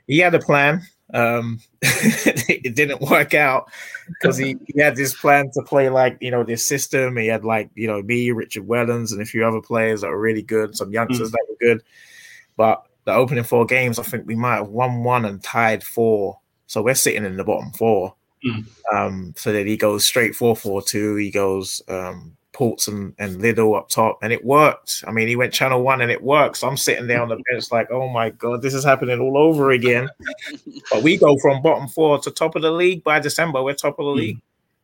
he 0.06 0.18
had 0.18 0.34
a 0.34 0.38
plan. 0.38 0.82
Um, 1.14 1.60
it 1.82 2.74
didn't 2.74 3.00
work 3.00 3.32
out 3.32 3.70
because 4.08 4.36
he, 4.36 4.56
he 4.66 4.80
had 4.80 4.94
this 4.94 5.18
plan 5.18 5.50
to 5.54 5.62
play 5.62 5.88
like 5.88 6.18
you 6.20 6.30
know 6.30 6.44
this 6.44 6.66
system. 6.66 7.16
He 7.16 7.26
had 7.26 7.44
like 7.44 7.70
you 7.74 7.86
know 7.86 8.02
me, 8.02 8.30
Richard 8.30 8.66
Wellens, 8.66 9.12
and 9.12 9.22
a 9.22 9.26
few 9.26 9.46
other 9.46 9.60
players 9.60 10.02
that 10.02 10.10
were 10.10 10.20
really 10.20 10.42
good. 10.42 10.76
Some 10.76 10.92
youngsters 10.92 11.30
mm. 11.30 11.32
that 11.32 11.46
were 11.48 11.56
good, 11.60 11.82
but 12.56 12.84
the 13.04 13.14
opening 13.14 13.44
four 13.44 13.64
games, 13.64 13.98
I 13.98 14.02
think 14.02 14.26
we 14.26 14.36
might 14.36 14.56
have 14.56 14.68
won 14.68 15.02
one 15.02 15.24
and 15.24 15.42
tied 15.42 15.82
four. 15.82 16.38
So 16.66 16.82
we're 16.82 16.94
sitting 16.94 17.24
in 17.24 17.38
the 17.38 17.44
bottom 17.44 17.72
four. 17.72 18.14
Mm. 18.44 18.66
Um, 18.92 19.34
so 19.36 19.52
that 19.52 19.66
he 19.66 19.76
goes 19.76 20.04
straight 20.04 20.36
four 20.36 20.54
four 20.54 20.82
two. 20.82 21.16
He 21.16 21.30
goes 21.30 21.82
um, 21.88 22.36
Porter 22.58 22.90
and, 22.90 23.14
and 23.20 23.40
Liddell 23.40 23.76
up 23.76 23.88
top, 23.88 24.18
and 24.20 24.32
it 24.32 24.44
worked. 24.44 25.04
I 25.06 25.12
mean, 25.12 25.28
he 25.28 25.36
went 25.36 25.52
channel 25.52 25.80
one 25.80 26.00
and 26.00 26.10
it 26.10 26.20
works. 26.20 26.64
I'm 26.64 26.76
sitting 26.76 27.06
there 27.06 27.22
on 27.22 27.28
the 27.28 27.40
bench 27.48 27.70
like, 27.70 27.88
oh 27.92 28.08
my 28.08 28.30
god, 28.30 28.62
this 28.62 28.74
is 28.74 28.84
happening 28.84 29.20
all 29.20 29.38
over 29.38 29.70
again. 29.70 30.08
but 30.90 31.04
we 31.04 31.16
go 31.16 31.38
from 31.38 31.62
bottom 31.62 31.86
four 31.86 32.18
to 32.18 32.32
top 32.32 32.56
of 32.56 32.62
the 32.62 32.72
league 32.72 33.04
by 33.04 33.20
December. 33.20 33.62
We're 33.62 33.74
top 33.74 34.00
of 34.00 34.06
the 34.06 34.10
league. 34.10 34.40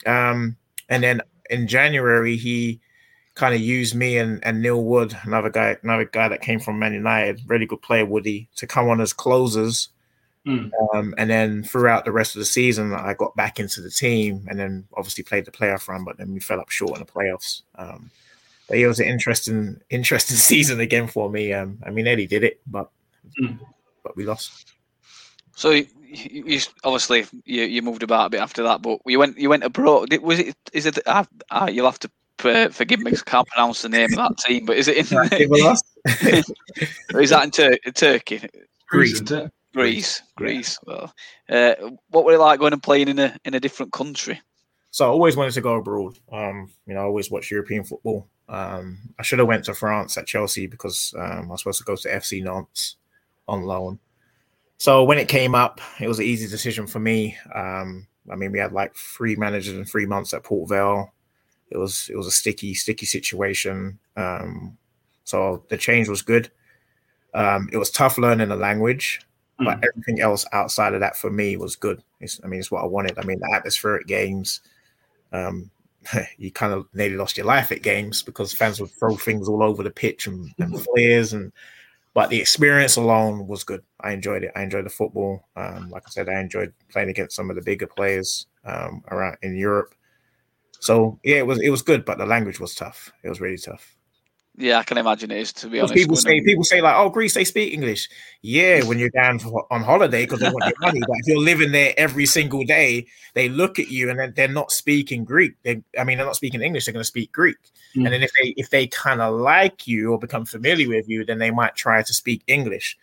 Um, 0.06 0.56
and 0.88 1.02
then 1.02 1.20
in 1.50 1.66
January, 1.66 2.37
he 2.37 2.80
kind 3.34 3.56
of 3.56 3.60
used 3.60 3.96
me 3.96 4.18
and, 4.18 4.38
and 4.46 4.62
Neil 4.62 4.84
Wood, 4.84 5.18
another 5.24 5.50
guy, 5.50 5.76
another 5.82 6.04
guy 6.04 6.28
that 6.28 6.42
came 6.42 6.60
from 6.60 6.78
Man 6.78 6.94
United, 6.94 7.40
really 7.48 7.66
good 7.66 7.82
player, 7.82 8.06
Woody, 8.06 8.48
to 8.54 8.68
come 8.68 8.88
on 8.88 9.00
as 9.00 9.12
closers 9.12 9.88
Mm. 10.46 10.70
Um, 10.92 11.14
and 11.16 11.30
then 11.30 11.62
throughout 11.62 12.04
the 12.04 12.12
rest 12.12 12.37
of 12.37 12.40
the 12.40 12.46
season, 12.46 12.92
I 12.92 13.14
got 13.14 13.35
back 13.35 13.59
into 13.59 13.80
the 13.80 13.90
team 13.90 14.46
and 14.48 14.59
then 14.59 14.87
obviously 14.94 15.24
played 15.24 15.46
the 15.46 15.50
playoff 15.50 15.88
run, 15.88 16.04
but 16.04 16.18
then 16.18 16.33
we 16.33 16.40
fell 16.40 16.61
up 16.61 16.70
short 16.70 16.98
in 16.98 17.04
the 17.04 17.11
playoffs. 17.11 17.62
Um, 17.76 18.11
but 18.68 18.78
it 18.78 18.87
was 18.87 19.00
an 19.00 19.07
interesting, 19.07 19.80
interesting 19.90 20.37
season 20.50 20.80
again 20.80 21.07
for 21.07 21.30
me. 21.30 21.52
Um, 21.52 21.78
I 21.85 21.90
mean, 21.90 22.07
Eddie 22.07 22.26
did 22.26 22.44
it, 22.44 22.61
but 22.66 22.90
mm. 23.40 23.59
but 24.02 24.16
we 24.16 24.24
lost. 24.24 24.72
So 25.57 25.70
you, 25.70 25.87
you, 26.02 26.61
obviously 26.83 27.26
you, 27.44 27.62
you 27.62 27.83
moved 27.83 28.02
about 28.02 28.26
a 28.26 28.30
bit 28.30 28.40
after 28.40 28.62
that, 28.64 28.83
but 28.83 29.00
you 29.07 29.18
went 29.18 29.38
you 29.38 29.48
went 29.48 29.64
abroad. 29.64 30.14
Was 30.20 30.40
it? 30.40 30.57
Is 30.72 30.87
it? 30.87 30.98
Uh, 31.07 31.24
uh, 31.50 31.70
you'll 31.72 31.87
have 31.87 32.00
to 32.00 32.11
uh, 32.44 32.68
forgive 32.68 33.00
me, 33.00 33.04
because 33.04 33.22
I 33.26 33.30
can't 33.30 33.48
pronounce 33.48 33.83
the 33.83 33.88
name 33.88 34.12
of 34.12 34.16
that 34.16 34.38
team. 34.38 34.66
But 34.66 34.76
is 34.76 34.88
it 34.88 34.96
in? 34.96 35.04
is 37.18 37.30
that 37.30 37.44
in, 37.44 37.50
Tur- 37.50 37.78
Turkey? 37.94 38.42
Greece. 38.88 39.20
Greece. 39.20 39.50
Greece, 39.74 40.22
Greece. 40.37 40.78
Well, 40.87 41.12
uh, 41.48 41.74
what 42.08 42.24
were 42.24 42.34
it 42.34 42.38
like 42.38 42.60
going 42.60 42.72
and 42.72 42.82
playing 42.82 43.08
in 43.08 43.18
a 43.18 43.37
in 43.44 43.54
a 43.54 43.60
different 43.60 43.92
country? 43.92 44.40
So 44.90 45.04
I 45.04 45.08
always 45.08 45.37
wanted 45.37 45.54
to 45.54 45.60
go 45.60 45.74
abroad. 45.74 46.18
Um, 46.32 46.70
you 46.87 46.94
know, 46.94 47.00
I 47.00 47.04
always 47.04 47.30
watched 47.30 47.50
European 47.50 47.82
football. 47.82 48.28
Um, 48.48 48.98
I 49.18 49.24
should 49.24 49.40
have 49.40 49.48
went 49.48 49.64
to 49.64 49.74
France 49.74 50.16
at 50.16 50.28
Chelsea 50.28 50.68
because 50.68 51.12
um, 51.18 51.46
I 51.46 51.52
was 51.52 51.60
supposed 51.60 51.78
to 51.78 51.84
go 51.84 51.96
to 51.96 52.08
FC 52.08 52.42
Nantes 52.42 52.96
on 53.48 53.62
loan. 53.62 53.98
So 54.78 55.02
when 55.02 55.18
it 55.18 55.28
came 55.28 55.54
up, 55.54 55.80
it 56.00 56.06
was 56.06 56.20
an 56.20 56.26
easy 56.26 56.46
decision 56.46 56.87
for 56.87 57.00
me. 57.00 57.37
Um, 57.52 58.06
I 58.30 58.37
mean, 58.37 58.52
we 58.52 58.60
had 58.60 58.72
like 58.72 58.94
three 58.94 59.34
managers 59.34 59.74
in 59.74 59.84
three 59.84 60.06
months 60.06 60.32
at 60.32 60.44
Port 60.44 60.68
Vale. 60.68 61.12
It 61.70 61.78
was 61.78 62.08
it 62.08 62.16
was 62.16 62.28
a 62.28 62.32
sticky, 62.32 62.74
sticky 62.74 63.06
situation. 63.06 63.98
Um, 64.16 64.78
so 65.24 65.64
the 65.68 65.76
change 65.76 66.08
was 66.08 66.22
good. 66.22 66.52
Um, 67.34 67.68
it 67.72 67.78
was 67.78 67.90
tough 67.90 68.18
learning 68.18 68.50
the 68.50 68.56
language 68.56 69.20
but 69.58 69.80
mm. 69.80 69.84
everything 69.88 70.20
else 70.20 70.44
outside 70.52 70.94
of 70.94 71.00
that 71.00 71.16
for 71.16 71.30
me 71.30 71.56
was 71.56 71.76
good. 71.76 72.02
It's, 72.20 72.40
I 72.42 72.48
mean, 72.48 72.60
it's 72.60 72.70
what 72.70 72.82
I 72.82 72.86
wanted. 72.86 73.18
I 73.18 73.24
mean, 73.24 73.38
the 73.38 73.54
atmospheric 73.54 74.06
games, 74.06 74.60
um, 75.32 75.70
you 76.38 76.50
kind 76.50 76.72
of 76.72 76.86
nearly 76.92 77.16
lost 77.16 77.36
your 77.36 77.46
life 77.46 77.72
at 77.72 77.82
games 77.82 78.22
because 78.22 78.52
fans 78.52 78.80
would 78.80 78.90
throw 78.90 79.16
things 79.16 79.48
all 79.48 79.62
over 79.62 79.82
the 79.82 79.90
pitch 79.90 80.26
and, 80.26 80.50
and 80.58 80.80
flares 80.94 81.32
and 81.32 81.52
but 82.14 82.30
the 82.30 82.40
experience 82.40 82.94
alone 82.94 83.48
was 83.48 83.64
good. 83.64 83.82
I 84.00 84.12
enjoyed 84.12 84.44
it. 84.44 84.52
I 84.54 84.62
enjoyed 84.62 84.86
the 84.86 84.90
football. 84.90 85.48
Um, 85.56 85.90
like 85.90 86.04
I 86.06 86.10
said, 86.10 86.28
I 86.28 86.38
enjoyed 86.38 86.72
playing 86.88 87.08
against 87.08 87.34
some 87.34 87.50
of 87.50 87.56
the 87.56 87.62
bigger 87.62 87.88
players 87.88 88.46
um, 88.64 89.02
around 89.10 89.36
in 89.42 89.56
Europe. 89.56 89.96
So 90.78 91.18
yeah, 91.24 91.38
it 91.38 91.46
was 91.46 91.60
it 91.60 91.70
was 91.70 91.82
good, 91.82 92.04
but 92.04 92.18
the 92.18 92.26
language 92.26 92.60
was 92.60 92.74
tough. 92.74 93.10
It 93.24 93.28
was 93.28 93.40
really 93.40 93.58
tough. 93.58 93.96
Yeah, 94.56 94.78
I 94.78 94.84
can 94.84 94.98
imagine 94.98 95.32
it 95.32 95.38
is. 95.38 95.52
To 95.54 95.68
be 95.68 95.80
honest, 95.80 95.94
people 95.94 96.14
say 96.14 96.40
people 96.40 96.62
say 96.62 96.80
like, 96.80 96.94
"Oh, 96.96 97.10
Greece, 97.10 97.34
they 97.34 97.44
speak 97.44 97.72
English." 97.72 98.08
Yeah, 98.40 98.84
when 98.84 99.00
you're 99.00 99.10
down 99.10 99.40
for, 99.40 99.66
on 99.72 99.82
holiday 99.82 100.24
because 100.24 100.38
they 100.38 100.48
want 100.48 100.64
your 100.66 100.74
money. 100.80 101.00
But 101.00 101.16
if 101.18 101.26
you're 101.26 101.42
living 101.42 101.72
there 101.72 101.92
every 101.96 102.24
single 102.26 102.62
day, 102.64 103.06
they 103.34 103.48
look 103.48 103.80
at 103.80 103.88
you 103.88 104.10
and 104.10 104.18
then 104.18 104.32
they're 104.36 104.46
not 104.46 104.70
speaking 104.70 105.24
Greek. 105.24 105.54
They, 105.64 105.82
I 105.98 106.04
mean, 106.04 106.18
they're 106.18 106.26
not 106.26 106.36
speaking 106.36 106.62
English. 106.62 106.84
They're 106.84 106.92
going 106.92 107.00
to 107.00 107.04
speak 107.04 107.32
Greek. 107.32 107.56
Mm. 107.96 108.04
And 108.04 108.14
then 108.14 108.22
if 108.22 108.30
they 108.40 108.54
if 108.56 108.70
they 108.70 108.86
kind 108.86 109.20
of 109.20 109.34
like 109.34 109.88
you 109.88 110.12
or 110.12 110.20
become 110.20 110.44
familiar 110.44 110.88
with 110.88 111.08
you, 111.08 111.24
then 111.24 111.38
they 111.38 111.50
might 111.50 111.74
try 111.74 112.02
to 112.02 112.14
speak 112.14 112.44
English. 112.46 112.96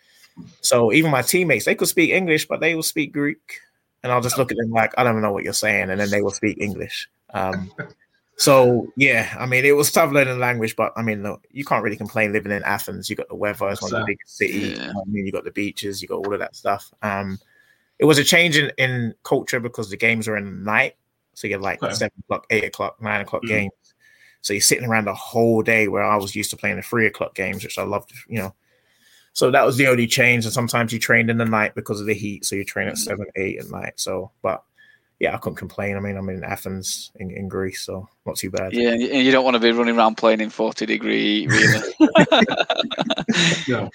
So 0.62 0.90
even 0.90 1.10
my 1.10 1.20
teammates, 1.20 1.66
they 1.66 1.74
could 1.74 1.88
speak 1.88 2.12
English, 2.12 2.48
but 2.48 2.60
they 2.60 2.74
will 2.74 2.82
speak 2.82 3.12
Greek. 3.12 3.60
And 4.02 4.10
I'll 4.10 4.22
just 4.22 4.38
look 4.38 4.50
at 4.50 4.56
them 4.56 4.70
like, 4.70 4.92
I 4.96 5.04
don't 5.04 5.20
know 5.20 5.32
what 5.32 5.44
you're 5.44 5.52
saying, 5.52 5.90
and 5.90 6.00
then 6.00 6.10
they 6.10 6.22
will 6.22 6.30
speak 6.30 6.56
English. 6.58 7.08
Um, 7.34 7.70
so 8.42 8.92
yeah, 8.96 9.36
I 9.38 9.46
mean, 9.46 9.64
it 9.64 9.76
was 9.76 9.92
tough 9.92 10.10
learning 10.10 10.40
language, 10.40 10.74
but 10.74 10.92
I 10.96 11.02
mean, 11.02 11.22
look, 11.22 11.46
you 11.52 11.64
can't 11.64 11.84
really 11.84 11.96
complain 11.96 12.32
living 12.32 12.50
in 12.50 12.64
Athens. 12.64 13.08
You 13.08 13.14
got 13.14 13.28
the 13.28 13.36
weather; 13.36 13.68
it's 13.68 13.80
one 13.80 13.94
of 13.94 14.00
the 14.00 14.06
biggest 14.06 14.36
cities. 14.36 14.78
Yeah. 14.78 14.90
I 14.90 15.04
mean, 15.06 15.24
you 15.24 15.30
got 15.30 15.44
the 15.44 15.52
beaches, 15.52 16.02
you 16.02 16.08
got 16.08 16.26
all 16.26 16.32
of 16.32 16.40
that 16.40 16.56
stuff. 16.56 16.92
Um, 17.02 17.38
it 18.00 18.04
was 18.04 18.18
a 18.18 18.24
change 18.24 18.58
in, 18.58 18.72
in 18.78 19.14
culture 19.22 19.60
because 19.60 19.90
the 19.90 19.96
games 19.96 20.26
were 20.26 20.36
in 20.36 20.44
the 20.44 20.64
night, 20.64 20.96
so 21.34 21.46
you're 21.46 21.60
like 21.60 21.80
okay. 21.84 21.94
seven 21.94 22.18
o'clock, 22.24 22.46
eight 22.50 22.64
o'clock, 22.64 23.00
nine 23.00 23.20
o'clock 23.20 23.42
mm-hmm. 23.42 23.54
games. 23.54 23.72
So 24.40 24.52
you're 24.54 24.60
sitting 24.60 24.88
around 24.88 25.04
the 25.04 25.14
whole 25.14 25.62
day 25.62 25.86
where 25.86 26.02
I 26.02 26.16
was 26.16 26.34
used 26.34 26.50
to 26.50 26.56
playing 26.56 26.76
the 26.76 26.82
three 26.82 27.06
o'clock 27.06 27.36
games, 27.36 27.62
which 27.62 27.78
I 27.78 27.84
loved, 27.84 28.12
you 28.26 28.38
know. 28.40 28.54
So 29.34 29.52
that 29.52 29.64
was 29.64 29.76
the 29.76 29.86
only 29.86 30.08
change. 30.08 30.44
And 30.44 30.52
sometimes 30.52 30.92
you 30.92 30.98
trained 30.98 31.30
in 31.30 31.38
the 31.38 31.44
night 31.44 31.76
because 31.76 32.00
of 32.00 32.06
the 32.06 32.12
heat. 32.12 32.44
So 32.44 32.56
you 32.56 32.64
train 32.64 32.88
at 32.88 32.94
mm. 32.94 32.98
seven, 32.98 33.26
eight 33.36 33.60
at 33.60 33.70
night. 33.70 33.94
So, 33.96 34.32
but 34.42 34.64
yeah, 35.22 35.34
I 35.36 35.38
couldn't 35.38 35.56
complain. 35.56 35.96
I 35.96 36.00
mean, 36.00 36.16
I'm 36.16 36.28
in 36.28 36.42
Athens 36.42 37.12
in, 37.20 37.30
in 37.30 37.46
Greece, 37.46 37.82
so 37.82 38.08
not 38.26 38.34
too 38.34 38.50
bad. 38.50 38.72
Yeah, 38.72 38.90
and 38.90 39.00
you 39.00 39.30
don't 39.30 39.44
want 39.44 39.54
to 39.54 39.60
be 39.60 39.70
running 39.70 39.96
around 39.96 40.16
playing 40.16 40.40
in 40.40 40.50
40 40.50 40.84
degree 40.84 41.46
really. 41.46 41.94
no. 43.68 43.88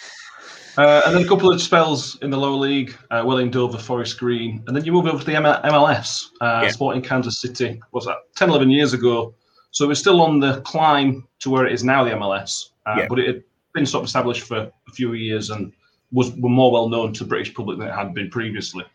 Uh, 0.78 1.02
and 1.06 1.16
then 1.16 1.26
a 1.26 1.28
couple 1.28 1.52
of 1.52 1.62
spells 1.62 2.18
in 2.22 2.30
the 2.30 2.38
lower 2.38 2.56
league, 2.56 2.96
uh, 3.12 3.24
Welling 3.26 3.52
Dover, 3.52 3.78
Forest 3.78 4.18
Green, 4.18 4.64
and 4.68 4.78
then 4.78 4.86
you 4.86 4.94
move 4.94 5.06
over 5.06 5.20
to 5.20 5.26
the 5.26 5.34
MLS, 5.34 6.28
uh, 6.40 6.62
yeah. 6.64 6.70
Sporting 6.70 7.02
Kansas 7.02 7.42
City. 7.42 7.82
What's 7.92 8.06
that? 8.06 8.20
10, 8.38 8.50
11 8.50 8.70
years 8.70 8.94
ago. 8.94 9.36
So 9.72 9.84
it 9.84 9.90
was 9.90 10.00
still 10.00 10.22
on 10.22 10.40
the 10.40 10.62
climb 10.62 11.28
to 11.40 11.50
where 11.50 11.66
it 11.66 11.74
is 11.74 11.84
now, 11.84 12.06
the 12.06 12.12
MLS. 12.12 12.70
Uh, 12.86 13.00
yeah. 13.00 13.08
But 13.10 13.20
it 13.20 13.28
had 13.28 13.44
been 13.74 13.86
sort 13.86 14.04
of 14.04 14.06
established 14.06 14.44
for 14.44 14.60
a 14.60 14.92
few 14.94 15.12
years 15.12 15.50
and 15.50 15.74
was 16.14 16.32
were 16.38 16.48
more 16.48 16.72
well 16.72 16.88
known 16.88 17.12
to 17.12 17.26
the 17.26 17.30
British 17.30 17.54
public 17.54 17.80
than 17.80 17.90
it 17.90 17.94
had 17.94 18.14
been 18.14 18.30
previously 18.30 18.86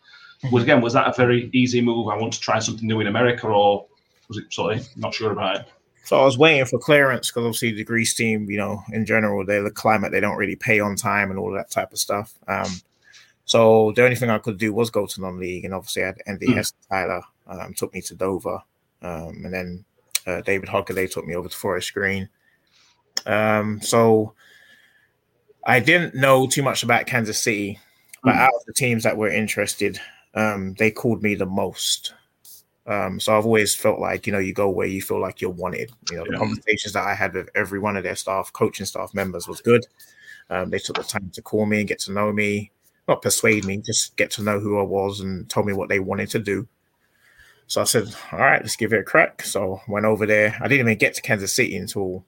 was 0.51 0.63
again 0.63 0.81
was 0.81 0.93
that 0.93 1.07
a 1.07 1.13
very 1.13 1.49
easy 1.53 1.81
move? 1.81 2.07
I 2.07 2.17
want 2.17 2.33
to 2.33 2.39
try 2.39 2.59
something 2.59 2.87
new 2.87 2.99
in 2.99 3.07
America, 3.07 3.47
or 3.47 3.85
was 4.27 4.37
it 4.37 4.51
sorry, 4.51 4.81
not 4.95 5.13
sure 5.13 5.31
about 5.31 5.57
it? 5.57 5.65
So 6.05 6.19
I 6.19 6.25
was 6.25 6.37
waiting 6.37 6.65
for 6.65 6.79
clearance 6.79 7.29
because 7.29 7.45
obviously 7.45 7.71
the 7.71 7.83
Greece 7.85 8.13
team, 8.13 8.49
you 8.49 8.57
know, 8.57 8.83
in 8.91 9.05
general, 9.05 9.45
they're 9.45 9.63
the 9.63 9.71
climate 9.71 10.11
they 10.11 10.19
don't 10.19 10.35
really 10.35 10.57
pay 10.57 10.81
on 10.81 10.97
time 10.97 11.29
and 11.29 11.39
all 11.39 11.51
that 11.53 11.71
type 11.71 11.93
of 11.93 11.99
stuff. 11.99 12.33
Um, 12.47 12.69
so 13.45 13.93
the 13.95 14.03
only 14.03 14.17
thing 14.17 14.29
I 14.29 14.37
could 14.37 14.57
do 14.57 14.73
was 14.73 14.89
go 14.89 15.05
to 15.05 15.21
non-league, 15.21 15.65
and 15.65 15.73
obviously 15.73 16.03
I 16.03 16.07
had 16.07 16.21
Andy 16.27 16.47
mm. 16.47 16.73
Tyler 16.89 17.21
um, 17.47 17.73
took 17.73 17.93
me 17.93 18.01
to 18.01 18.15
Dover, 18.15 18.61
um, 19.01 19.41
and 19.45 19.53
then 19.53 19.85
uh, 20.27 20.41
David 20.41 20.69
Hockaday 20.69 21.11
took 21.11 21.25
me 21.25 21.35
over 21.35 21.49
to 21.49 21.55
Forest 21.55 21.93
Green. 21.93 22.29
Um, 23.25 23.81
so 23.81 24.33
I 25.65 25.79
didn't 25.79 26.15
know 26.15 26.47
too 26.47 26.63
much 26.63 26.83
about 26.83 27.05
Kansas 27.05 27.41
City, 27.41 27.79
but 28.23 28.33
mm. 28.35 28.39
out 28.39 28.53
of 28.53 28.65
the 28.65 28.73
teams 28.73 29.03
that 29.03 29.17
were 29.17 29.29
interested, 29.29 29.99
um, 30.33 30.73
they 30.75 30.91
called 30.91 31.21
me 31.21 31.35
the 31.35 31.45
most. 31.45 32.13
Um, 32.85 33.19
so 33.19 33.37
I've 33.37 33.45
always 33.45 33.75
felt 33.75 33.99
like, 33.99 34.27
you 34.27 34.33
know, 34.33 34.39
you 34.39 34.53
go 34.53 34.69
where 34.69 34.87
you 34.87 35.01
feel 35.01 35.21
like 35.21 35.39
you're 35.41 35.51
wanted. 35.51 35.91
You 36.11 36.17
know, 36.17 36.23
the 36.25 36.33
yeah. 36.33 36.39
conversations 36.39 36.93
that 36.93 37.05
I 37.05 37.13
had 37.13 37.33
with 37.33 37.49
every 37.55 37.79
one 37.79 37.95
of 37.95 38.03
their 38.03 38.15
staff, 38.15 38.51
coaching 38.51 38.85
staff 38.85 39.13
members 39.13 39.47
was 39.47 39.61
good. 39.61 39.85
Um, 40.49 40.69
they 40.69 40.79
took 40.79 40.97
the 40.97 41.03
time 41.03 41.29
to 41.33 41.41
call 41.41 41.65
me 41.65 41.79
and 41.79 41.87
get 41.87 41.99
to 41.99 42.11
know 42.11 42.31
me, 42.33 42.71
not 43.07 43.21
persuade 43.21 43.63
me, 43.63 43.77
just 43.77 44.17
get 44.17 44.31
to 44.31 44.43
know 44.43 44.59
who 44.59 44.79
I 44.79 44.83
was 44.83 45.21
and 45.21 45.49
told 45.49 45.65
me 45.65 45.73
what 45.73 45.87
they 45.87 45.99
wanted 45.99 46.29
to 46.31 46.39
do. 46.39 46.67
So 47.67 47.79
I 47.79 47.85
said, 47.85 48.13
all 48.33 48.39
right, 48.39 48.61
let's 48.61 48.75
give 48.75 48.91
it 48.91 48.99
a 48.99 49.03
crack. 49.03 49.43
So 49.43 49.81
went 49.87 50.05
over 50.05 50.25
there. 50.25 50.57
I 50.59 50.67
didn't 50.67 50.87
even 50.87 50.97
get 50.97 51.13
to 51.13 51.21
Kansas 51.21 51.55
City 51.55 51.77
until 51.77 52.25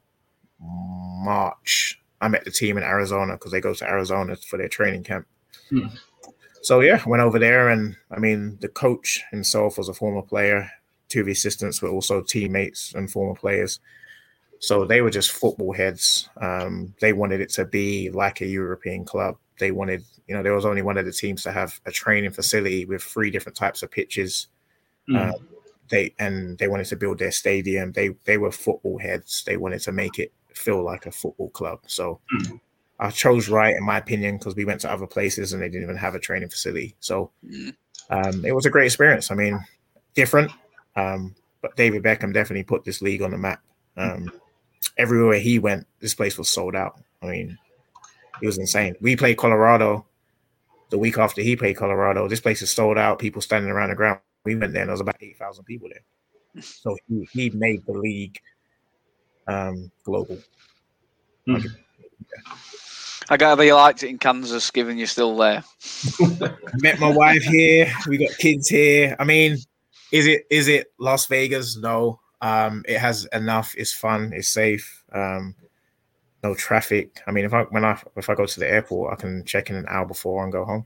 March. 0.61 2.01
I 2.21 2.29
met 2.29 2.45
the 2.45 2.51
team 2.51 2.77
in 2.77 2.83
Arizona 2.83 3.33
because 3.33 3.51
they 3.51 3.59
go 3.59 3.73
to 3.73 3.85
Arizona 3.85 4.37
for 4.37 4.57
their 4.57 4.69
training 4.69 5.03
camp. 5.03 5.27
Hmm 5.69 5.87
so 6.65 6.79
yeah, 6.79 6.99
went 7.05 7.21
over 7.21 7.37
there, 7.37 7.69
and 7.69 7.95
I 8.09 8.17
mean, 8.17 8.57
the 8.59 8.67
coach 8.67 9.23
himself 9.29 9.77
was 9.77 9.87
a 9.87 9.93
former 9.93 10.23
player. 10.23 10.67
Two 11.09 11.19
of 11.19 11.27
the 11.27 11.31
assistants 11.31 11.79
were 11.79 11.89
also 11.89 12.23
teammates 12.23 12.91
and 12.95 13.09
former 13.09 13.35
players. 13.35 13.79
So 14.57 14.83
they 14.83 15.01
were 15.01 15.11
just 15.11 15.31
football 15.31 15.73
heads. 15.73 16.27
Um, 16.41 16.95
they 17.01 17.13
wanted 17.13 17.39
it 17.39 17.49
to 17.51 17.65
be 17.65 18.09
like 18.09 18.41
a 18.41 18.47
European 18.47 19.05
club. 19.05 19.37
They 19.59 19.69
wanted, 19.69 20.03
you 20.27 20.33
know, 20.33 20.41
there 20.41 20.55
was 20.55 20.65
only 20.65 20.81
one 20.81 20.97
of 20.97 21.05
the 21.05 21.11
teams 21.11 21.43
to 21.43 21.51
have 21.51 21.79
a 21.85 21.91
training 21.91 22.31
facility 22.31 22.83
with 22.85 23.03
three 23.03 23.29
different 23.29 23.55
types 23.55 23.83
of 23.83 23.91
pitches. 23.91 24.47
Mm. 25.07 25.35
They 25.89 26.15
and 26.17 26.57
they 26.57 26.67
wanted 26.67 26.87
to 26.87 26.95
build 26.95 27.19
their 27.19 27.31
stadium. 27.31 27.91
They 27.91 28.15
they 28.23 28.39
were 28.39 28.51
football 28.51 28.97
heads. 28.97 29.43
They 29.45 29.57
wanted 29.57 29.81
to 29.81 29.91
make 29.91 30.17
it 30.17 30.33
feel 30.55 30.83
like 30.83 31.05
a 31.05 31.11
football 31.11 31.51
club. 31.51 31.81
So 31.85 32.21
mm. 32.35 32.59
I 32.99 33.09
chose 33.09 33.49
right 33.49 33.75
in 33.75 33.83
my 33.83 33.97
opinion 33.97 34.37
because 34.37 34.55
we 34.55 34.65
went 34.65 34.81
to 34.81 34.91
other 34.91 35.07
places 35.07 35.53
and 35.53 35.61
they 35.61 35.67
didn't 35.67 35.83
even 35.83 35.97
have 35.97 36.15
a 36.15 36.19
training 36.19 36.49
facility. 36.49 36.95
So 36.99 37.31
mm. 37.45 37.75
um, 38.09 38.45
it 38.45 38.53
was 38.53 38.65
a 38.65 38.69
great 38.69 38.85
experience. 38.85 39.31
I 39.31 39.35
mean, 39.35 39.59
different, 40.13 40.51
um, 40.95 41.35
but 41.61 41.75
David 41.75 42.03
Beckham 42.03 42.33
definitely 42.33 42.63
put 42.63 42.85
this 42.85 43.01
league 43.01 43.21
on 43.21 43.31
the 43.31 43.37
map. 43.37 43.61
Um, 43.97 44.31
everywhere 44.97 45.39
he 45.39 45.59
went, 45.59 45.87
this 45.99 46.13
place 46.13 46.37
was 46.37 46.49
sold 46.49 46.75
out. 46.75 47.01
I 47.21 47.27
mean, 47.27 47.57
it 48.41 48.45
was 48.45 48.57
insane. 48.57 48.95
We 49.01 49.15
played 49.15 49.37
Colorado 49.37 50.05
the 50.89 50.97
week 50.97 51.17
after 51.17 51.41
he 51.41 51.55
played 51.55 51.75
Colorado. 51.75 52.27
This 52.27 52.39
place 52.39 52.61
is 52.61 52.71
sold 52.71 52.97
out. 52.97 53.19
People 53.19 53.41
standing 53.41 53.71
around 53.71 53.89
the 53.89 53.95
ground. 53.95 54.19
We 54.45 54.55
went 54.55 54.73
there 54.73 54.83
and 54.83 54.89
there 54.89 54.93
was 54.93 55.01
about 55.01 55.17
eight 55.21 55.37
thousand 55.37 55.65
people 55.65 55.89
there. 55.89 56.03
So 56.61 56.95
he, 57.09 57.27
he 57.33 57.49
made 57.49 57.85
the 57.85 57.91
league 57.91 58.39
um, 59.45 59.91
global. 60.05 60.37
Mm. 61.49 61.65
Yeah. 61.65 62.55
I 63.29 63.37
gather 63.37 63.63
you 63.63 63.73
liked 63.73 64.03
it 64.03 64.09
in 64.09 64.19
Kansas, 64.19 64.69
given 64.69 64.97
you're 64.97 65.07
still 65.07 65.35
there. 65.35 65.63
Met 66.75 66.99
my 66.99 67.09
wife 67.09 67.41
here. 67.43 67.91
We 68.07 68.17
got 68.17 68.37
kids 68.37 68.67
here. 68.67 69.15
I 69.19 69.23
mean, 69.23 69.57
is 70.11 70.27
it 70.27 70.45
is 70.49 70.67
it 70.67 70.87
Las 70.99 71.25
Vegas? 71.25 71.75
No. 71.77 72.19
Um, 72.41 72.83
it 72.87 72.99
has 72.99 73.25
enough. 73.33 73.73
It's 73.77 73.91
fun. 73.93 74.31
It's 74.33 74.49
safe. 74.49 75.03
Um, 75.11 75.55
no 76.43 76.53
traffic. 76.53 77.19
I 77.25 77.31
mean, 77.31 77.45
if 77.45 77.53
I 77.53 77.63
when 77.63 77.83
I 77.83 77.99
if 78.15 78.29
I 78.29 78.35
go 78.35 78.45
to 78.45 78.59
the 78.59 78.69
airport, 78.69 79.13
I 79.13 79.15
can 79.15 79.43
check 79.43 79.71
in 79.71 79.75
an 79.75 79.87
hour 79.87 80.05
before 80.05 80.43
and 80.43 80.51
go 80.51 80.63
home. 80.63 80.85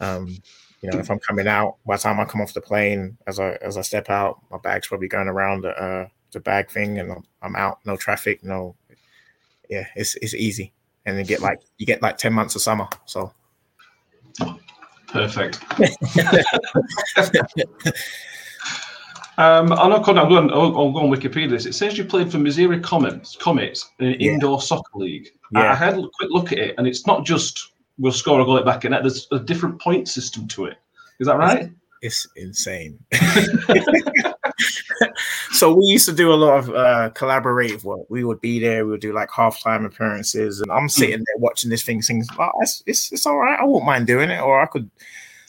Um, 0.00 0.36
you 0.82 0.90
know, 0.90 0.98
if 0.98 1.10
I'm 1.10 1.20
coming 1.20 1.46
out, 1.46 1.76
by 1.86 1.96
the 1.96 2.02
time 2.02 2.18
I 2.18 2.24
come 2.24 2.40
off 2.40 2.54
the 2.54 2.60
plane, 2.60 3.16
as 3.26 3.38
I 3.38 3.52
as 3.62 3.76
I 3.76 3.82
step 3.82 4.10
out, 4.10 4.40
my 4.50 4.58
bag's 4.58 4.88
probably 4.88 5.08
going 5.08 5.28
around 5.28 5.62
the 5.62 5.70
uh, 5.80 6.08
the 6.32 6.40
bag 6.40 6.70
thing, 6.70 6.98
and 6.98 7.12
I'm, 7.12 7.24
I'm 7.42 7.56
out. 7.56 7.78
No 7.84 7.96
traffic. 7.96 8.42
No. 8.42 8.74
Yeah, 9.70 9.86
it's 9.94 10.16
it's 10.16 10.34
easy 10.34 10.72
and 11.08 11.18
then 11.18 11.24
get 11.24 11.40
like 11.40 11.60
you 11.78 11.86
get 11.86 12.02
like 12.02 12.18
10 12.18 12.32
months 12.32 12.54
of 12.54 12.62
summer 12.62 12.86
so 13.06 13.32
perfect 15.08 15.60
um, 19.38 19.72
I'm 19.72 19.90
not 19.90 20.04
going. 20.04 20.18
I'm 20.18 20.28
going. 20.28 20.50
I'll, 20.50 20.92
go 20.92 20.98
on 20.98 21.10
Wikipedia. 21.10 21.64
It 21.64 21.72
says 21.72 21.96
you 21.96 22.04
played 22.04 22.30
for 22.30 22.38
Missouri 22.38 22.80
Comets, 22.80 23.36
Comets 23.36 23.88
in 24.00 24.16
yeah. 24.18 24.32
indoor 24.32 24.60
soccer 24.60 24.96
league. 24.96 25.28
Yeah. 25.52 25.72
I 25.72 25.74
had 25.76 25.94
a 25.94 26.02
quick 26.02 26.30
look 26.30 26.52
at 26.52 26.58
it, 26.58 26.74
and 26.76 26.86
it's 26.86 27.06
not 27.06 27.24
just 27.24 27.72
we'll 27.98 28.12
score 28.12 28.40
a 28.40 28.44
goal 28.44 28.60
back 28.62 28.84
in 28.84 28.92
it. 28.92 29.02
There's 29.02 29.28
a 29.30 29.38
different 29.38 29.80
point 29.80 30.08
system 30.08 30.48
to 30.48 30.66
it. 30.66 30.78
Is 31.20 31.26
that 31.26 31.36
right? 31.36 31.70
It's, 32.02 32.26
it's 32.34 32.66
insane. 32.66 32.98
so 35.58 35.74
we 35.74 35.84
used 35.86 36.06
to 36.06 36.14
do 36.14 36.32
a 36.32 36.36
lot 36.36 36.58
of 36.58 36.70
uh, 36.70 37.10
collaborative 37.14 37.82
work. 37.82 38.06
We 38.08 38.22
would 38.22 38.40
be 38.40 38.60
there. 38.60 38.84
We 38.84 38.92
would 38.92 39.00
do 39.00 39.12
like 39.12 39.28
halftime 39.28 39.84
appearances, 39.84 40.60
and 40.60 40.70
I'm 40.70 40.82
hmm. 40.82 40.88
sitting 40.88 41.18
there 41.18 41.38
watching 41.38 41.68
this 41.68 41.82
thing, 41.82 42.00
thinking, 42.00 42.28
oh, 42.38 42.50
it's, 42.60 42.82
it's, 42.86 43.10
it's 43.10 43.26
all 43.26 43.38
right. 43.38 43.58
I 43.58 43.64
won't 43.64 43.84
mind 43.84 44.06
doing 44.06 44.30
it, 44.30 44.40
or 44.40 44.60
I 44.60 44.66
could. 44.66 44.88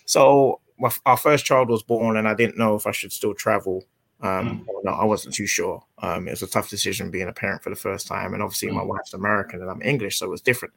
So 0.05 0.62
my, 0.80 0.89
our 1.05 1.16
first 1.16 1.45
child 1.45 1.70
was 1.70 1.84
born, 1.84 2.18
and 2.18 2.28
I 2.28 2.34
didn't 2.34 2.57
know 2.57 2.76
if 2.76 2.88
I 2.88 2.91
should 2.91 3.14
still 3.14 3.36
travel. 3.36 3.86
Um, 4.22 4.66
mm. 4.68 4.84
no, 4.84 4.91
I 4.91 5.05
wasn't 5.05 5.36
too 5.36 5.45
sure. 5.45 5.84
Um, 5.99 6.28
it 6.28 6.32
was 6.32 6.41
a 6.41 6.47
tough 6.47 6.72
decision 6.72 7.12
being 7.12 7.28
a 7.28 7.34
parent 7.34 7.62
for 7.62 7.70
the 7.70 7.76
first 7.76 8.07
time, 8.07 8.34
and 8.34 8.41
obviously 8.41 8.70
mm. 8.70 8.74
my 8.74 8.82
hmm. 8.82 8.89
wife's 8.89 9.14
American 9.14 9.62
and 9.62 9.70
I'm 9.70 9.84
English, 9.84 10.18
so 10.18 10.26
it 10.26 10.30
was 10.30 10.41
different. 10.41 10.74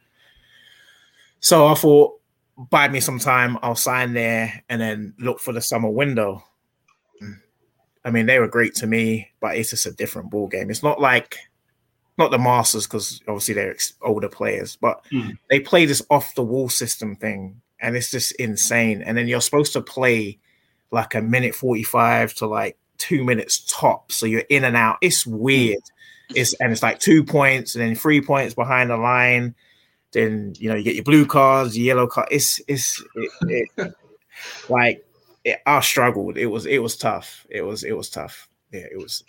So 1.41 1.69
I 1.69 1.75
thought, 1.75 2.21
buy 2.69 2.89
me 2.89 3.01
some 3.01 3.19
time. 3.19 3.59
I'll 3.63 3.75
sign 3.77 4.13
there 4.13 4.63
and 4.69 4.79
then 4.79 5.15
look 5.19 5.41
for 5.41 5.53
the 5.53 5.63
summer 5.63 5.89
window 5.89 6.45
I 8.05 8.11
mean, 8.11 8.27
they 8.27 8.39
were 8.39 8.49
great 8.49 8.75
to 8.77 8.87
me, 8.87 9.31
but 9.41 9.57
it's 9.57 9.71
just 9.71 9.87
a 9.87 9.93
different 9.93 10.31
ball 10.31 10.49
game. 10.49 10.71
It's 10.71 10.83
not 10.83 11.01
like 11.01 11.39
not 12.19 12.31
the 12.31 12.39
Masters 12.39 12.87
because 12.87 13.21
obviously 13.29 13.55
they're 13.55 13.77
older 14.03 14.29
players, 14.29 14.77
but 14.77 15.03
Mm. 15.13 15.39
they 15.51 15.61
play 15.61 15.87
this 15.87 16.03
off 16.11 16.35
the 16.35 16.43
wall 16.43 16.69
system 16.69 17.15
thing, 17.17 17.61
and 17.81 17.97
it's 17.97 18.11
just 18.11 18.33
insane. 18.33 19.03
And 19.03 19.17
then 19.17 19.29
you're 19.29 19.41
supposed 19.41 19.73
to 19.75 19.81
play 19.81 20.39
like 20.91 21.15
a 21.15 21.23
minute 21.23 21.55
forty 21.55 21.83
five 21.85 22.35
to 22.35 22.47
like 22.47 22.77
two 22.99 23.25
minutes 23.25 23.65
top, 23.69 24.13
so 24.13 24.27
you're 24.27 24.45
in 24.49 24.65
and 24.65 24.77
out. 24.77 24.99
It's 25.01 25.27
weird. 25.27 25.83
It's 26.35 26.55
and 26.55 26.73
it's 26.73 26.83
like 26.83 26.99
two 26.99 27.25
points 27.25 27.75
and 27.75 27.83
then 27.85 27.95
three 27.95 28.21
points 28.21 28.55
behind 28.55 28.91
the 28.91 28.97
line. 28.97 29.55
Then 30.13 30.55
you 30.59 30.69
know 30.69 30.75
you 30.77 30.83
get 30.83 30.95
your 30.95 31.05
blue 31.05 31.25
cards, 31.27 31.77
your 31.79 31.87
yellow 31.87 32.07
card. 32.07 32.29
It's 32.31 32.61
it's 32.69 33.03
it, 33.15 33.69
it, 33.79 33.95
like 34.69 35.05
it, 35.45 35.61
I 35.67 35.81
struggled. 35.81 36.37
It 36.37 36.47
was 36.47 36.67
it 36.67 36.79
was 36.79 36.97
tough. 36.97 37.47
It 37.51 37.63
was 37.63 37.85
it 37.85 37.97
was 37.97 38.11
tough. 38.11 38.49
Yeah, 38.73 38.87
it 38.91 38.99
was. 38.99 39.25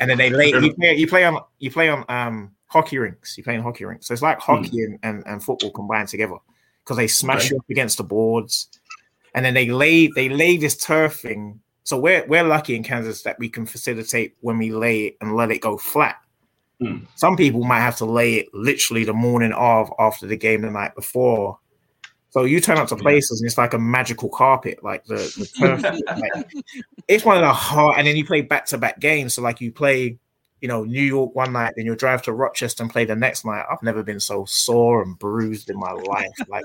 And 0.00 0.08
then 0.08 0.16
they 0.18 0.30
lay 0.30 0.48
you 0.48 0.74
play 0.74 0.94
you 0.94 1.06
play 1.06 1.24
on 1.24 1.38
you 1.58 1.70
play 1.70 1.88
on 1.88 2.04
um 2.08 2.52
hockey 2.66 2.98
rinks. 2.98 3.36
You 3.36 3.44
play 3.44 3.54
in 3.54 3.62
hockey 3.62 3.84
rinks. 3.84 4.06
So 4.06 4.14
it's 4.14 4.22
like 4.22 4.40
hockey 4.40 4.82
and, 4.82 4.98
and, 5.02 5.22
and 5.26 5.42
football 5.42 5.70
combined 5.70 6.08
together 6.08 6.36
because 6.82 6.96
they 6.96 7.06
smash 7.06 7.46
Okay. 7.46 7.50
you 7.50 7.58
up 7.58 7.70
against 7.70 7.98
the 7.98 8.04
boards, 8.04 8.68
and 9.34 9.44
then 9.44 9.54
they 9.54 9.66
lay 9.70 10.08
they 10.14 10.28
lay 10.28 10.56
this 10.56 10.76
turf 10.76 11.20
thing. 11.20 11.60
So 11.82 11.98
we're 11.98 12.24
we're 12.26 12.44
lucky 12.44 12.74
in 12.74 12.82
Kansas 12.82 13.22
that 13.22 13.38
we 13.38 13.48
can 13.48 13.66
facilitate 13.66 14.36
when 14.40 14.56
we 14.56 14.72
lay 14.72 15.06
it 15.08 15.16
and 15.20 15.36
let 15.36 15.50
it 15.50 15.60
go 15.60 15.76
flat. 15.76 16.16
Hmm. 16.80 17.00
Some 17.14 17.36
people 17.36 17.62
might 17.62 17.80
have 17.80 17.96
to 17.98 18.06
lay 18.06 18.34
it 18.34 18.48
literally 18.54 19.04
the 19.04 19.12
morning 19.12 19.52
of 19.52 19.92
after 19.98 20.26
the 20.26 20.36
game 20.36 20.62
the 20.62 20.70
night 20.70 20.94
before. 20.94 21.58
So 22.34 22.42
you 22.42 22.60
turn 22.60 22.78
up 22.78 22.88
to 22.88 22.96
Yeah. 22.96 23.02
places 23.02 23.40
and 23.40 23.46
it's 23.46 23.56
like 23.56 23.74
a 23.74 23.78
magical 23.78 24.28
carpet, 24.28 24.82
like 24.82 25.04
the, 25.04 25.14
the 25.14 25.46
turf. 25.56 25.82
like, 25.84 26.50
it's 27.06 27.24
one 27.24 27.36
of 27.36 27.42
the 27.42 27.52
hard, 27.52 27.96
and 27.96 28.08
then 28.08 28.16
you 28.16 28.24
play 28.26 28.40
back 28.40 28.66
to 28.66 28.76
back 28.76 28.98
games. 28.98 29.34
So 29.34 29.40
like 29.42 29.60
you 29.60 29.70
play, 29.70 30.18
you 30.60 30.66
know, 30.66 30.82
New 30.82 31.00
York 31.00 31.32
one 31.36 31.52
night, 31.52 31.74
then 31.76 31.86
you'll 31.86 31.94
drive 31.94 32.22
to 32.22 32.32
Rochester 32.32 32.82
and 32.82 32.90
play 32.90 33.04
the 33.04 33.14
next 33.14 33.44
night. 33.44 33.64
I've 33.70 33.84
never 33.84 34.02
been 34.02 34.18
so 34.18 34.44
sore 34.46 35.00
and 35.02 35.16
bruised 35.16 35.70
in 35.70 35.78
my 35.78 35.92
life. 35.92 36.32
Like 36.48 36.64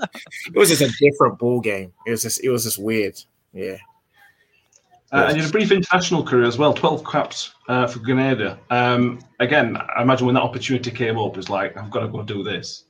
it 0.52 0.58
was 0.58 0.70
just 0.70 0.82
a 0.82 0.90
different 0.98 1.38
ball 1.38 1.60
game. 1.60 1.92
It 2.04 2.10
was 2.10 2.22
just 2.22 2.42
it 2.42 2.50
was 2.50 2.64
just 2.64 2.78
weird. 2.82 3.16
Yeah. 3.52 3.76
Uh, 5.12 5.26
and 5.28 5.36
you 5.36 5.42
had 5.44 5.50
a 5.50 5.52
brief 5.52 5.70
international 5.70 6.24
career 6.24 6.46
as 6.46 6.58
well, 6.58 6.74
12 6.74 7.04
caps 7.04 7.54
uh, 7.68 7.86
for 7.86 8.00
Grenada. 8.00 8.58
Um, 8.70 9.20
again, 9.38 9.76
I 9.96 10.02
imagine 10.02 10.26
when 10.26 10.34
that 10.34 10.42
opportunity 10.42 10.90
came 10.90 11.16
up, 11.16 11.38
it's 11.38 11.48
like, 11.48 11.76
I've 11.76 11.90
got 11.92 12.00
to 12.00 12.08
go 12.08 12.22
do 12.24 12.42
this. 12.42 12.86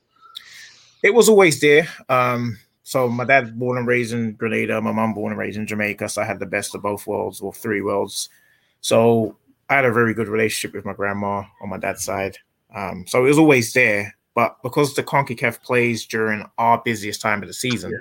It 1.03 1.13
was 1.13 1.29
always 1.29 1.59
there. 1.59 1.87
Um, 2.09 2.57
so 2.91 3.07
my 3.07 3.23
dad 3.23 3.57
born 3.57 3.77
and 3.77 3.87
raised 3.87 4.11
in 4.11 4.33
Grenada, 4.33 4.81
my 4.81 4.91
mom 4.91 5.13
born 5.13 5.31
and 5.31 5.39
raised 5.39 5.57
in 5.57 5.65
Jamaica. 5.65 6.09
So 6.09 6.21
I 6.21 6.25
had 6.25 6.39
the 6.39 6.45
best 6.45 6.75
of 6.75 6.81
both 6.81 7.07
worlds, 7.07 7.39
or 7.39 7.53
three 7.53 7.81
worlds. 7.81 8.27
So 8.81 9.37
I 9.69 9.75
had 9.75 9.85
a 9.85 9.93
very 9.93 10.13
good 10.13 10.27
relationship 10.27 10.75
with 10.75 10.83
my 10.83 10.91
grandma 10.91 11.43
on 11.61 11.69
my 11.69 11.77
dad's 11.77 12.03
side. 12.03 12.37
Um, 12.75 13.05
so 13.07 13.23
it 13.23 13.29
was 13.29 13.37
always 13.37 13.71
there. 13.71 14.13
But 14.35 14.61
because 14.61 14.93
the 14.93 15.03
CONCACAF 15.03 15.61
plays 15.61 16.05
during 16.05 16.45
our 16.57 16.81
busiest 16.83 17.21
time 17.21 17.41
of 17.41 17.47
the 17.47 17.53
season, 17.53 17.91
Yeah. 17.91 17.97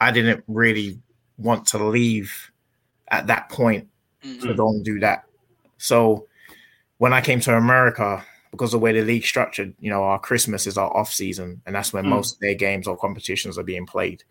I 0.00 0.12
didn't 0.12 0.44
really 0.46 1.00
want 1.36 1.66
to 1.68 1.78
leave 1.84 2.52
at 3.08 3.26
that 3.26 3.48
point 3.48 3.88
Mm. 4.24 4.40
to 4.42 4.54
go 4.54 4.68
and 4.68 4.84
do 4.84 5.00
that. 5.00 5.24
So 5.78 6.28
when 6.98 7.12
I 7.12 7.20
came 7.20 7.40
to 7.40 7.56
America, 7.56 8.24
because 8.52 8.72
of 8.72 8.80
the 8.80 8.84
way 8.84 8.92
the 8.92 9.02
league 9.02 9.24
structured, 9.24 9.74
you 9.80 9.90
know, 9.90 10.04
our 10.04 10.18
Christmas 10.18 10.66
is 10.66 10.78
our 10.78 10.94
off 10.96 11.12
season, 11.12 11.60
and 11.66 11.74
that's 11.74 11.92
when 11.92 12.04
Mm. 12.04 12.10
most 12.10 12.34
of 12.34 12.40
their 12.40 12.54
games 12.54 12.86
or 12.86 12.96
competitions 12.96 13.58
are 13.58 13.64
being 13.64 13.86
played. 13.86 14.22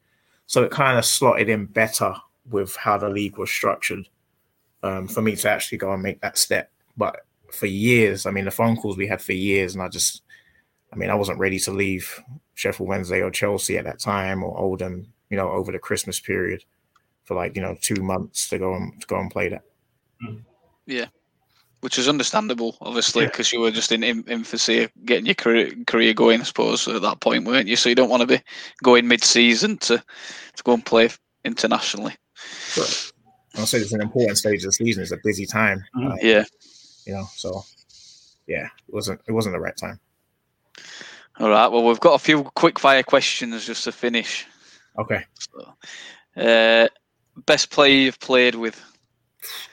So 0.46 0.64
it 0.64 0.72
kind 0.72 0.98
of 0.98 1.06
slotted 1.06 1.50
in 1.50 1.66
better 1.66 2.14
with 2.50 2.76
how 2.76 2.98
the 2.98 3.10
league 3.10 3.38
was 3.38 3.52
structured 3.52 4.08
um, 4.84 5.08
for 5.08 5.22
me 5.22 5.36
to 5.36 5.50
actually 5.50 5.78
go 5.80 5.92
and 5.92 6.02
make 6.04 6.22
that 6.22 6.38
step. 6.38 6.72
But 6.98 7.26
for 7.52 7.66
years, 7.66 8.26
I 8.26 8.32
mean, 8.32 8.46
the 8.46 8.52
phone 8.52 8.78
calls 8.78 8.98
we 8.98 9.08
had 9.08 9.22
for 9.22 9.34
years, 9.34 9.74
and 9.74 9.84
I 9.84 9.88
just, 9.88 10.24
I 10.94 10.96
mean, 10.96 11.10
I 11.10 11.16
wasn't 11.16 11.40
ready 11.40 11.60
to 11.60 11.72
leave 11.72 12.22
Sheffield 12.54 12.88
Wednesday 12.90 13.22
or 13.22 13.32
Chelsea 13.32 13.78
at 13.78 13.86
that 13.86 14.00
time 14.00 14.44
or 14.44 14.58
Oldham, 14.58 15.12
you 15.30 15.38
know, 15.38 15.50
over 15.50 15.72
the 15.72 15.80
Christmas 15.80 16.20
period 16.20 16.64
for 17.24 17.36
like 17.36 17.56
you 17.56 17.62
know 17.62 17.78
two 17.82 18.02
months 18.02 18.50
to 18.50 18.58
go 18.58 18.74
and 18.76 19.00
to 19.00 19.08
go 19.08 19.20
and 19.20 19.32
play 19.32 19.50
that. 19.50 19.64
Which 21.82 21.98
is 22.00 22.08
understandable, 22.08 22.78
obviously, 22.82 23.24
Yeah. 23.24 23.30
because 23.30 23.52
you 23.52 23.60
were 23.60 23.72
just 23.72 23.92
in 23.92 24.04
in- 24.04 24.24
infancy 24.28 24.88
getting 25.06 25.26
your 25.26 25.36
career, 25.36 25.72
career 25.88 26.14
going, 26.14 26.42
I 26.42 26.44
suppose, 26.46 26.88
at 26.88 27.02
that 27.02 27.20
point, 27.20 27.46
weren't 27.46 27.68
you? 27.68 27.76
So 27.76 27.90
you 27.90 27.96
don't 27.96 28.10
want 28.10 28.22
to 28.22 28.28
be 28.28 28.42
going 28.84 29.08
mid-season 29.08 29.78
to 29.80 29.98
to 29.98 30.64
go 30.64 30.74
and 30.74 30.86
play 30.86 31.10
internationally. 31.44 32.16
I'll 33.56 33.66
say 33.66 33.80
it's 33.80 33.92
an 33.94 34.02
important 34.02 34.38
stage 34.38 34.60
of 34.64 34.68
the 34.68 34.72
season. 34.74 35.04
It's 35.04 35.12
a 35.12 35.18
busy 35.24 35.46
time, 35.46 35.84
Mhm. 35.96 36.12
uh, 36.12 36.16
Yeah. 36.22 36.46
you 37.06 37.14
know. 37.14 37.28
So, 37.36 37.66
yeah, 38.48 38.66
it 38.88 38.94
wasn't 38.94 39.22
it 39.28 39.32
wasn't 39.32 39.54
the 39.56 39.60
right 39.60 39.76
time. 39.76 40.00
All 41.40 41.50
right. 41.50 41.68
Well, 41.68 41.84
we've 41.84 42.00
got 42.00 42.14
a 42.14 42.20
few 42.20 42.44
quick 42.56 42.78
fire 42.80 43.04
questions 43.04 43.66
just 43.66 43.84
to 43.86 43.92
finish. 43.92 44.46
Okay, 45.00 45.24
So, 45.40 45.74
uh, 46.42 46.88
best 47.46 47.70
player 47.72 47.96
you've 47.96 48.20
played 48.20 48.56
with? 48.56 48.80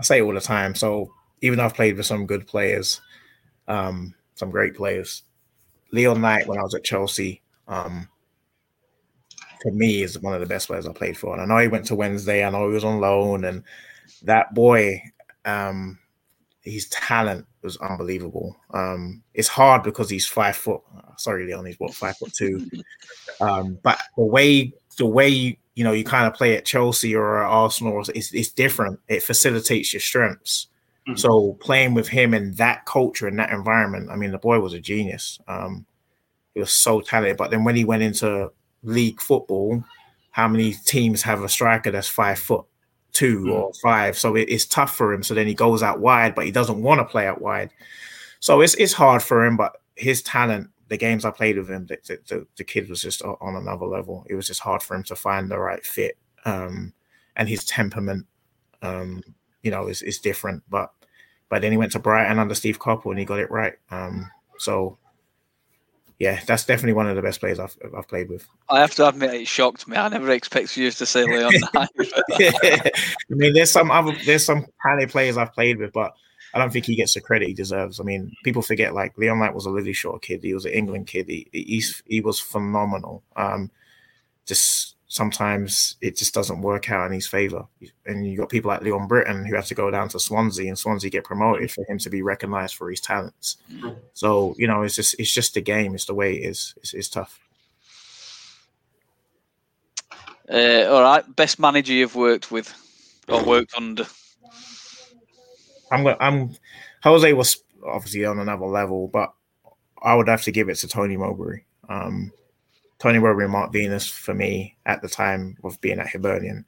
I 0.00 0.02
say 0.02 0.18
it 0.18 0.22
all 0.22 0.32
the 0.32 0.40
time. 0.40 0.74
So 0.74 1.12
even 1.42 1.58
though 1.58 1.66
I've 1.66 1.74
played 1.74 1.98
with 1.98 2.06
some 2.06 2.24
good 2.24 2.46
players, 2.46 3.02
um, 3.68 4.14
some 4.34 4.50
great 4.50 4.74
players, 4.74 5.24
Leon 5.92 6.22
Knight 6.22 6.46
when 6.46 6.58
I 6.58 6.62
was 6.62 6.74
at 6.74 6.84
Chelsea, 6.84 7.42
um, 7.68 8.08
for 9.60 9.70
me 9.72 10.02
is 10.02 10.18
one 10.18 10.32
of 10.32 10.40
the 10.40 10.46
best 10.46 10.68
players 10.68 10.88
I 10.88 10.92
played 10.94 11.18
for. 11.18 11.34
And 11.34 11.42
I 11.42 11.44
know 11.44 11.60
he 11.60 11.68
went 11.68 11.84
to 11.86 11.94
Wednesday. 11.94 12.42
I 12.42 12.48
know 12.48 12.66
he 12.66 12.74
was 12.74 12.84
on 12.84 12.98
loan, 12.98 13.44
and 13.44 13.62
that 14.22 14.54
boy, 14.54 15.02
um, 15.44 15.98
his 16.62 16.88
talent 16.88 17.44
was 17.62 17.76
unbelievable. 17.76 18.56
Um, 18.72 19.22
it's 19.34 19.48
hard 19.48 19.82
because 19.82 20.08
he's 20.08 20.26
five 20.26 20.56
foot. 20.56 20.80
Sorry, 21.18 21.46
Leon, 21.46 21.66
he's 21.66 21.78
what 21.78 21.94
five 21.94 22.16
foot 22.16 22.32
two. 22.32 22.68
Um, 23.42 23.78
but 23.82 23.98
the 24.18 24.24
way 24.24 24.70
the 24.98 25.06
way 25.06 25.58
you, 25.74 25.84
know 25.84 25.92
you 25.92 26.04
kind 26.04 26.26
of 26.26 26.34
play 26.34 26.56
at 26.56 26.64
Chelsea 26.64 27.14
or 27.14 27.38
Arsenal 27.38 28.00
is 28.14 28.32
it's 28.32 28.50
different. 28.50 28.98
It 29.08 29.22
facilitates 29.22 29.92
your 29.92 30.00
strengths. 30.00 30.66
Mhm. 31.08 31.18
So 31.18 31.52
playing 31.60 31.94
with 31.94 32.08
him 32.08 32.34
in 32.34 32.52
that 32.54 32.84
culture 32.86 33.26
and 33.26 33.38
that 33.38 33.50
environment, 33.52 34.10
I 34.10 34.16
mean, 34.16 34.32
the 34.32 34.38
boy 34.38 34.60
was 34.60 34.74
a 34.74 34.80
genius. 34.80 35.38
Um, 35.48 35.86
he 36.54 36.60
was 36.60 36.72
so 36.72 37.00
talented. 37.00 37.36
But 37.36 37.50
then 37.50 37.64
when 37.64 37.76
he 37.76 37.84
went 37.84 38.02
into 38.02 38.50
league 38.82 39.20
football, 39.20 39.82
how 40.32 40.48
many 40.48 40.74
teams 40.86 41.22
have 41.22 41.42
a 41.42 41.48
striker 41.48 41.90
that's 41.90 42.08
five 42.08 42.38
foot 42.38 42.64
two 43.12 43.40
Mm. 43.40 43.52
or 43.52 43.72
five? 43.82 44.18
So 44.18 44.36
it, 44.36 44.48
it's 44.50 44.66
tough 44.66 44.94
for 44.96 45.12
him. 45.12 45.22
So 45.22 45.34
then 45.34 45.46
he 45.46 45.54
goes 45.54 45.82
out 45.82 46.00
wide, 46.00 46.34
but 46.34 46.44
he 46.44 46.50
doesn't 46.50 46.82
want 46.82 47.00
to 47.00 47.04
play 47.04 47.26
out 47.26 47.40
wide. 47.40 47.70
So 48.40 48.60
it's 48.60 48.74
it's 48.74 48.92
hard 48.92 49.22
for 49.22 49.44
him. 49.44 49.56
But 49.56 49.76
his 49.96 50.22
talent, 50.22 50.68
the 50.90 50.98
games 50.98 51.24
I 51.24 51.30
played 51.30 51.56
with 51.56 51.70
him, 51.70 51.86
the, 51.86 51.98
the, 52.28 52.46
the, 52.56 52.64
kid 52.64 52.90
was 52.90 53.00
just 53.00 53.22
on 53.22 53.54
another 53.54 53.86
level. 53.86 54.26
It 54.28 54.34
was 54.34 54.48
just 54.48 54.60
hard 54.60 54.82
for 54.82 54.96
him 54.96 55.04
to 55.04 55.14
find 55.14 55.48
the 55.48 55.58
right 55.58 55.86
fit. 55.86 56.18
Um, 56.44 56.92
and 57.36 57.48
his 57.48 57.64
temperament, 57.64 58.26
um, 58.82 59.22
you 59.62 59.70
know, 59.70 59.86
is, 59.86 60.02
is 60.02 60.18
different. 60.18 60.64
But 60.68 60.92
but 61.48 61.62
then 61.62 61.70
he 61.70 61.78
went 61.78 61.92
to 61.92 62.00
Brighton 62.00 62.40
under 62.40 62.56
Steve 62.56 62.80
Coppell 62.80 63.10
and 63.10 63.20
he 63.20 63.24
got 63.24 63.38
it 63.38 63.52
right. 63.52 63.74
Um, 63.92 64.28
so 64.58 64.98
yeah, 66.18 66.40
that's 66.44 66.64
definitely 66.64 66.94
one 66.94 67.08
of 67.08 67.14
the 67.14 67.22
best 67.22 67.38
players 67.38 67.60
I've 67.60 67.76
I've 67.96 68.08
played 68.08 68.28
with. 68.28 68.48
I 68.68 68.80
have 68.80 68.94
to 68.96 69.06
admit, 69.06 69.34
it 69.34 69.46
shocked 69.46 69.86
me. 69.86 69.96
I 69.96 70.08
never 70.08 70.30
expected 70.30 70.76
you 70.76 70.90
to 70.90 71.06
say 71.06 71.24
Leon 71.24 71.52
Knight. 71.74 71.88
I 71.98 72.90
mean, 73.28 73.52
there's 73.52 73.70
some 73.70 73.92
other 73.92 74.12
there's 74.26 74.44
some 74.44 74.66
talented 74.82 75.10
players 75.10 75.36
I've 75.36 75.52
played 75.52 75.78
with, 75.78 75.92
but 75.92 76.14
I 76.52 76.58
don't 76.58 76.72
think 76.72 76.86
he 76.86 76.96
gets 76.96 77.14
the 77.14 77.20
credit 77.20 77.48
he 77.48 77.54
deserves. 77.54 78.00
I 78.00 78.02
mean, 78.02 78.34
people 78.44 78.62
forget 78.62 78.94
like 78.94 79.16
Leon 79.16 79.38
Knight 79.38 79.54
was 79.54 79.66
a 79.66 79.70
Lilleshall 79.70 80.20
kid. 80.20 80.42
He 80.42 80.54
was 80.54 80.64
an 80.64 80.72
England 80.72 81.06
kid. 81.06 81.28
He 81.28 81.48
he's, 81.52 82.02
he 82.06 82.20
was 82.20 82.40
phenomenal. 82.40 83.22
Um, 83.36 83.70
just 84.46 84.96
sometimes 85.06 85.96
it 86.00 86.16
just 86.16 86.32
doesn't 86.32 86.62
work 86.62 86.90
out 86.90 87.06
in 87.06 87.12
his 87.12 87.26
favor. 87.26 87.66
And 88.06 88.26
you 88.26 88.38
got 88.38 88.48
people 88.48 88.68
like 88.68 88.82
Leon 88.82 89.08
Britton 89.08 89.44
who 89.44 89.56
have 89.56 89.66
to 89.66 89.74
go 89.74 89.90
down 89.90 90.08
to 90.10 90.20
Swansea 90.20 90.68
and 90.68 90.78
Swansea 90.78 91.10
get 91.10 91.24
promoted 91.24 91.70
for 91.70 91.84
him 91.88 91.98
to 91.98 92.10
be 92.10 92.22
recognized 92.22 92.76
for 92.76 92.90
his 92.90 93.00
talents. 93.00 93.56
So 94.14 94.54
you 94.56 94.66
know, 94.66 94.82
it's 94.82 94.96
just 94.96 95.18
it's 95.18 95.32
just 95.32 95.54
the 95.54 95.60
game. 95.60 95.94
It's 95.94 96.06
the 96.06 96.14
way 96.14 96.34
it 96.36 96.48
is. 96.48 96.74
It's, 96.78 96.94
it's 96.94 97.08
tough. 97.08 97.40
Uh, 100.48 100.86
all 100.90 101.02
right. 101.02 101.36
Best 101.36 101.60
manager 101.60 101.92
you've 101.92 102.16
worked 102.16 102.50
with 102.50 102.74
or 103.28 103.44
worked 103.44 103.74
under? 103.76 104.06
I'm 105.90 106.04
going. 106.04 106.16
I'm 106.20 106.56
Jose 107.02 107.32
was 107.32 107.62
obviously 107.86 108.24
on 108.24 108.38
another 108.38 108.66
level, 108.66 109.08
but 109.08 109.32
I 110.02 110.14
would 110.14 110.28
have 110.28 110.42
to 110.42 110.52
give 110.52 110.68
it 110.68 110.76
to 110.76 110.88
Tony 110.88 111.16
Mowbray. 111.16 111.62
Um, 111.88 112.32
Tony 112.98 113.18
Mowbray 113.18 113.44
and 113.44 113.52
Mark 113.52 113.72
Venus 113.72 114.06
for 114.06 114.34
me 114.34 114.76
at 114.86 115.02
the 115.02 115.08
time 115.08 115.56
of 115.64 115.80
being 115.80 115.98
at 115.98 116.08
Hibernian. 116.08 116.64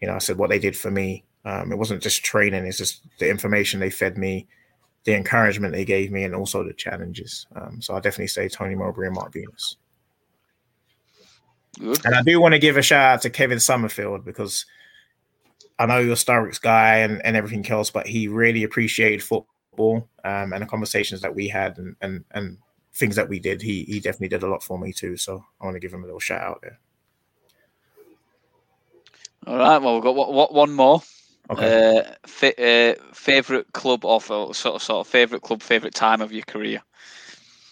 You 0.00 0.08
know, 0.08 0.14
I 0.14 0.18
said 0.18 0.38
what 0.38 0.50
they 0.50 0.58
did 0.58 0.76
for 0.76 0.90
me. 0.90 1.24
Um, 1.44 1.72
it 1.72 1.78
wasn't 1.78 2.02
just 2.02 2.24
training; 2.24 2.66
it's 2.66 2.78
just 2.78 3.02
the 3.18 3.28
information 3.28 3.80
they 3.80 3.90
fed 3.90 4.18
me, 4.18 4.46
the 5.04 5.14
encouragement 5.14 5.72
they 5.72 5.84
gave 5.84 6.10
me, 6.10 6.24
and 6.24 6.34
also 6.34 6.64
the 6.64 6.72
challenges. 6.72 7.46
Um, 7.54 7.80
so 7.80 7.94
I 7.94 8.00
definitely 8.00 8.28
say 8.28 8.48
Tony 8.48 8.74
Mowbray 8.74 9.06
and 9.06 9.14
Mark 9.14 9.32
Venus. 9.32 9.76
Good. 11.78 12.04
And 12.04 12.14
I 12.14 12.22
do 12.22 12.40
want 12.40 12.52
to 12.52 12.58
give 12.58 12.76
a 12.76 12.82
shout 12.82 13.14
out 13.14 13.22
to 13.22 13.30
Kevin 13.30 13.58
Summerfield 13.58 14.24
because 14.24 14.66
I 15.82 15.86
know 15.86 15.98
you're 15.98 16.12
a 16.12 16.16
Star 16.16 16.48
guy 16.60 16.98
and, 16.98 17.20
and 17.24 17.36
everything 17.36 17.68
else, 17.68 17.90
but 17.90 18.06
he 18.06 18.28
really 18.28 18.62
appreciated 18.62 19.20
football 19.22 20.08
um, 20.24 20.52
and 20.52 20.62
the 20.62 20.66
conversations 20.66 21.22
that 21.22 21.34
we 21.34 21.48
had 21.48 21.76
and, 21.78 21.96
and, 22.00 22.24
and 22.30 22.58
things 22.94 23.16
that 23.16 23.28
we 23.28 23.40
did. 23.40 23.62
He 23.62 23.82
he 23.84 23.98
definitely 23.98 24.28
did 24.28 24.44
a 24.44 24.46
lot 24.46 24.62
for 24.62 24.78
me 24.78 24.92
too. 24.92 25.16
So 25.16 25.44
I 25.60 25.64
want 25.64 25.74
to 25.74 25.80
give 25.80 25.92
him 25.92 26.04
a 26.04 26.06
little 26.06 26.20
shout 26.20 26.42
out 26.42 26.60
there. 26.62 26.78
All 29.46 29.58
right. 29.58 29.78
Well, 29.78 29.94
we've 29.94 30.04
got 30.04 30.14
what, 30.14 30.32
what 30.32 30.54
one 30.54 30.72
more. 30.72 31.02
Okay. 31.50 31.98
Uh, 31.98 32.02
fa- 32.24 32.62
uh, 32.62 32.94
favorite 33.12 33.72
club 33.72 34.04
of 34.04 34.30
uh, 34.30 34.52
sort 34.52 34.76
of 34.76 34.82
sort 34.82 35.04
of 35.04 35.10
favorite 35.10 35.42
club, 35.42 35.62
favorite 35.62 35.94
time 35.94 36.20
of 36.20 36.32
your 36.32 36.44
career. 36.44 36.80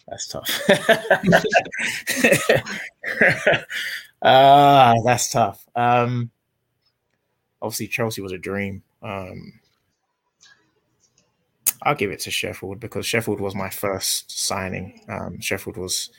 That's 0.09 0.27
tough. 0.27 0.51
Ah, 4.23 4.95
that's 5.05 5.31
tough. 5.31 5.65
Um, 5.75 6.31
obviously, 7.63 7.89
Chelsea 7.89 8.23
was 8.23 8.33
a 8.33 8.39
dream. 8.39 8.83
Um, 9.03 9.61
I'll 11.83 11.95
give 11.95 12.11
it 12.11 12.21
to 12.21 12.31
Sheffield 12.31 12.81
because 12.81 13.07
Sheffield 13.07 13.41
was 13.41 13.55
my 13.55 13.71
first 13.71 14.31
signing. 14.31 15.01
Um, 15.09 15.41
Sheffield 15.41 15.77
was, 15.77 16.11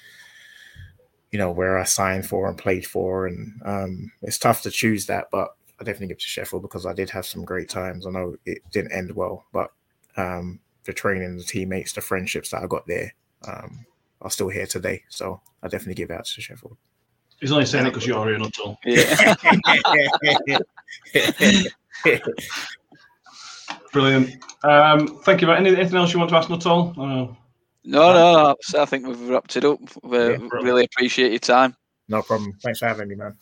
you 1.32 1.38
know, 1.38 1.52
where 1.52 1.78
I 1.78 1.84
signed 1.84 2.26
for 2.26 2.48
and 2.48 2.58
played 2.58 2.86
for, 2.86 3.28
and 3.28 3.62
um, 3.64 4.12
it's 4.22 4.39
tough 4.39 4.64
to 4.64 4.72
choose 4.72 5.06
that, 5.06 5.30
but 5.32 5.56
I 5.80 5.84
definitely 5.84 6.08
give 6.08 6.18
it 6.18 6.22
to 6.22 6.28
Sheffield 6.28 6.64
because 6.64 6.86
I 6.86 6.94
did 6.94 7.10
have 7.12 7.26
some 7.26 7.46
great 7.46 7.70
times. 7.70 8.08
I 8.08 8.12
know 8.12 8.36
it 8.46 8.60
didn't 8.72 8.92
end 8.92 9.12
well, 9.12 9.46
but 9.54 9.72
um, 10.18 10.60
the 10.86 10.94
training, 10.94 11.38
the 11.38 11.44
teammates, 11.44 11.94
the 11.94 12.02
friendships 12.02 12.50
that 12.52 12.64
I 12.64 12.68
got 12.68 12.88
there 12.88 13.14
um, 13.48 13.86
are 14.22 14.32
still 14.32 14.50
here 14.50 14.66
today. 14.68 15.04
So 15.10 15.42
I 15.62 15.68
definitely 15.68 15.96
give 15.96 16.10
it 16.10 16.14
out 16.14 16.26
to 16.26 16.42
Sheffield. 16.42 16.78
He's 17.39 17.52
only 17.52 17.66
saying 17.66 17.88
it 17.88 17.89
because 17.89 18.06
you're 18.06 18.24
here, 18.26 18.38
not 18.38 18.58
all. 18.60 18.78
Yeah. 18.86 19.36
Brilliant. 23.94 24.44
Um, 24.64 25.20
thank 25.24 25.42
you. 25.42 25.52
Any, 25.52 25.76
anything 25.76 25.98
else 25.98 26.14
you 26.14 26.20
want 26.20 26.30
to 26.30 26.38
ask, 26.38 26.50
not 26.50 26.66
all? 26.66 26.94
Uh, 26.98 27.34
no, 27.84 28.14
no, 28.14 28.56
no. 28.74 28.82
I 28.82 28.86
think 28.86 29.06
we've 29.08 29.22
wrapped 29.30 29.58
it 29.58 29.66
up. 29.66 29.80
We 30.04 30.18
Yeah, 30.18 30.38
really 30.62 30.86
appreciate 30.86 31.32
your 31.32 31.39
time. 31.39 31.76
no 32.08 32.22
problem. 32.22 32.54
Thanks 32.64 32.80
for 32.80 32.88
having 32.88 33.08
me, 33.10 33.16
man. 33.16 33.36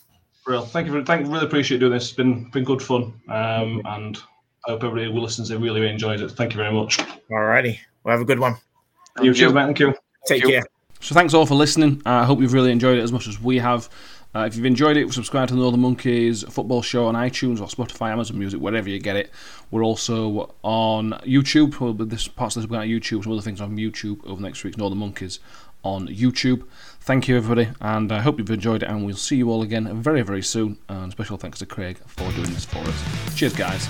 Real. 0.46 0.62
Thank 0.64 0.88
you 0.88 0.94
for 0.94 1.04
thank 1.04 1.28
really 1.28 1.46
appreciate 1.46 1.80
doing 1.80 1.92
this. 1.92 2.06
It's 2.08 2.14
been 2.14 2.50
been 2.52 2.64
good 2.64 2.82
fun. 2.82 3.14
Um, 3.30 3.82
and 3.86 4.18
I 4.66 4.72
hope 4.72 4.84
everybody 4.84 5.12
who 5.12 5.20
listens 5.20 5.50
they 5.50 5.58
really 5.58 5.88
enjoyed 5.88 6.22
it. 6.22 6.32
Thank 6.32 6.54
you 6.54 6.58
very 6.58 6.74
much. 6.74 6.98
Alrighty. 7.30 7.78
Well, 8.04 8.14
have 8.14 8.22
a 8.22 8.26
good 8.26 8.40
one. 8.40 8.56
You 9.22 9.34
too, 9.34 9.52
mate. 9.52 9.66
Thank 9.66 9.80
you. 9.80 9.94
Take 10.26 10.44
you. 10.44 10.50
care. 10.50 10.64
So 11.02 11.14
thanks 11.14 11.34
all 11.34 11.46
for 11.46 11.56
listening. 11.56 12.02
Uh, 12.06 12.10
I 12.10 12.24
hope 12.26 12.40
you've 12.42 12.54
really 12.54 12.72
enjoyed 12.72 12.98
it 12.98 13.02
as 13.02 13.12
much 13.12 13.28
as 13.28 13.40
we 13.42 13.60
have. 13.60 13.90
Uh, 14.36 14.42
if 14.42 14.56
you've 14.56 14.66
enjoyed 14.66 14.96
it, 14.96 15.12
subscribe 15.12 15.48
to 15.48 15.56
the 15.56 15.60
Northern 15.60 15.80
Monkeys 15.82 16.44
football 16.44 16.84
show 16.84 17.08
on 17.08 17.16
iTunes 17.16 17.60
or 17.60 17.68
Spotify, 17.68 18.12
Amazon 18.12 18.38
Music, 18.38 18.60
wherever 18.60 18.88
you 18.88 19.00
get 19.00 19.16
it. 19.16 19.32
We're 19.72 19.84
also 19.84 20.54
on 20.62 21.14
YouTube. 21.26 21.80
Well, 21.80 21.94
this 21.94 22.28
parts 22.28 22.56
of 22.56 22.62
this 22.62 22.70
we're 22.70 22.78
on 22.78 22.88
YouTube. 22.88 23.24
Some 23.24 23.34
other 23.34 23.42
things 23.42 23.60
on 23.60 23.76
YouTube 23.76 24.24
over 24.28 24.42
next 24.42 24.64
week's 24.64 24.78
Northern 24.78 25.00
Monkeys 25.00 25.40
on 25.84 26.08
YouTube. 26.08 26.66
Thank 27.00 27.28
you, 27.28 27.38
everybody, 27.38 27.70
and 27.82 28.12
I 28.12 28.22
hope 28.22 28.38
you've 28.38 28.52
enjoyed 28.52 28.84
it. 28.84 28.90
And 28.90 29.04
we'll 29.04 29.16
see 29.16 29.38
you 29.38 29.50
all 29.50 29.64
again 29.64 30.02
very, 30.02 30.22
very 30.22 30.44
soon. 30.44 30.78
And 30.88 31.12
special 31.12 31.38
thanks 31.38 31.60
to 31.60 31.66
Craig 31.66 31.98
for 32.06 32.30
doing 32.34 32.54
this 32.54 32.66
for 32.66 32.80
us. 32.80 33.36
Cheers, 33.36 33.56
guys. 33.56 33.88